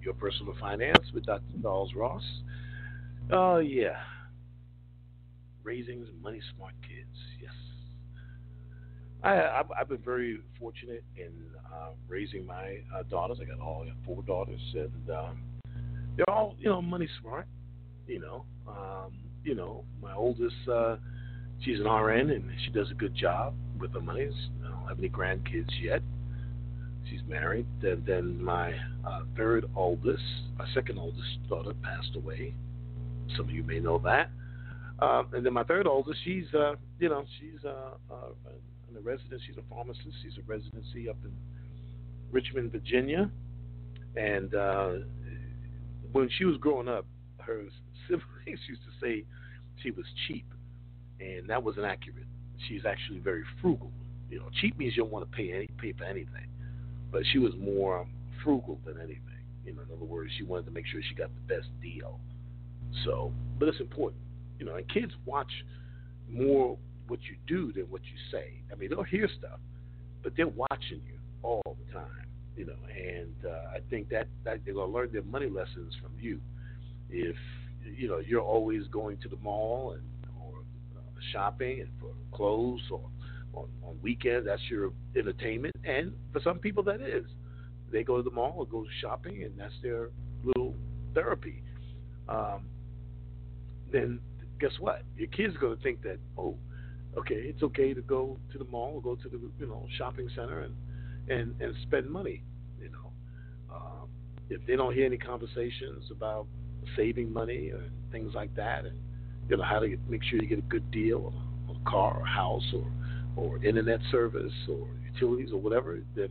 Your 0.02 0.14
personal 0.14 0.54
finance 0.58 1.12
with 1.12 1.26
Dr. 1.26 1.42
Charles 1.62 1.94
Ross. 1.94 2.24
Oh, 3.30 3.58
yeah. 3.58 4.02
Raising 5.62 6.06
money 6.22 6.40
smart 6.56 6.74
kids. 6.82 6.99
I, 9.22 9.62
I've, 9.78 9.88
been 9.88 9.98
very 9.98 10.38
fortunate 10.58 11.04
in 11.16 11.32
uh, 11.72 11.90
raising 12.08 12.46
my 12.46 12.78
uh, 12.94 13.02
daughters. 13.10 13.38
I 13.40 13.44
got 13.44 13.60
all 13.60 13.86
four 14.06 14.22
daughters, 14.22 14.60
and 14.74 15.10
um, 15.10 15.42
they're 16.16 16.30
all, 16.30 16.56
you 16.58 16.68
know, 16.68 16.80
money 16.80 17.08
smart. 17.20 17.46
You 18.06 18.20
know, 18.20 18.44
um, 18.66 19.12
you 19.44 19.54
know, 19.54 19.84
my 20.02 20.14
oldest, 20.14 20.56
uh, 20.72 20.96
she's 21.62 21.78
an 21.80 21.86
RN, 21.86 22.30
and 22.30 22.50
she 22.64 22.72
does 22.72 22.90
a 22.90 22.94
good 22.94 23.14
job 23.14 23.54
with 23.78 23.92
the 23.92 24.00
money. 24.00 24.28
I 24.64 24.68
don't 24.68 24.88
have 24.88 24.98
any 24.98 25.08
grandkids 25.08 25.70
yet 25.80 26.02
she's 27.10 27.20
married. 27.28 27.66
Then, 27.82 28.02
then 28.06 28.42
my 28.42 28.72
uh, 29.06 29.22
third 29.36 29.66
oldest, 29.74 30.22
my 30.58 30.66
second 30.74 30.98
oldest 30.98 31.48
daughter 31.48 31.72
passed 31.82 32.16
away. 32.16 32.54
Some 33.36 33.48
of 33.48 33.54
you 33.54 33.62
may 33.62 33.80
know 33.80 33.98
that. 34.04 34.30
Um, 35.00 35.28
and 35.32 35.44
then 35.44 35.52
my 35.52 35.64
third 35.64 35.86
oldest, 35.86 36.18
she's, 36.24 36.44
uh, 36.54 36.74
you 36.98 37.08
know, 37.08 37.24
she's 37.38 37.64
uh, 37.64 37.94
uh, 38.12 38.30
a 39.00 39.08
residence. 39.08 39.42
She's 39.46 39.56
a 39.56 39.74
pharmacist. 39.74 40.16
She's 40.22 40.38
a 40.38 40.42
residency 40.46 41.08
up 41.08 41.16
in 41.24 41.32
Richmond, 42.30 42.72
Virginia. 42.72 43.30
And 44.16 44.54
uh, 44.54 44.92
when 46.12 46.28
she 46.36 46.44
was 46.44 46.56
growing 46.58 46.88
up, 46.88 47.06
her 47.38 47.62
siblings 48.06 48.60
used 48.68 48.82
to 48.82 48.92
say 49.00 49.24
she 49.82 49.90
was 49.90 50.04
cheap, 50.26 50.46
and 51.20 51.48
that 51.48 51.62
wasn't 51.62 51.86
accurate. 51.86 52.26
She's 52.68 52.84
actually 52.84 53.20
very 53.20 53.44
frugal. 53.60 53.90
You 54.28 54.40
know, 54.40 54.46
cheap 54.60 54.78
means 54.78 54.96
you 54.96 55.02
don't 55.02 55.12
want 55.12 55.30
to 55.30 55.36
pay 55.36 55.52
any 55.52 55.68
pay 55.78 55.92
for 55.92 56.04
anything 56.04 56.50
but 57.10 57.22
she 57.32 57.38
was 57.38 57.52
more 57.58 58.06
frugal 58.42 58.78
than 58.84 58.96
anything. 58.98 59.18
You 59.64 59.74
know, 59.74 59.82
in 59.82 59.88
other 59.94 60.04
words, 60.04 60.30
she 60.36 60.44
wanted 60.44 60.66
to 60.66 60.70
make 60.70 60.86
sure 60.86 61.00
she 61.06 61.14
got 61.14 61.30
the 61.34 61.54
best 61.54 61.68
deal. 61.82 62.20
So, 63.04 63.32
but 63.58 63.68
it's 63.68 63.80
important, 63.80 64.22
you 64.58 64.66
know. 64.66 64.76
And 64.76 64.88
kids 64.88 65.12
watch 65.26 65.50
more 66.28 66.78
what 67.10 67.20
you 67.28 67.36
do 67.46 67.72
than 67.72 67.90
what 67.90 68.02
you 68.04 68.16
say. 68.30 68.62
I 68.72 68.76
mean, 68.76 68.90
they'll 68.90 69.02
hear 69.02 69.28
stuff, 69.38 69.58
but 70.22 70.32
they're 70.36 70.48
watching 70.48 71.02
you 71.06 71.18
all 71.42 71.62
the 71.64 71.92
time. 71.92 72.26
You 72.56 72.66
know, 72.66 72.76
and 72.88 73.34
uh, 73.44 73.76
I 73.76 73.78
think 73.90 74.08
that, 74.10 74.28
that 74.44 74.60
they're 74.64 74.74
gonna 74.74 74.92
learn 74.92 75.12
their 75.12 75.22
money 75.22 75.48
lessons 75.48 75.94
from 76.00 76.12
you. 76.20 76.40
If 77.10 77.36
you 77.96 78.08
know 78.08 78.18
you're 78.18 78.42
always 78.42 78.86
going 78.88 79.18
to 79.18 79.28
the 79.28 79.36
mall 79.36 79.92
and 79.92 80.02
or 80.40 80.58
uh, 80.96 81.00
shopping 81.32 81.80
and 81.80 81.90
for 82.00 82.12
clothes 82.36 82.82
or 82.90 83.00
on, 83.54 83.68
on 83.82 83.98
weekends. 84.02 84.46
That's 84.46 84.62
your 84.68 84.92
entertainment, 85.16 85.74
and 85.84 86.12
for 86.32 86.40
some 86.40 86.58
people, 86.58 86.82
that 86.84 87.00
is. 87.00 87.24
They 87.92 88.04
go 88.04 88.16
to 88.16 88.22
the 88.22 88.30
mall 88.30 88.54
or 88.56 88.66
go 88.66 88.84
shopping, 89.00 89.42
and 89.42 89.58
that's 89.58 89.74
their 89.82 90.10
little 90.44 90.74
therapy. 91.14 91.62
Um, 92.28 92.66
then 93.90 94.20
guess 94.60 94.72
what? 94.78 95.02
Your 95.16 95.26
kid's 95.28 95.56
going 95.56 95.76
to 95.76 95.82
think 95.82 96.02
that, 96.02 96.18
oh, 96.38 96.56
okay, 97.18 97.34
it's 97.34 97.62
okay 97.62 97.94
to 97.94 98.00
go 98.02 98.38
to 98.52 98.58
the 98.58 98.64
mall 98.64 98.92
or 98.94 99.02
go 99.02 99.20
to 99.20 99.28
the 99.28 99.40
you 99.58 99.66
know 99.66 99.86
shopping 99.96 100.28
center 100.34 100.60
and 100.60 100.74
and 101.28 101.60
and 101.60 101.74
spend 101.82 102.10
money. 102.10 102.42
You 102.80 102.90
know, 102.90 103.74
um, 103.74 104.08
if 104.48 104.60
they 104.66 104.76
don't 104.76 104.94
hear 104.94 105.06
any 105.06 105.18
conversations 105.18 106.04
about 106.10 106.46
saving 106.96 107.32
money 107.32 107.70
or 107.70 107.84
things 108.12 108.32
like 108.34 108.54
that, 108.56 108.84
and 108.84 108.98
you 109.48 109.56
know 109.56 109.62
how 109.62 109.80
to 109.80 109.88
get, 109.88 109.98
make 110.08 110.22
sure 110.24 110.40
you 110.40 110.48
get 110.48 110.58
a 110.58 110.62
good 110.62 110.90
deal 110.90 111.32
on 111.68 111.76
a 111.76 111.90
car 111.90 112.20
or 112.20 112.26
house 112.26 112.74
or 112.74 112.86
or 113.36 113.64
internet 113.64 114.00
service 114.10 114.52
or 114.68 114.88
utilities 115.12 115.52
or 115.52 115.60
whatever, 115.60 116.00
then 116.14 116.28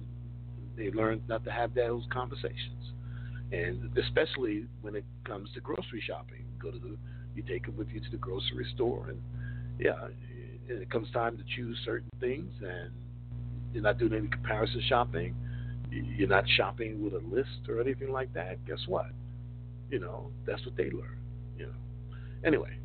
they 0.78 0.92
learn 0.92 1.22
not 1.28 1.44
to 1.46 1.52
have 1.52 1.74
those 1.74 2.04
conversations. 2.12 2.94
And 3.52 3.90
especially 3.98 4.66
when 4.82 4.96
it 4.96 5.06
comes 5.24 5.50
to 5.56 5.62
grocery 5.62 6.04
shopping, 6.06 6.46
go 6.62 6.72
to 6.72 6.78
the 6.78 6.98
you 7.36 7.44
take 7.44 7.66
them 7.66 7.78
with 7.78 7.88
you 7.90 8.00
to 8.00 8.12
the 8.12 8.18
grocery 8.18 8.68
store, 8.76 9.08
and 9.10 9.22
yeah, 9.80 10.08
it 10.70 10.90
comes 10.92 11.10
time 11.12 11.38
to 11.38 11.44
choose 11.56 11.78
certain 11.84 12.10
things, 12.20 12.52
and 12.62 12.92
you're 13.74 13.84
not 13.84 13.98
doing 13.98 14.14
any 14.14 14.28
comparison 14.28 14.82
shopping. 14.88 15.36
You're 15.92 16.30
not 16.30 16.44
shopping 16.56 17.04
with 17.04 17.14
a 17.14 17.26
list 17.28 17.68
or 17.68 17.82
anything 17.82 18.12
like 18.12 18.32
that. 18.34 18.64
Guess 18.66 18.80
what? 18.88 19.08
You 19.90 20.00
know 20.00 20.32
that's 20.46 20.64
what 20.66 20.78
they 20.78 20.92
learn. 20.92 21.18
You 21.58 21.68
know. 21.68 21.74
Anyway, 22.46 22.78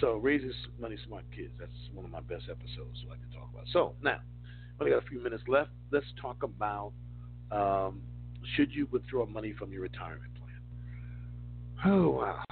so 0.00 0.14
raising 0.14 0.52
money 0.80 0.96
smart 1.06 1.24
kids. 1.34 1.50
That's 1.58 1.72
one 1.92 2.04
of 2.04 2.10
my 2.10 2.20
best 2.20 2.44
episodes 2.50 3.02
so 3.04 3.12
I 3.12 3.16
can 3.16 3.30
talk 3.32 3.50
about. 3.52 3.66
So 3.72 3.94
now, 4.02 4.20
only 4.80 4.92
got 4.92 5.02
a 5.02 5.06
few 5.06 5.20
minutes 5.20 5.42
left. 5.48 5.70
Let's 5.90 6.06
talk 6.20 6.42
about 6.42 6.92
um, 7.50 8.02
should 8.54 8.72
you 8.72 8.86
withdraw 8.90 9.26
money 9.26 9.52
from 9.58 9.72
your 9.72 9.82
retirement 9.82 10.32
plan? 10.34 10.60
Oh 11.84 12.10
wow. 12.10 12.44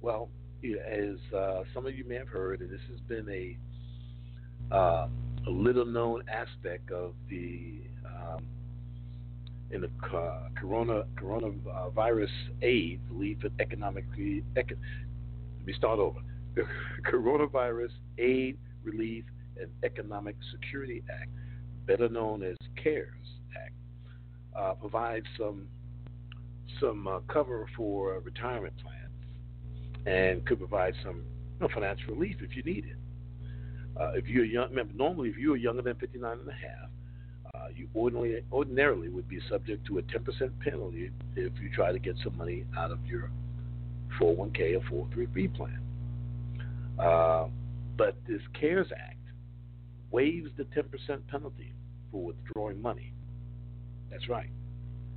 Well, 0.00 0.28
as 0.64 1.34
uh, 1.36 1.62
some 1.74 1.86
of 1.86 1.94
you 1.94 2.04
may 2.04 2.16
have 2.16 2.28
heard, 2.28 2.60
and 2.60 2.70
this 2.70 2.80
has 2.90 3.00
been 3.00 3.28
a 3.28 3.56
uh, 4.72 5.08
a 5.46 5.50
little 5.50 5.86
known 5.86 6.22
aspect 6.28 6.90
of 6.90 7.14
the 7.30 7.80
um, 8.06 8.46
in 9.70 9.80
the 9.80 9.90
uh, 10.16 10.48
corona 10.54 11.04
coronavirus 11.16 12.30
aid 12.62 13.00
relief 13.10 13.38
and 13.42 13.52
economically. 13.60 14.42
Econ- 14.56 14.78
let 15.58 15.66
me 15.66 15.72
start 15.74 15.98
over 15.98 16.20
the 16.56 16.62
Coronavirus 17.10 17.90
Aid, 18.18 18.58
Relief, 18.82 19.24
and 19.60 19.68
Economic 19.84 20.36
Security 20.52 21.02
Act, 21.10 21.30
better 21.86 22.08
known 22.08 22.42
as 22.42 22.56
CARES 22.82 23.08
Act, 23.56 23.74
uh, 24.56 24.74
provides 24.74 25.26
some 25.38 25.66
some 26.80 27.06
uh, 27.08 27.20
cover 27.32 27.66
for 27.76 28.20
retirement 28.20 28.74
plans 28.82 30.06
and 30.06 30.44
could 30.46 30.58
provide 30.58 30.92
some 31.02 31.16
you 31.16 31.60
know, 31.60 31.68
financial 31.72 32.14
relief 32.14 32.36
if 32.40 32.54
you 32.54 32.62
need 32.64 32.84
it. 32.84 32.96
Uh, 33.98 34.10
if 34.14 34.28
you're 34.28 34.44
young, 34.44 34.68
remember, 34.68 34.92
normally 34.94 35.28
if 35.30 35.38
you 35.38 35.54
are 35.54 35.56
younger 35.56 35.82
than 35.82 35.96
59 35.96 36.38
and 36.38 36.48
a 36.48 36.52
half, 36.52 36.90
uh, 37.54 37.68
you 37.74 37.88
ordinarily, 37.94 38.42
ordinarily 38.52 39.08
would 39.08 39.28
be 39.28 39.40
subject 39.48 39.86
to 39.86 39.98
a 39.98 40.02
10% 40.02 40.50
penalty 40.60 41.10
if 41.34 41.52
you 41.60 41.70
try 41.70 41.92
to 41.92 41.98
get 41.98 42.14
some 42.22 42.36
money 42.36 42.64
out 42.76 42.90
of 42.90 43.04
your 43.06 43.30
401k 44.20 44.76
or 44.90 45.06
403b 45.08 45.54
plan. 45.54 45.80
Uh, 46.98 47.46
but 47.96 48.16
this 48.28 48.40
CARES 48.58 48.88
Act 48.92 49.16
waives 50.10 50.50
the 50.56 50.64
10% 50.64 50.84
penalty 51.28 51.72
for 52.10 52.22
withdrawing 52.22 52.80
money. 52.80 53.12
That's 54.10 54.28
right. 54.28 54.50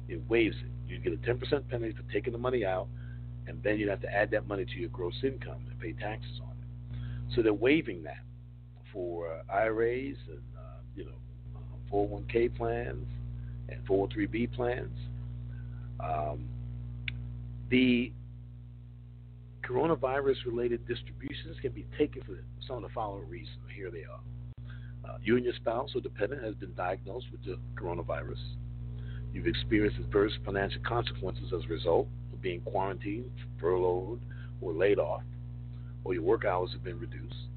It 0.07 0.21
waives 0.29 0.55
it. 0.57 0.91
You 0.91 0.99
get 0.99 1.13
a 1.13 1.17
10% 1.17 1.67
penalty 1.69 1.93
for 1.93 2.11
taking 2.13 2.31
the 2.31 2.39
money 2.39 2.65
out, 2.65 2.87
and 3.47 3.61
then 3.63 3.77
you 3.77 3.89
have 3.89 4.01
to 4.01 4.13
add 4.13 4.31
that 4.31 4.47
money 4.47 4.65
to 4.65 4.79
your 4.79 4.89
gross 4.89 5.15
income 5.23 5.65
and 5.69 5.79
pay 5.79 5.93
taxes 5.93 6.39
on 6.41 6.51
it. 6.51 7.35
So 7.35 7.41
they're 7.41 7.53
waiving 7.53 8.03
that 8.03 8.23
for 8.93 9.31
uh, 9.31 9.53
IRAs 9.53 10.17
and 10.27 10.41
uh, 10.57 10.79
you 10.95 11.05
know 11.05 11.11
401k 11.91 12.55
plans 12.55 13.07
and 13.69 13.85
403b 13.87 14.53
plans. 14.53 14.97
Um, 15.99 16.47
the 17.69 18.11
coronavirus-related 19.63 20.87
distributions 20.87 21.57
can 21.61 21.71
be 21.71 21.85
taken 21.97 22.23
for 22.23 22.37
some 22.65 22.77
of 22.77 22.81
the 22.83 22.89
following 22.89 23.29
reasons. 23.29 23.57
Here 23.75 23.91
they 23.91 24.05
are. 24.05 24.19
Uh, 25.07 25.17
you 25.23 25.35
and 25.35 25.45
your 25.45 25.53
spouse 25.55 25.91
or 25.95 26.01
dependent 26.01 26.43
has 26.43 26.55
been 26.55 26.73
diagnosed 26.75 27.27
with 27.31 27.43
the 27.43 27.57
coronavirus. 27.79 28.39
You've 29.33 29.47
experienced 29.47 29.99
adverse 29.99 30.33
financial 30.43 30.81
consequences 30.81 31.53
as 31.55 31.63
a 31.65 31.67
result 31.67 32.07
of 32.33 32.41
being 32.41 32.61
quarantined, 32.61 33.31
furloughed, 33.59 34.19
or 34.61 34.73
laid 34.73 34.97
off, 34.97 35.21
or 36.03 36.13
your 36.13 36.23
work 36.23 36.45
hours 36.45 36.71
have 36.73 36.83
been 36.83 36.99
reduced. 36.99 37.48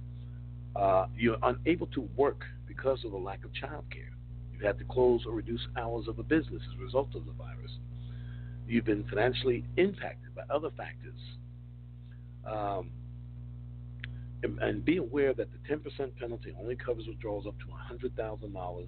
Uh, 0.74 1.06
you're 1.16 1.36
unable 1.42 1.86
to 1.88 2.08
work 2.16 2.44
because 2.66 3.04
of 3.04 3.10
the 3.10 3.16
lack 3.16 3.44
of 3.44 3.52
child 3.52 3.84
care. 3.90 4.10
You've 4.52 4.62
had 4.62 4.78
to 4.78 4.84
close 4.84 5.24
or 5.26 5.32
reduce 5.32 5.60
hours 5.76 6.08
of 6.08 6.18
a 6.18 6.22
business 6.22 6.62
as 6.66 6.80
a 6.80 6.82
result 6.82 7.14
of 7.14 7.26
the 7.26 7.32
virus. 7.32 7.70
You've 8.66 8.84
been 8.84 9.04
financially 9.04 9.64
impacted 9.76 10.34
by 10.34 10.42
other 10.54 10.70
factors. 10.76 11.18
Um, 12.46 12.90
and, 14.42 14.58
and, 14.58 14.84
be 14.84 14.96
aware 14.96 15.32
that 15.32 15.46
the 15.52 15.72
10% 15.72 16.16
penalty 16.18 16.52
only 16.60 16.74
covers 16.74 17.06
withdrawals 17.06 17.46
up 17.46 17.54
to 17.60 17.66
$100,000 18.08 18.86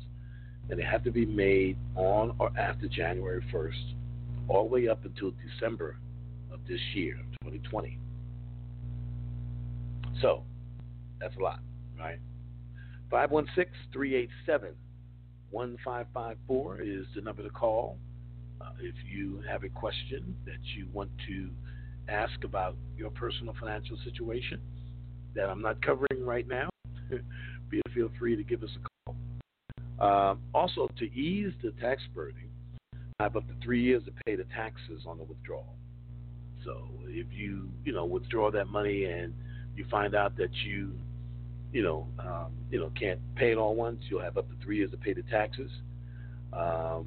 and 0.71 0.79
they 0.79 0.83
have 0.83 1.05
to 1.05 1.13
be 1.13 1.25
made 1.25 1.77
on 1.95 2.35
or 2.41 2.51
after 2.59 2.89
January 2.89 3.45
1st, 3.53 3.95
all 4.49 4.65
the 4.65 4.75
way 4.75 4.89
up 4.89 5.05
until 5.05 5.33
December 5.53 5.99
of 6.53 6.59
this 6.69 6.81
year, 6.95 7.19
2020. 7.45 7.97
So, 10.21 10.43
that's 11.21 11.37
a 11.37 11.41
lot 11.41 11.61
right? 12.05 12.19
516 13.11 13.73
387 13.93 14.75
1554 15.51 16.81
is 16.81 17.07
the 17.15 17.21
number 17.21 17.43
to 17.43 17.51
call. 17.51 17.97
Uh, 18.61 18.71
if 18.81 18.95
you 19.09 19.43
have 19.49 19.63
a 19.65 19.69
question 19.69 20.35
that 20.45 20.59
you 20.77 20.89
want 20.93 21.11
to 21.29 21.49
ask 22.09 22.45
about 22.45 22.77
your 22.97 23.11
personal 23.11 23.55
financial 23.59 23.97
situation 24.05 24.61
that 25.35 25.49
I'm 25.49 25.63
not 25.63 25.81
covering 25.83 26.25
right 26.25 26.47
now, 26.47 26.69
feel 27.95 28.11
free 28.19 28.37
to 28.37 28.43
give 28.43 28.63
us 28.63 28.71
a 28.77 29.13
call. 29.13 29.17
Uh, 30.01 30.35
also, 30.53 30.89
to 30.99 31.05
ease 31.13 31.53
the 31.63 31.71
tax 31.81 32.03
burden, 32.15 32.51
I 33.21 33.25
have 33.25 33.37
up 33.37 33.47
to 33.47 33.55
three 33.63 33.83
years 33.83 34.03
to 34.05 34.13
pay 34.27 34.35
the 34.35 34.45
taxes 34.45 35.03
on 35.07 35.19
the 35.19 35.25
withdrawal. 35.25 35.77
So 36.65 36.89
if 37.07 37.27
you 37.31 37.69
you 37.85 37.93
know 37.93 38.05
withdraw 38.05 38.51
that 38.51 38.67
money 38.67 39.05
and 39.05 39.35
you 39.77 39.85
find 39.91 40.15
out 40.15 40.37
that 40.37 40.53
you 40.67 40.95
you 41.75 41.83
know, 41.83 42.07
um, 42.21 42.53
you 42.71 42.79
know, 42.79 42.91
can't 42.99 43.19
pay 43.35 43.51
it 43.51 43.59
all 43.59 43.75
once. 43.75 43.99
You'll 44.09 44.23
have 44.23 44.39
up 44.39 44.49
to 44.49 44.55
three 44.65 44.77
years 44.77 44.93
to 44.93 44.97
pay 44.97 45.13
the 45.13 45.25
taxes. 45.25 45.71
Um, 46.53 47.07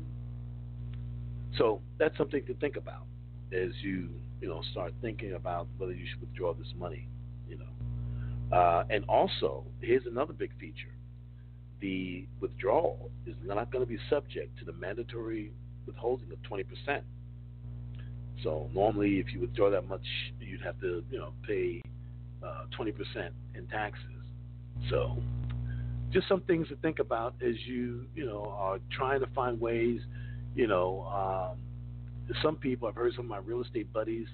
so 1.57 1.81
that's 1.97 2.15
something 2.17 2.45
to 2.45 2.53
think 2.55 2.75
about 2.75 3.05
as 3.53 3.69
you, 3.81 4.09
you 4.41 4.49
know, 4.49 4.61
start 4.71 4.93
thinking 5.01 5.33
about 5.33 5.67
whether 5.77 5.93
you 5.93 6.05
should 6.11 6.19
withdraw 6.19 6.53
this 6.53 6.67
money. 6.77 7.07
You 7.47 7.59
know, 7.59 8.57
uh, 8.57 8.83
and 8.89 9.05
also 9.05 9.63
here's 9.79 10.05
another 10.05 10.33
big 10.33 10.51
feature: 10.59 10.93
the 11.79 12.27
withdrawal 12.41 13.09
is 13.25 13.35
not 13.45 13.71
going 13.71 13.85
to 13.85 13.89
be 13.89 13.97
subject 14.09 14.59
to 14.59 14.65
the 14.65 14.73
mandatory 14.73 15.53
withholding 15.85 16.29
of 16.29 16.43
20 16.43 16.63
percent. 16.65 17.03
So 18.43 18.69
normally, 18.73 19.19
if 19.19 19.33
you 19.33 19.39
withdraw 19.39 19.71
that 19.71 19.87
much, 19.87 20.05
you'd 20.41 20.61
have 20.61 20.79
to, 20.81 21.05
you 21.09 21.19
know, 21.19 21.31
pay 21.47 21.81
uh, 22.43 22.65
20 22.75 22.91
percent 22.91 23.33
in 23.55 23.65
taxes. 23.67 24.16
So, 24.89 25.17
just 26.11 26.27
some 26.27 26.41
things 26.41 26.67
to 26.69 26.75
think 26.77 26.99
about 26.99 27.35
as 27.45 27.55
you, 27.65 28.05
you 28.15 28.25
know, 28.25 28.53
are 28.57 28.79
trying 28.91 29.19
to 29.19 29.27
find 29.27 29.59
ways. 29.59 30.01
You 30.55 30.67
know, 30.67 31.01
um, 31.03 31.59
some 32.41 32.55
people 32.55 32.87
I've 32.87 32.95
heard 32.95 33.13
some 33.15 33.25
of 33.25 33.29
my 33.29 33.39
real 33.39 33.61
estate 33.61 33.91
buddies 33.93 34.27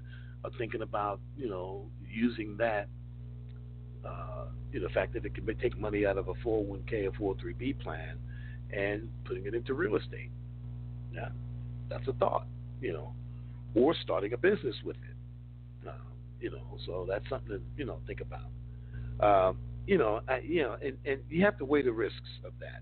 are 0.43 0.51
thinking 0.57 0.81
about, 0.81 1.19
you 1.37 1.49
know, 1.49 1.85
using 2.09 2.57
that. 2.57 2.87
Uh, 4.05 4.45
you 4.71 4.79
know, 4.81 4.87
the 4.87 4.93
fact 4.93 5.13
that 5.13 5.25
it 5.25 5.33
can 5.33 5.45
take 5.59 5.77
money 5.79 6.05
out 6.05 6.17
of 6.17 6.27
a 6.27 6.33
401k 6.35 7.09
or 7.19 7.35
403b 7.35 7.79
plan 7.79 8.17
and 8.71 9.09
putting 9.23 9.45
it 9.45 9.53
into 9.53 9.73
real 9.73 9.95
estate. 9.95 10.29
Yeah, 11.13 11.29
that's 11.89 12.07
a 12.07 12.13
thought. 12.13 12.47
You 12.81 12.93
know, 12.93 13.13
or 13.75 13.95
starting 14.03 14.33
a 14.33 14.37
business 14.37 14.75
with 14.83 14.97
it. 14.97 15.87
Uh, 15.87 15.91
you 16.41 16.51
know, 16.51 16.77
so 16.85 17.05
that's 17.07 17.27
something 17.29 17.49
to 17.49 17.61
you 17.77 17.85
know 17.85 17.99
think 18.07 18.21
about. 18.21 18.49
Um, 19.19 19.57
you 19.85 19.97
know, 19.97 20.21
I, 20.27 20.37
you 20.39 20.63
know, 20.63 20.77
and, 20.81 20.97
and 21.05 21.21
you 21.29 21.43
have 21.43 21.57
to 21.57 21.65
weigh 21.65 21.81
the 21.81 21.91
risks 21.91 22.19
of 22.45 22.53
that 22.59 22.81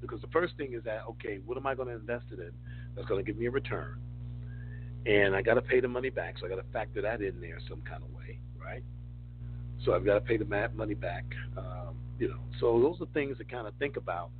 because 0.00 0.20
the 0.20 0.28
first 0.28 0.56
thing 0.56 0.72
is 0.72 0.82
that 0.84 1.02
okay, 1.10 1.40
what 1.44 1.58
am 1.58 1.66
I 1.66 1.74
going 1.74 1.88
to 1.88 1.94
invest 1.94 2.26
it 2.32 2.38
in 2.38 2.52
that's 2.94 3.06
going 3.06 3.22
to 3.24 3.30
give 3.30 3.38
me 3.38 3.46
a 3.46 3.50
return, 3.50 3.98
and 5.06 5.36
I 5.36 5.42
got 5.42 5.54
to 5.54 5.62
pay 5.62 5.80
the 5.80 5.88
money 5.88 6.10
back, 6.10 6.36
so 6.38 6.46
I 6.46 6.48
got 6.48 6.56
to 6.56 6.72
factor 6.72 7.02
that 7.02 7.20
in 7.20 7.40
there 7.40 7.58
some 7.68 7.82
kind 7.82 8.02
of 8.02 8.10
way, 8.14 8.38
right? 8.62 8.82
So 9.84 9.94
I've 9.94 10.04
got 10.04 10.14
to 10.14 10.20
pay 10.20 10.36
the 10.36 10.44
mat 10.44 10.74
money 10.74 10.94
back, 10.94 11.24
um, 11.56 11.96
you 12.18 12.28
know. 12.28 12.40
So 12.60 12.80
those 12.80 13.00
are 13.00 13.10
things 13.12 13.38
to 13.38 13.44
kind 13.44 13.66
of 13.66 13.74
think 13.78 13.96
about 13.96 14.30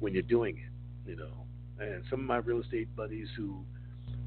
when 0.00 0.12
you're 0.12 0.22
doing 0.22 0.56
it, 0.56 1.10
you 1.10 1.16
know. 1.16 1.44
And 1.78 2.02
some 2.10 2.20
of 2.20 2.26
my 2.26 2.38
real 2.38 2.60
estate 2.60 2.94
buddies 2.96 3.28
who 3.36 3.62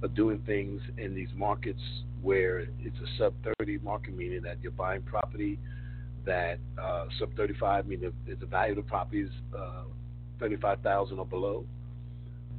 are 0.04 0.08
doing 0.10 0.42
things 0.46 0.82
in 0.98 1.14
these 1.14 1.28
markets 1.36 1.82
where 2.22 2.60
it's 2.60 2.98
a 2.98 3.18
sub 3.18 3.34
30 3.60 3.80
market, 3.80 4.16
meaning 4.16 4.42
that 4.44 4.58
you're 4.62 4.72
buying 4.72 5.02
property 5.02 5.60
that 6.26 6.60
uh, 6.82 7.06
sub 7.20 7.36
35, 7.36 7.86
I 7.86 7.88
mean, 7.88 8.04
if, 8.04 8.14
if 8.28 8.40
the 8.40 8.46
value 8.46 8.72
of 8.72 8.78
the 8.78 8.90
property 8.90 9.22
is 9.22 9.32
uh, 9.58 9.84
35,000 10.40 11.20
or 11.20 11.26
below, 11.26 11.66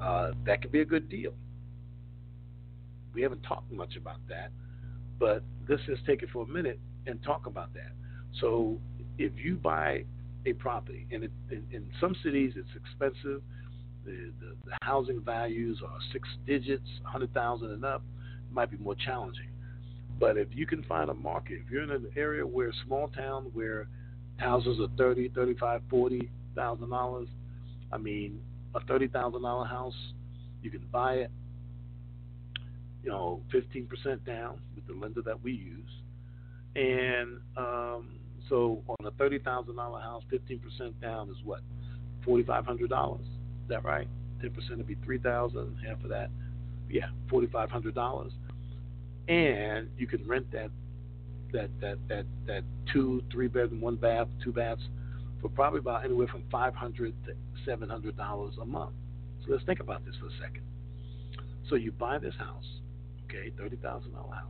uh, 0.01 0.33
that 0.47 0.63
could 0.63 0.73
be 0.73 0.81
a 0.81 0.85
good 0.85 1.09
deal. 1.09 1.33
We 3.15 3.23
haven't 3.23 3.43
talked 3.43 3.71
much 3.71 3.97
about 3.97 4.19
that, 4.29 4.51
but 5.19 5.43
let's 5.69 5.83
just 5.87 6.05
take 6.07 6.23
it 6.23 6.31
for 6.33 6.45
a 6.45 6.49
minute 6.49 6.81
and 7.07 7.23
talk 7.23 7.47
about 7.47 7.73
that. 7.75 7.93
So, 8.41 8.79
if 9.19 9.33
you 9.37 9.57
buy 9.57 10.05
a 10.47 10.55
property, 10.55 11.07
and 11.13 11.25
it, 11.25 11.31
in, 11.51 11.65
in, 11.71 11.87
some 12.01 12.17
cities 12.25 12.55
it's 12.57 12.69
expensive, 12.75 13.43
the, 14.05 14.33
the, 14.41 14.57
the 14.65 14.77
housing 14.83 15.21
values 15.21 15.81
are 15.87 15.99
six 16.13 16.29
digits, 16.47 16.89
100,000 17.03 17.71
and 17.71 17.85
up, 17.85 18.03
it 18.49 18.55
might 18.55 18.71
be 18.71 18.79
more 18.79 18.95
challenging. 18.95 19.52
But 20.23 20.39
if 20.39 20.47
you 20.53 20.67
can 20.67 20.85
find 20.85 21.11
a 21.11 21.15
market, 21.15 21.63
if 21.65 21.69
you're 21.69 21.83
in 21.83 21.91
an 21.91 22.07
area 22.17 22.47
where 22.47 22.73
small 22.87 23.09
town 23.09 23.51
where 23.55 23.89
houses 24.37 24.79
are 24.79 24.87
thirty, 24.97 25.29
thirty-five, 25.29 25.83
forty 25.91 26.31
thousand 26.55 26.91
dollars, 26.91 27.27
I 27.91 27.99
mean, 27.99 28.39
a 28.77 28.81
thirty 28.85 29.09
thousand 29.09 29.43
dollar 29.43 29.67
house, 29.67 29.97
you 30.63 30.71
can 30.71 30.87
buy 30.93 31.15
it, 31.15 31.31
you 33.03 33.11
know, 33.11 33.41
fifteen 33.51 33.89
percent 33.89 34.25
down 34.25 34.61
with 34.77 34.87
the 34.87 34.93
lender 34.93 35.23
that 35.23 35.43
we 35.43 35.55
use, 35.55 35.91
and 36.77 37.41
um, 37.57 38.11
so 38.49 38.81
on 38.87 39.05
a 39.05 39.11
thirty 39.19 39.41
thousand 39.41 39.75
dollar 39.75 40.01
house, 40.01 40.23
fifteen 40.31 40.61
percent 40.61 41.01
down 41.01 41.31
is 41.31 41.37
what, 41.43 41.63
forty 42.25 42.45
five 42.45 42.65
hundred 42.65 42.91
dollars. 42.91 43.27
Is 43.65 43.71
that 43.71 43.85
right? 43.85 44.07
Ten 44.41 44.53
percent 44.53 44.79
would 44.79 44.87
be 44.87 44.97
three 45.05 45.19
thousand. 45.19 45.79
Half 45.85 46.05
of 46.05 46.11
that, 46.11 46.31
yeah, 46.89 47.07
forty 47.29 47.49
five 47.49 47.73
hundred 47.73 47.97
dollars 47.97 48.31
and 49.29 49.89
you 49.97 50.07
can 50.07 50.27
rent 50.27 50.51
that 50.53 50.71
that 51.53 51.71
that 51.81 51.99
that 52.09 52.27
that 52.47 52.65
two, 52.93 53.23
three 53.31 53.49
bedroom, 53.49 53.81
one 53.81 53.97
bath, 53.97 54.29
two 54.43 54.53
baths 54.53 54.83
for 55.41 55.49
probably 55.49 55.81
about 55.81 56.05
anywhere 56.05 56.27
from 56.27 56.43
five 56.51 56.75
hundred 56.75 57.15
to 57.27 57.35
seven 57.65 57.89
hundred 57.89 58.17
dollars 58.17 58.55
a 58.61 58.65
month. 58.65 58.93
So 59.45 59.53
let's 59.53 59.65
think 59.65 59.81
about 59.81 60.05
this 60.05 60.15
for 60.21 60.27
a 60.27 60.41
second. 60.41 60.63
So 61.69 61.77
you 61.77 61.93
buy 61.93 62.19
this 62.19 62.35
house, 62.39 62.65
okay, 63.25 63.53
thirty 63.59 63.77
thousand 63.77 64.13
dollar 64.13 64.35
house. 64.35 64.49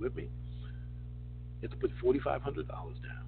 With 0.00 0.14
me, 0.14 0.28
you 1.60 1.68
have 1.68 1.70
to 1.72 1.76
put 1.76 1.90
forty 2.00 2.20
five 2.20 2.42
hundred 2.42 2.68
dollars 2.68 2.96
down. 3.02 3.24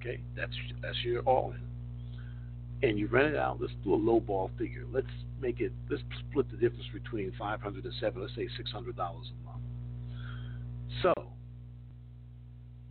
Okay, 0.00 0.20
that's 0.36 0.52
that's 0.82 0.96
your 1.04 1.22
all 1.22 1.52
in, 1.52 2.88
and 2.88 2.98
you 2.98 3.08
rent 3.08 3.34
it 3.34 3.36
out. 3.36 3.60
Let's 3.60 3.74
do 3.84 3.94
a 3.94 3.96
low 3.96 4.20
ball 4.20 4.50
figure. 4.58 4.84
Let's 4.90 5.06
make 5.40 5.60
it. 5.60 5.72
Let's 5.90 6.02
split 6.30 6.50
the 6.50 6.56
difference 6.56 6.86
between 6.92 7.32
five 7.38 7.60
hundred 7.60 7.84
and 7.84 7.94
seven. 8.00 8.22
Let's 8.22 8.34
say 8.34 8.48
six 8.56 8.70
hundred 8.70 8.96
dollars 8.96 9.26
a 9.42 9.46
month. 9.46 9.55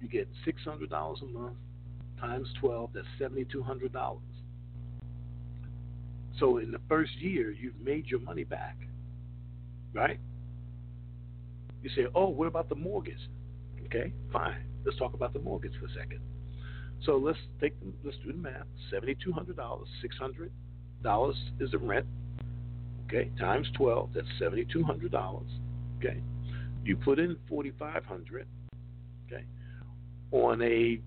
You 0.02 0.08
get 0.08 0.28
six 0.43 0.62
hundred 0.64 0.89
dollars 0.89 1.20
a 1.22 1.26
month 1.26 1.58
times 2.20 2.48
12, 2.60 2.91
that's 2.93 3.08
$7,200. 3.20 4.18
So 6.39 6.58
in 6.58 6.72
the 6.72 6.80
first 6.89 7.16
year, 7.18 7.52
you've 7.52 7.80
made 7.80 8.08
your 8.08 8.20
money 8.20 8.43
back, 8.43 8.78
right? 9.93 10.20
You 11.82 11.89
say, 11.96 12.08
oh, 12.14 12.30
what 12.30 12.48
about 12.48 12.70
the 12.70 12.76
mortgage? 12.76 13.20
Okay, 13.86 14.12
fine. 14.34 14.66
Let's 14.86 14.98
talk 14.98 15.14
about 15.14 15.34
the 15.34 15.39
mortgage 15.39 15.74
for 15.80 15.86
a 15.86 15.93
second. 15.93 16.20
So 17.06 17.18
let's 17.18 17.38
take 17.62 17.80
the, 17.80 17.93
let's 18.04 18.18
do 18.26 18.32
the 18.32 18.38
math. 18.38 18.66
Seventy-two 18.89 19.32
hundred 19.32 19.58
dollars, 19.58 19.88
six 20.02 20.16
hundred 20.18 20.52
dollars 21.04 21.36
is 21.60 21.72
the 21.72 21.78
rent. 21.78 22.06
Okay, 23.06 23.30
times 23.39 23.68
twelve, 23.78 24.10
that's 24.16 24.28
seventy-two 24.39 24.84
hundred 24.84 25.12
dollars. 25.12 25.48
Okay, 26.00 26.20
you 26.84 26.96
put 26.98 27.20
in 27.20 27.38
forty-five 27.48 28.06
hundred. 28.06 28.48
Okay, 29.28 29.43
on 30.32 30.62
a 30.62 31.00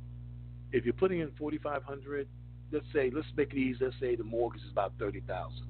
if 0.73 0.85
you're 0.85 0.95
putting 0.95 1.21
in 1.21 1.31
forty-five 1.39 1.83
hundred, 1.83 2.29
let's 2.73 2.87
say 2.93 3.11
let's 3.15 3.27
make 3.37 3.53
it 3.53 3.59
easy. 3.59 3.79
Let's 3.85 3.97
say 4.01 4.17
the 4.17 4.25
mortgage 4.25 4.63
is 4.63 4.71
about 4.71 4.93
thirty 4.99 5.21
thousand. 5.21 5.67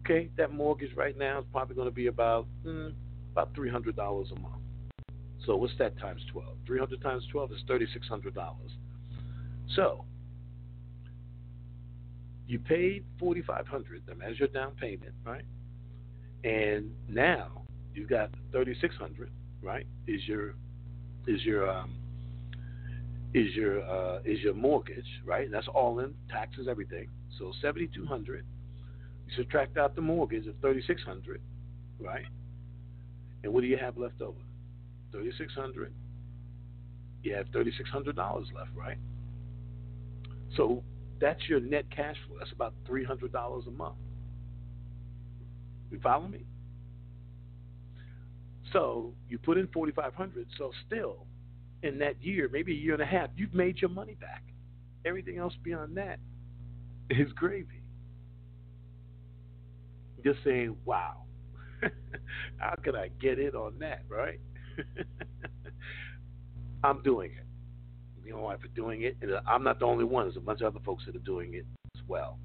Okay, 0.00 0.30
that 0.36 0.52
mortgage 0.52 0.94
right 0.96 1.16
now 1.16 1.40
is 1.40 1.44
probably 1.52 1.74
going 1.74 1.88
to 1.88 1.94
be 1.94 2.08
about 2.08 2.46
mm, 2.66 2.92
about 3.32 3.54
three 3.54 3.70
hundred 3.70 3.96
dollars 3.96 4.28
a 4.36 4.40
month. 4.40 4.62
So 5.46 5.56
what's 5.56 5.74
that 5.78 5.98
times 5.98 6.22
twelve? 6.32 6.56
Three 6.66 6.78
hundred 6.78 7.02
times 7.02 7.24
twelve 7.30 7.52
is 7.52 7.58
thirty-six 7.68 8.06
hundred 8.08 8.34
dollars. 8.34 8.70
So 9.74 10.04
you 12.46 12.58
paid 12.58 13.04
forty 13.18 13.42
five 13.42 13.66
hundred 13.66 14.02
as 14.26 14.38
your 14.38 14.48
down 14.48 14.72
payment, 14.80 15.12
right? 15.24 15.44
And 16.44 16.90
now 17.08 17.62
you've 17.94 18.08
got 18.08 18.30
thirty 18.52 18.74
six 18.80 18.94
hundred, 18.96 19.30
right? 19.62 19.86
Is 20.06 20.26
your 20.26 20.54
is 21.26 21.42
your 21.44 21.70
um, 21.70 21.94
is 23.34 23.52
your 23.54 23.82
uh, 23.82 24.20
is 24.24 24.40
your 24.40 24.54
mortgage, 24.54 25.06
right? 25.24 25.50
That's 25.50 25.66
all 25.68 25.98
in 25.98 26.14
taxes, 26.30 26.68
everything. 26.70 27.08
So 27.38 27.52
seventy 27.60 27.88
two 27.88 28.06
hundred. 28.06 28.46
You 29.26 29.34
subtract 29.36 29.76
out 29.76 29.96
the 29.96 30.02
mortgage 30.02 30.46
of 30.46 30.54
thirty 30.62 30.82
six 30.86 31.02
hundred, 31.02 31.40
right? 31.98 32.24
And 33.42 33.52
what 33.52 33.62
do 33.62 33.66
you 33.66 33.76
have 33.76 33.98
left 33.98 34.22
over? 34.22 34.38
Thirty 35.12 35.32
six 35.36 35.52
hundred. 35.54 35.92
You 37.22 37.34
have 37.34 37.46
thirty 37.52 37.72
six 37.76 37.90
hundred 37.90 38.16
dollars 38.16 38.46
left, 38.56 38.70
right? 38.74 38.98
So 40.56 40.84
that's 41.20 41.40
your 41.48 41.58
net 41.58 41.86
cash 41.94 42.16
flow. 42.26 42.36
That's 42.38 42.52
about 42.52 42.72
three 42.86 43.04
hundred 43.04 43.32
dollars 43.32 43.64
a 43.66 43.72
month. 43.72 43.96
You 45.90 45.98
follow 46.00 46.28
me? 46.28 46.44
So 48.72 49.12
you 49.28 49.38
put 49.38 49.58
in 49.58 49.66
forty 49.68 49.90
five 49.90 50.14
hundred. 50.14 50.46
So 50.56 50.70
still, 50.86 51.26
in 51.84 51.98
that 51.98 52.22
year, 52.22 52.48
maybe 52.52 52.72
a 52.72 52.76
year 52.76 52.94
and 52.94 53.02
a 53.02 53.06
half, 53.06 53.30
you've 53.36 53.54
made 53.54 53.80
your 53.80 53.90
money 53.90 54.16
back. 54.20 54.42
Everything 55.04 55.38
else 55.38 55.54
beyond 55.62 55.96
that 55.96 56.18
is 57.10 57.30
gravy. 57.32 57.82
Just 60.24 60.38
saying, 60.42 60.76
wow, 60.84 61.24
how 62.56 62.74
could 62.82 62.94
I 62.94 63.10
get 63.20 63.38
in 63.38 63.54
on 63.54 63.78
that, 63.80 64.02
right? 64.08 64.40
I'm 66.84 67.02
doing 67.02 67.32
it 67.32 67.44
and 68.26 68.36
my 68.36 68.42
wife 68.42 68.64
are 68.64 68.68
doing 68.68 69.02
it, 69.02 69.16
and 69.20 69.32
I'm 69.46 69.62
not 69.62 69.78
the 69.78 69.84
only 69.84 70.04
one. 70.04 70.24
There's 70.26 70.36
a 70.36 70.40
bunch 70.40 70.60
of 70.60 70.74
other 70.74 70.84
folks 70.84 71.04
that 71.06 71.16
are 71.16 71.20
doing 71.20 71.54
it 71.54 71.64
as 71.96 72.02
well. 72.08 72.38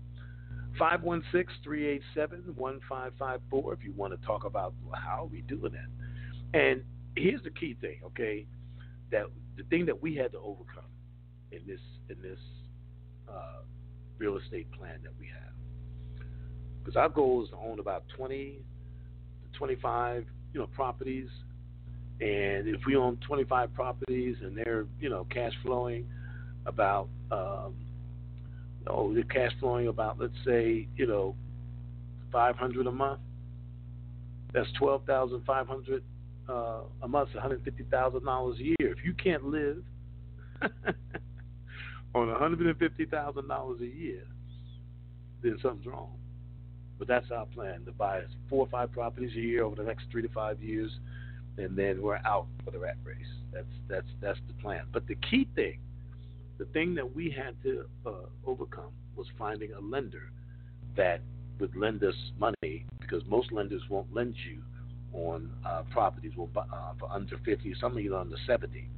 516-387-1554 0.80 3.74
if 3.74 3.84
you 3.84 3.92
want 3.96 4.20
to 4.20 4.26
talk 4.26 4.46
about 4.46 4.74
how 4.94 5.30
we 5.32 5.42
doing 5.42 5.74
that. 5.74 6.60
And 6.60 6.84
here's 7.16 7.44
the 7.44 7.50
key 7.50 7.76
thing, 7.82 8.00
okay? 8.06 8.46
That 9.12 9.26
the 9.58 9.64
thing 9.64 9.86
that 9.86 10.02
we 10.02 10.16
had 10.16 10.32
to 10.34 10.40
overcome 10.40 10.90
in 11.52 11.60
this 11.68 11.80
in 12.10 12.22
this 12.22 12.40
uh, 13.28 13.62
real 14.18 14.38
estate 14.38 14.72
plan 14.72 15.00
that 15.04 15.14
we 15.20 15.28
have, 15.28 16.26
because 16.80 16.96
our 16.96 17.10
goal 17.10 17.44
is 17.44 17.50
to 17.50 17.58
own 17.58 17.80
about 17.80 18.04
20 18.16 18.58
to 19.52 19.58
25, 19.58 20.26
you 20.54 20.60
know, 20.60 20.68
properties 20.68 21.30
and 22.22 22.68
if 22.68 22.82
we 22.86 22.96
own 22.98 23.18
25 23.26 23.74
properties 23.74 24.36
and 24.42 24.58
they're, 24.58 24.86
you 25.00 25.10
know, 25.10 25.26
cash 25.30 25.54
flowing 25.64 26.06
about, 26.66 27.08
um, 27.32 27.76
oh, 28.88 29.14
they're 29.14 29.24
cash 29.24 29.52
flowing 29.60 29.88
about, 29.88 30.20
let's 30.20 30.34
say, 30.46 30.88
you 30.98 31.08
know, 31.08 31.34
500 32.32 32.88
a 32.88 32.92
month. 32.92 33.22
That's 34.54 34.70
12,500 34.74 36.04
uh, 36.50 36.82
a 37.04 37.08
month, 37.08 37.30
$150,000 37.36 38.60
a 38.60 38.64
year. 38.64 38.76
If 38.80 39.04
you 39.04 39.14
can't 39.14 39.46
live 39.46 39.84
on 42.16 42.28
$150,000 42.28 43.80
a 43.80 43.86
year, 43.86 44.24
then 45.42 45.58
something's 45.62 45.86
wrong. 45.86 46.12
But 46.98 47.08
that's 47.08 47.32
our 47.32 47.46
plan 47.46 47.86
to 47.86 47.92
buy 47.92 48.22
four 48.50 48.66
or 48.66 48.70
five 48.70 48.92
properties 48.92 49.32
a 49.36 49.40
year 49.40 49.64
over 49.64 49.76
the 49.76 49.84
next 49.84 50.06
three 50.12 50.22
to 50.22 50.30
five 50.30 50.62
years 50.62 50.92
and 51.60 51.76
then 51.76 52.02
we're 52.02 52.20
out 52.26 52.48
for 52.64 52.72
the 52.72 52.80
rat 52.80 52.98
race. 53.04 53.18
That's 53.52 53.66
that's 53.88 54.08
that's 54.22 54.40
the 54.48 54.54
plan. 54.62 54.84
But 54.92 55.08
the 55.08 55.16
key 55.16 55.48
thing, 55.56 55.80
the 56.58 56.66
thing 56.66 56.96
that 56.96 57.16
we 57.16 57.30
had 57.30 57.56
to 57.64 57.86
uh, 58.06 58.12
overcome 58.46 58.92
was 59.16 59.28
finding 59.38 59.74
a 59.74 59.80
lender 59.80 60.32
that 60.96 61.22
would 61.60 61.76
lend 61.76 62.04
us 62.04 62.16
money 62.40 62.86
because 63.02 63.24
most 63.28 63.52
lenders 63.52 63.82
won't 63.90 64.14
lend 64.14 64.36
you 64.50 64.62
on 65.14 65.50
uh, 65.66 65.84
properties 65.92 66.32
will, 66.36 66.50
uh, 66.56 66.94
for 67.00 67.12
under 67.12 67.38
50, 67.46 67.76
some 67.80 68.00
even 68.00 68.18
under 68.18 68.38
70. 68.46 68.90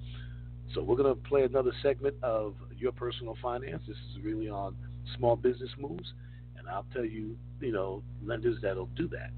So 0.73 0.81
we're 0.81 0.95
going 0.95 1.13
to 1.13 1.21
play 1.21 1.43
another 1.43 1.71
segment 1.81 2.15
of 2.23 2.55
your 2.77 2.91
personal 2.91 3.37
finance. 3.41 3.83
This 3.87 3.97
is 3.97 4.23
really 4.23 4.49
on 4.49 4.75
small 5.17 5.35
business 5.35 5.69
moves, 5.77 6.13
and 6.57 6.67
I'll 6.67 6.85
tell 6.93 7.05
you, 7.05 7.35
you 7.59 7.71
know, 7.71 8.03
lenders 8.23 8.57
that'll 8.61 8.89
do 8.95 9.09
that. 9.09 9.31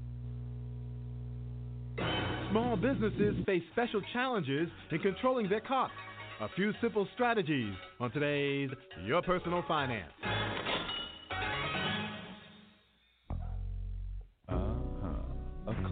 Small 2.50 2.76
businesses 2.76 3.34
face 3.46 3.62
special 3.72 4.00
challenges 4.12 4.68
in 4.92 4.98
controlling 5.00 5.48
their 5.48 5.60
costs. 5.60 5.96
A 6.40 6.48
few 6.56 6.72
simple 6.80 7.06
strategies 7.14 7.74
on 8.00 8.10
today's 8.10 8.70
Your 9.04 9.22
Personal 9.22 9.64
Finance. 9.66 10.12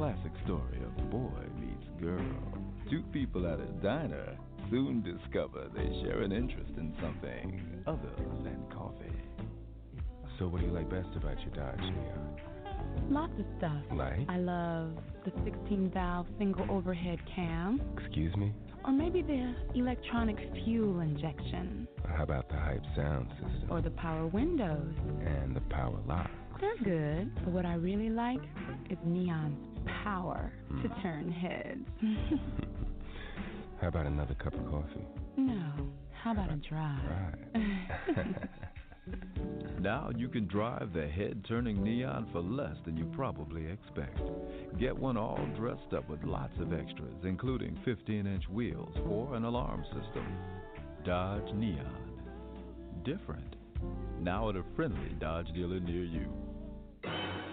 Classic 0.02 0.32
story 0.44 0.80
of 0.84 1.10
boy 1.12 1.30
meets 1.60 1.86
girl. 2.00 2.34
Two 2.90 3.04
people 3.12 3.46
at 3.46 3.60
a 3.60 3.66
diner 3.80 4.36
soon 4.68 5.00
discover 5.00 5.68
they 5.76 5.86
share 6.02 6.22
an 6.22 6.32
interest 6.32 6.72
in 6.76 6.92
something 7.00 7.84
other 7.86 8.10
than 8.42 8.64
coffee. 8.74 9.14
So 10.40 10.48
what 10.48 10.60
do 10.60 10.66
you 10.66 10.72
like 10.72 10.90
best 10.90 11.14
about 11.14 11.38
your 11.42 11.54
Dodge 11.54 11.78
Neon? 11.78 12.36
Lots 13.10 13.32
of 13.38 13.44
stuff. 13.58 13.96
Like? 13.96 14.28
I 14.28 14.38
love 14.38 14.90
the 15.24 15.30
16 15.44 15.92
valve 15.94 16.26
single 16.36 16.68
overhead 16.68 17.20
cam. 17.36 17.80
Excuse 17.96 18.34
me? 18.34 18.52
Or 18.84 18.90
maybe 18.90 19.22
the 19.22 19.54
electronic 19.76 20.36
fuel 20.64 20.98
injection. 20.98 21.86
How 22.08 22.24
about 22.24 22.48
the 22.48 22.56
hype 22.56 22.82
sound 22.96 23.28
system? 23.34 23.70
Or 23.70 23.80
the 23.80 23.90
power 23.90 24.26
windows. 24.26 24.94
And 25.24 25.54
the 25.54 25.60
power 25.70 26.00
lock. 26.08 26.28
They're 26.60 26.76
good, 26.84 27.32
but 27.44 27.52
what 27.52 27.66
I 27.66 27.74
really 27.74 28.10
like 28.10 28.42
is 28.90 28.98
Neon's 29.04 29.71
power 30.04 30.52
mm. 30.70 30.82
to 30.82 30.88
hmm. 30.88 31.02
turn 31.02 31.32
heads. 31.32 31.86
How 33.80 33.88
about 33.88 34.06
another 34.06 34.34
cup 34.34 34.54
of 34.54 34.64
coffee? 34.70 35.06
No. 35.36 35.72
How 36.22 36.32
about 36.32 36.52
a 36.52 36.56
drive? 36.56 37.00
Right. 37.56 38.26
Now 39.80 40.10
you 40.16 40.28
can 40.28 40.46
drive 40.46 40.92
the 40.92 41.08
head 41.08 41.44
turning 41.48 41.82
neon 41.82 42.28
for 42.30 42.40
less 42.40 42.76
than 42.84 42.96
you 42.96 43.04
probably 43.16 43.66
expect. 43.66 44.20
Get 44.78 44.96
one 44.96 45.16
all 45.16 45.44
dressed 45.56 45.92
up 45.92 46.08
with 46.08 46.22
lots 46.22 46.56
of 46.60 46.72
extras, 46.72 47.24
including 47.24 47.76
15 47.84 48.26
inch 48.26 48.48
wheels 48.48 48.94
or 49.08 49.34
an 49.34 49.44
alarm 49.44 49.84
system. 49.86 50.24
Dodge 51.04 51.52
Neon. 51.54 52.12
Different. 53.04 53.56
Now 54.20 54.50
at 54.50 54.56
a 54.56 54.62
friendly 54.76 55.16
Dodge 55.18 55.52
dealer 55.52 55.80
near 55.80 56.04
you. 56.04 56.32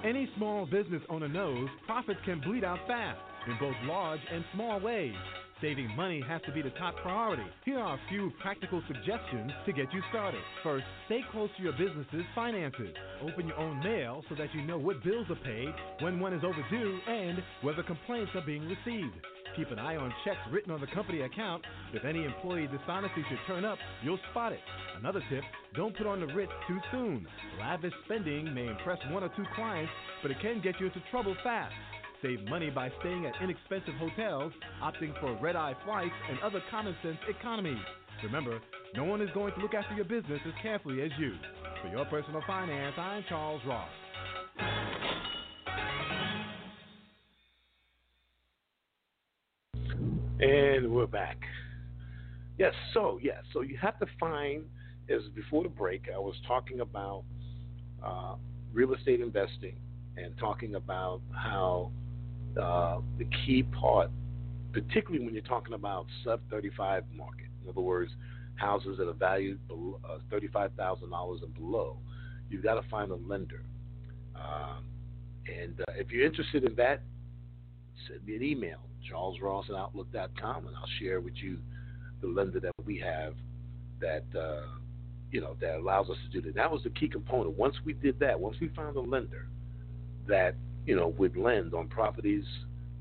Any 0.03 0.29
small 0.37 0.65
business 0.65 1.01
owner 1.09 1.27
knows 1.27 1.67
profits 1.85 2.21
can 2.23 2.39
bleed 2.39 2.63
out 2.63 2.79
fast 2.87 3.19
in 3.47 3.57
both 3.59 3.75
large 3.83 4.21
and 4.31 4.45
small 4.53 4.79
ways. 4.79 5.13
Saving 5.61 5.93
money 5.93 6.23
has 6.25 6.41
to 6.45 6.53
be 6.53 6.61
the 6.61 6.69
top 6.79 6.95
priority. 7.03 7.43
Here 7.65 7.79
are 7.79 7.95
a 7.95 8.01
few 8.07 8.31
practical 8.41 8.81
suggestions 8.87 9.51
to 9.65 9.73
get 9.73 9.91
you 9.93 10.01
started. 10.09 10.39
First, 10.63 10.85
stay 11.07 11.19
close 11.33 11.49
to 11.57 11.63
your 11.63 11.73
business's 11.73 12.23
finances. 12.33 12.95
Open 13.21 13.47
your 13.47 13.57
own 13.57 13.83
mail 13.83 14.23
so 14.29 14.35
that 14.35 14.55
you 14.55 14.61
know 14.61 14.77
what 14.77 15.03
bills 15.03 15.27
are 15.29 15.43
paid, 15.43 15.73
when 15.99 16.21
one 16.21 16.33
is 16.33 16.45
overdue, 16.45 16.99
and 17.05 17.43
whether 17.61 17.83
complaints 17.83 18.31
are 18.35 18.45
being 18.45 18.63
received. 18.69 19.19
Keep 19.59 19.71
an 19.71 19.79
eye 19.79 19.97
on 19.97 20.13
checks 20.23 20.39
written 20.53 20.71
on 20.71 20.79
the 20.79 20.87
company 20.87 21.19
account. 21.19 21.65
If 21.91 22.05
any 22.05 22.23
employee 22.23 22.67
dishonesty 22.67 23.25
should 23.27 23.39
turn 23.45 23.65
up, 23.65 23.77
you'll 24.01 24.19
spot 24.31 24.53
it. 24.53 24.61
Another 24.97 25.21
tip 25.29 25.43
don't 25.75 25.93
put 25.97 26.07
on 26.07 26.21
the 26.21 26.27
Ritz 26.27 26.53
too 26.65 26.79
soon. 26.93 27.27
Lavish 27.59 27.91
spending 28.05 28.53
may 28.53 28.67
impress 28.67 28.99
one 29.11 29.21
or 29.21 29.27
two 29.35 29.43
clients, 29.55 29.91
but 30.21 30.31
it 30.31 30.39
can 30.41 30.61
get 30.61 30.79
you 30.79 30.85
into 30.85 31.01
trouble 31.11 31.35
fast. 31.43 31.73
Save 32.21 32.45
money 32.47 32.69
by 32.69 32.89
staying 33.01 33.25
at 33.25 33.33
inexpensive 33.43 33.95
hotels, 33.95 34.53
opting 34.81 35.19
for 35.19 35.37
red 35.41 35.57
eye 35.57 35.75
flights, 35.83 36.15
and 36.29 36.39
other 36.39 36.63
common 36.71 36.95
sense 37.03 37.17
economies. 37.27 37.83
Remember, 38.23 38.61
no 38.95 39.03
one 39.03 39.21
is 39.21 39.29
going 39.33 39.53
to 39.55 39.59
look 39.59 39.73
after 39.73 39.93
your 39.93 40.05
business 40.05 40.39
as 40.47 40.53
carefully 40.61 41.01
as 41.01 41.11
you. 41.19 41.33
For 41.81 41.89
your 41.89 42.05
personal 42.05 42.41
finance, 42.47 42.95
I'm 42.97 43.25
Charles 43.27 43.61
Ross. 43.67 45.08
And 50.39 50.93
we're 50.93 51.05
back. 51.05 51.37
Yes, 52.57 52.73
so 52.93 53.19
yes, 53.21 53.43
so 53.51 53.59
you 53.59 53.77
have 53.77 53.99
to 53.99 54.05
find 54.17 54.63
as 55.09 55.21
before 55.35 55.63
the 55.63 55.69
break 55.69 56.03
I 56.13 56.17
was 56.17 56.35
talking 56.47 56.79
about 56.79 57.25
uh, 58.01 58.35
real 58.71 58.93
estate 58.93 59.19
investing 59.19 59.75
and 60.15 60.37
talking 60.37 60.75
about 60.75 61.19
how 61.33 61.91
uh, 62.57 62.99
the 63.17 63.25
key 63.45 63.63
part, 63.63 64.11
particularly 64.71 65.25
when 65.25 65.33
you're 65.33 65.43
talking 65.43 65.73
about 65.73 66.05
sub 66.23 66.39
35 66.49 67.03
market, 67.13 67.47
in 67.61 67.69
other 67.69 67.81
words, 67.81 68.13
houses 68.55 68.97
that 68.97 69.09
are 69.09 69.13
valued 69.13 69.59
below, 69.67 69.99
uh, 70.09 70.19
$35,000 70.33 71.43
and 71.43 71.53
below, 71.53 71.97
you've 72.49 72.63
got 72.63 72.75
to 72.75 72.89
find 72.89 73.11
a 73.11 73.15
lender. 73.15 73.65
Um, 74.37 74.85
and 75.53 75.81
uh, 75.81 75.91
if 75.97 76.11
you're 76.11 76.25
interested 76.25 76.63
in 76.63 76.75
that, 76.75 77.01
send 78.07 78.25
me 78.25 78.37
an 78.37 78.43
email, 78.43 78.79
charlesross 79.11 79.69
at 79.69 79.75
outlook.com, 79.75 80.67
and 80.67 80.75
I'll 80.75 80.89
share 80.99 81.21
with 81.21 81.35
you 81.35 81.57
the 82.21 82.27
lender 82.27 82.59
that 82.59 82.71
we 82.85 82.97
have 82.99 83.33
that 84.01 84.23
uh, 84.37 84.65
you 85.31 85.41
know 85.41 85.55
that 85.61 85.77
allows 85.77 86.09
us 86.09 86.17
to 86.25 86.41
do 86.41 86.45
that. 86.47 86.55
That 86.55 86.71
was 86.71 86.83
the 86.83 86.89
key 86.89 87.07
component. 87.07 87.57
Once 87.57 87.75
we 87.85 87.93
did 87.93 88.19
that, 88.19 88.39
once 88.39 88.57
we 88.59 88.69
found 88.69 88.95
a 88.95 89.01
lender 89.01 89.47
that 90.27 90.55
you 90.85 90.95
know 90.95 91.09
would 91.17 91.35
lend 91.37 91.73
on 91.73 91.87
properties 91.87 92.45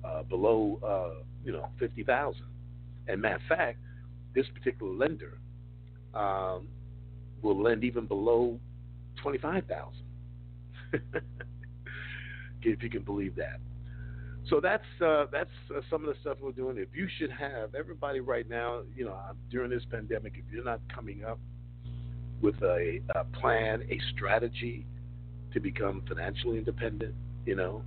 uh, 0.05 0.23
below 0.25 0.79
uh, 0.85 1.23
you 1.45 1.53
know 1.53 1.69
fifty 1.79 2.05
thousand, 2.05 2.47
and 3.07 3.21
matter 3.21 3.37
of 3.37 3.43
fact, 3.49 3.79
this 4.35 4.47
particular 4.55 4.93
lender 4.93 5.39
um, 6.15 6.69
will 7.43 7.61
lend 7.61 7.85
even 7.85 8.07
below 8.07 8.59
twenty 9.17 9.39
five 9.39 9.65
thousand. 9.67 10.03
if 12.63 12.83
you 12.83 12.91
can 12.91 13.03
believe 13.03 13.35
that. 13.37 13.61
So 14.49 14.61
that's 14.61 14.85
uh, 15.05 15.27
that's 15.31 15.51
uh, 15.75 15.81
some 15.91 16.07
of 16.07 16.15
the 16.15 16.21
stuff 16.23 16.39
we're 16.41 16.53
doing. 16.53 16.79
If 16.79 16.89
you 16.95 17.07
should 17.19 17.31
have 17.31 17.75
everybody 17.75 18.21
right 18.21 18.49
now, 18.49 18.83
you 18.97 19.05
know, 19.05 19.19
during 19.51 19.71
this 19.71 19.83
pandemic, 19.91 20.35
if 20.37 20.45
you're 20.53 20.65
not 20.65 20.81
coming 20.95 21.23
up 21.25 21.39
with 22.41 22.55
a, 22.63 23.01
a 23.15 23.25
plan, 23.39 23.83
a 23.91 24.01
strategy 24.15 24.87
to 25.53 25.61
become 25.61 26.03
financially 26.09 26.57
independent, 26.57 27.15
you 27.45 27.57
know, 27.57 27.83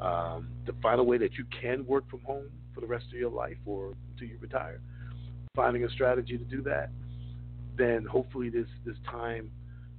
um, 0.00 0.48
to 0.64 0.72
find 0.82 1.00
a 1.00 1.04
way 1.04 1.18
that 1.18 1.34
you 1.34 1.44
can 1.60 1.84
work 1.86 2.08
from 2.08 2.20
home 2.20 2.46
for 2.74 2.80
the 2.80 2.86
rest 2.86 3.06
of 3.06 3.18
your 3.18 3.30
life 3.30 3.58
or 3.66 3.92
until 4.12 4.28
you 4.28 4.38
retire, 4.40 4.80
finding 5.54 5.84
a 5.84 5.90
strategy 5.90 6.38
to 6.38 6.44
do 6.44 6.62
that, 6.62 6.90
then 7.76 8.06
hopefully 8.06 8.48
this 8.48 8.68
this 8.86 8.96
time, 9.10 9.50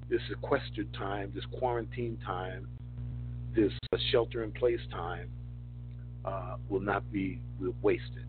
this 0.10 0.22
sequestered 0.30 0.92
time, 0.96 1.32
this 1.36 1.46
quarantine 1.60 2.18
time, 2.26 2.68
this 3.56 3.72
shelter 4.12 4.44
in 4.44 4.52
place 4.52 4.80
time 4.90 5.30
uh, 6.26 6.56
will 6.70 6.82
not 6.82 7.12
be 7.12 7.40
wasted, 7.82 8.26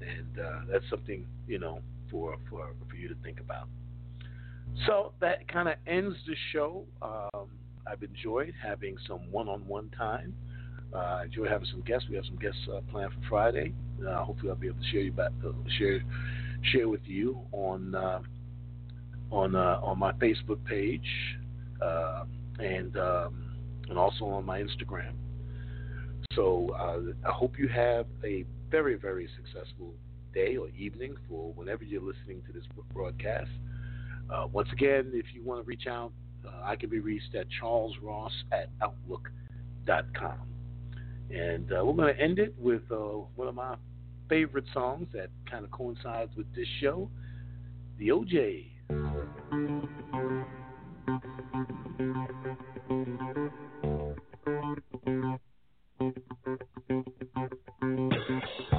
and 0.00 0.44
uh, 0.44 0.60
that's 0.70 0.84
something 0.90 1.26
you 1.46 1.58
know 1.58 1.80
for 2.10 2.36
for 2.48 2.70
for 2.88 2.96
you 2.96 3.08
to 3.08 3.14
think 3.22 3.40
about. 3.40 3.68
So 4.86 5.12
that 5.20 5.48
kind 5.48 5.68
of 5.68 5.74
ends 5.86 6.16
the 6.26 6.34
show. 6.52 6.84
Um, 7.02 7.48
I've 7.86 8.02
enjoyed 8.02 8.54
having 8.62 8.96
some 9.06 9.20
one-on-one 9.30 9.90
time. 9.96 10.34
Uh, 10.94 10.98
I 10.98 11.24
enjoy 11.24 11.48
having 11.48 11.66
some 11.70 11.82
guests. 11.82 12.08
We 12.08 12.16
have 12.16 12.24
some 12.24 12.36
guests 12.36 12.60
uh, 12.72 12.80
planned 12.90 13.12
for 13.12 13.28
Friday. 13.28 13.72
Uh, 14.06 14.24
hopefully, 14.24 14.50
I'll 14.50 14.56
be 14.56 14.68
able 14.68 14.80
to 14.80 14.90
share 14.90 15.00
you 15.00 15.12
back, 15.12 15.30
uh, 15.44 15.52
share 15.78 16.02
share 16.72 16.88
with 16.88 17.00
you 17.04 17.40
on 17.52 17.94
uh, 17.94 18.20
on 19.30 19.54
on 19.56 19.98
my 19.98 20.12
Facebook 20.12 20.64
page 20.64 21.08
and 22.58 22.96
um, 22.96 23.50
and 23.88 23.98
also 23.98 24.24
on 24.26 24.44
my 24.44 24.60
Instagram. 24.60 25.12
So 26.36 26.70
uh, 26.78 27.28
I 27.28 27.32
hope 27.32 27.58
you 27.58 27.66
have 27.68 28.06
a 28.24 28.44
very, 28.70 28.94
very 28.94 29.28
successful 29.36 29.94
day 30.32 30.56
or 30.56 30.68
evening 30.78 31.16
for 31.28 31.52
whenever 31.54 31.82
you're 31.82 32.02
listening 32.02 32.40
to 32.46 32.52
this 32.52 32.62
broadcast. 32.94 33.50
Uh, 34.32 34.46
once 34.52 34.68
again, 34.72 35.10
if 35.12 35.26
you 35.34 35.42
want 35.42 35.60
to 35.60 35.66
reach 35.66 35.88
out, 35.88 36.12
uh, 36.46 36.50
I 36.62 36.76
can 36.76 36.88
be 36.88 37.00
reached 37.00 37.34
at 37.34 37.46
charlesross 37.60 38.30
at 38.52 38.70
outlook.com. 38.80 40.38
And 41.30 41.72
uh, 41.72 41.84
we're 41.84 41.94
going 41.94 42.14
to 42.14 42.20
end 42.20 42.38
it 42.38 42.54
with 42.58 42.82
uh, 42.92 42.96
one 43.34 43.48
of 43.48 43.56
my 43.56 43.74
favorite 44.28 44.66
songs 44.72 45.08
that 45.12 45.30
kind 45.50 45.64
of 45.64 45.72
coincides 45.72 46.30
with 46.36 46.46
this 46.54 46.68
show, 46.80 47.10
The 47.98 48.08
OJ 48.08 48.66
thank 56.00 56.16
you 57.80 58.69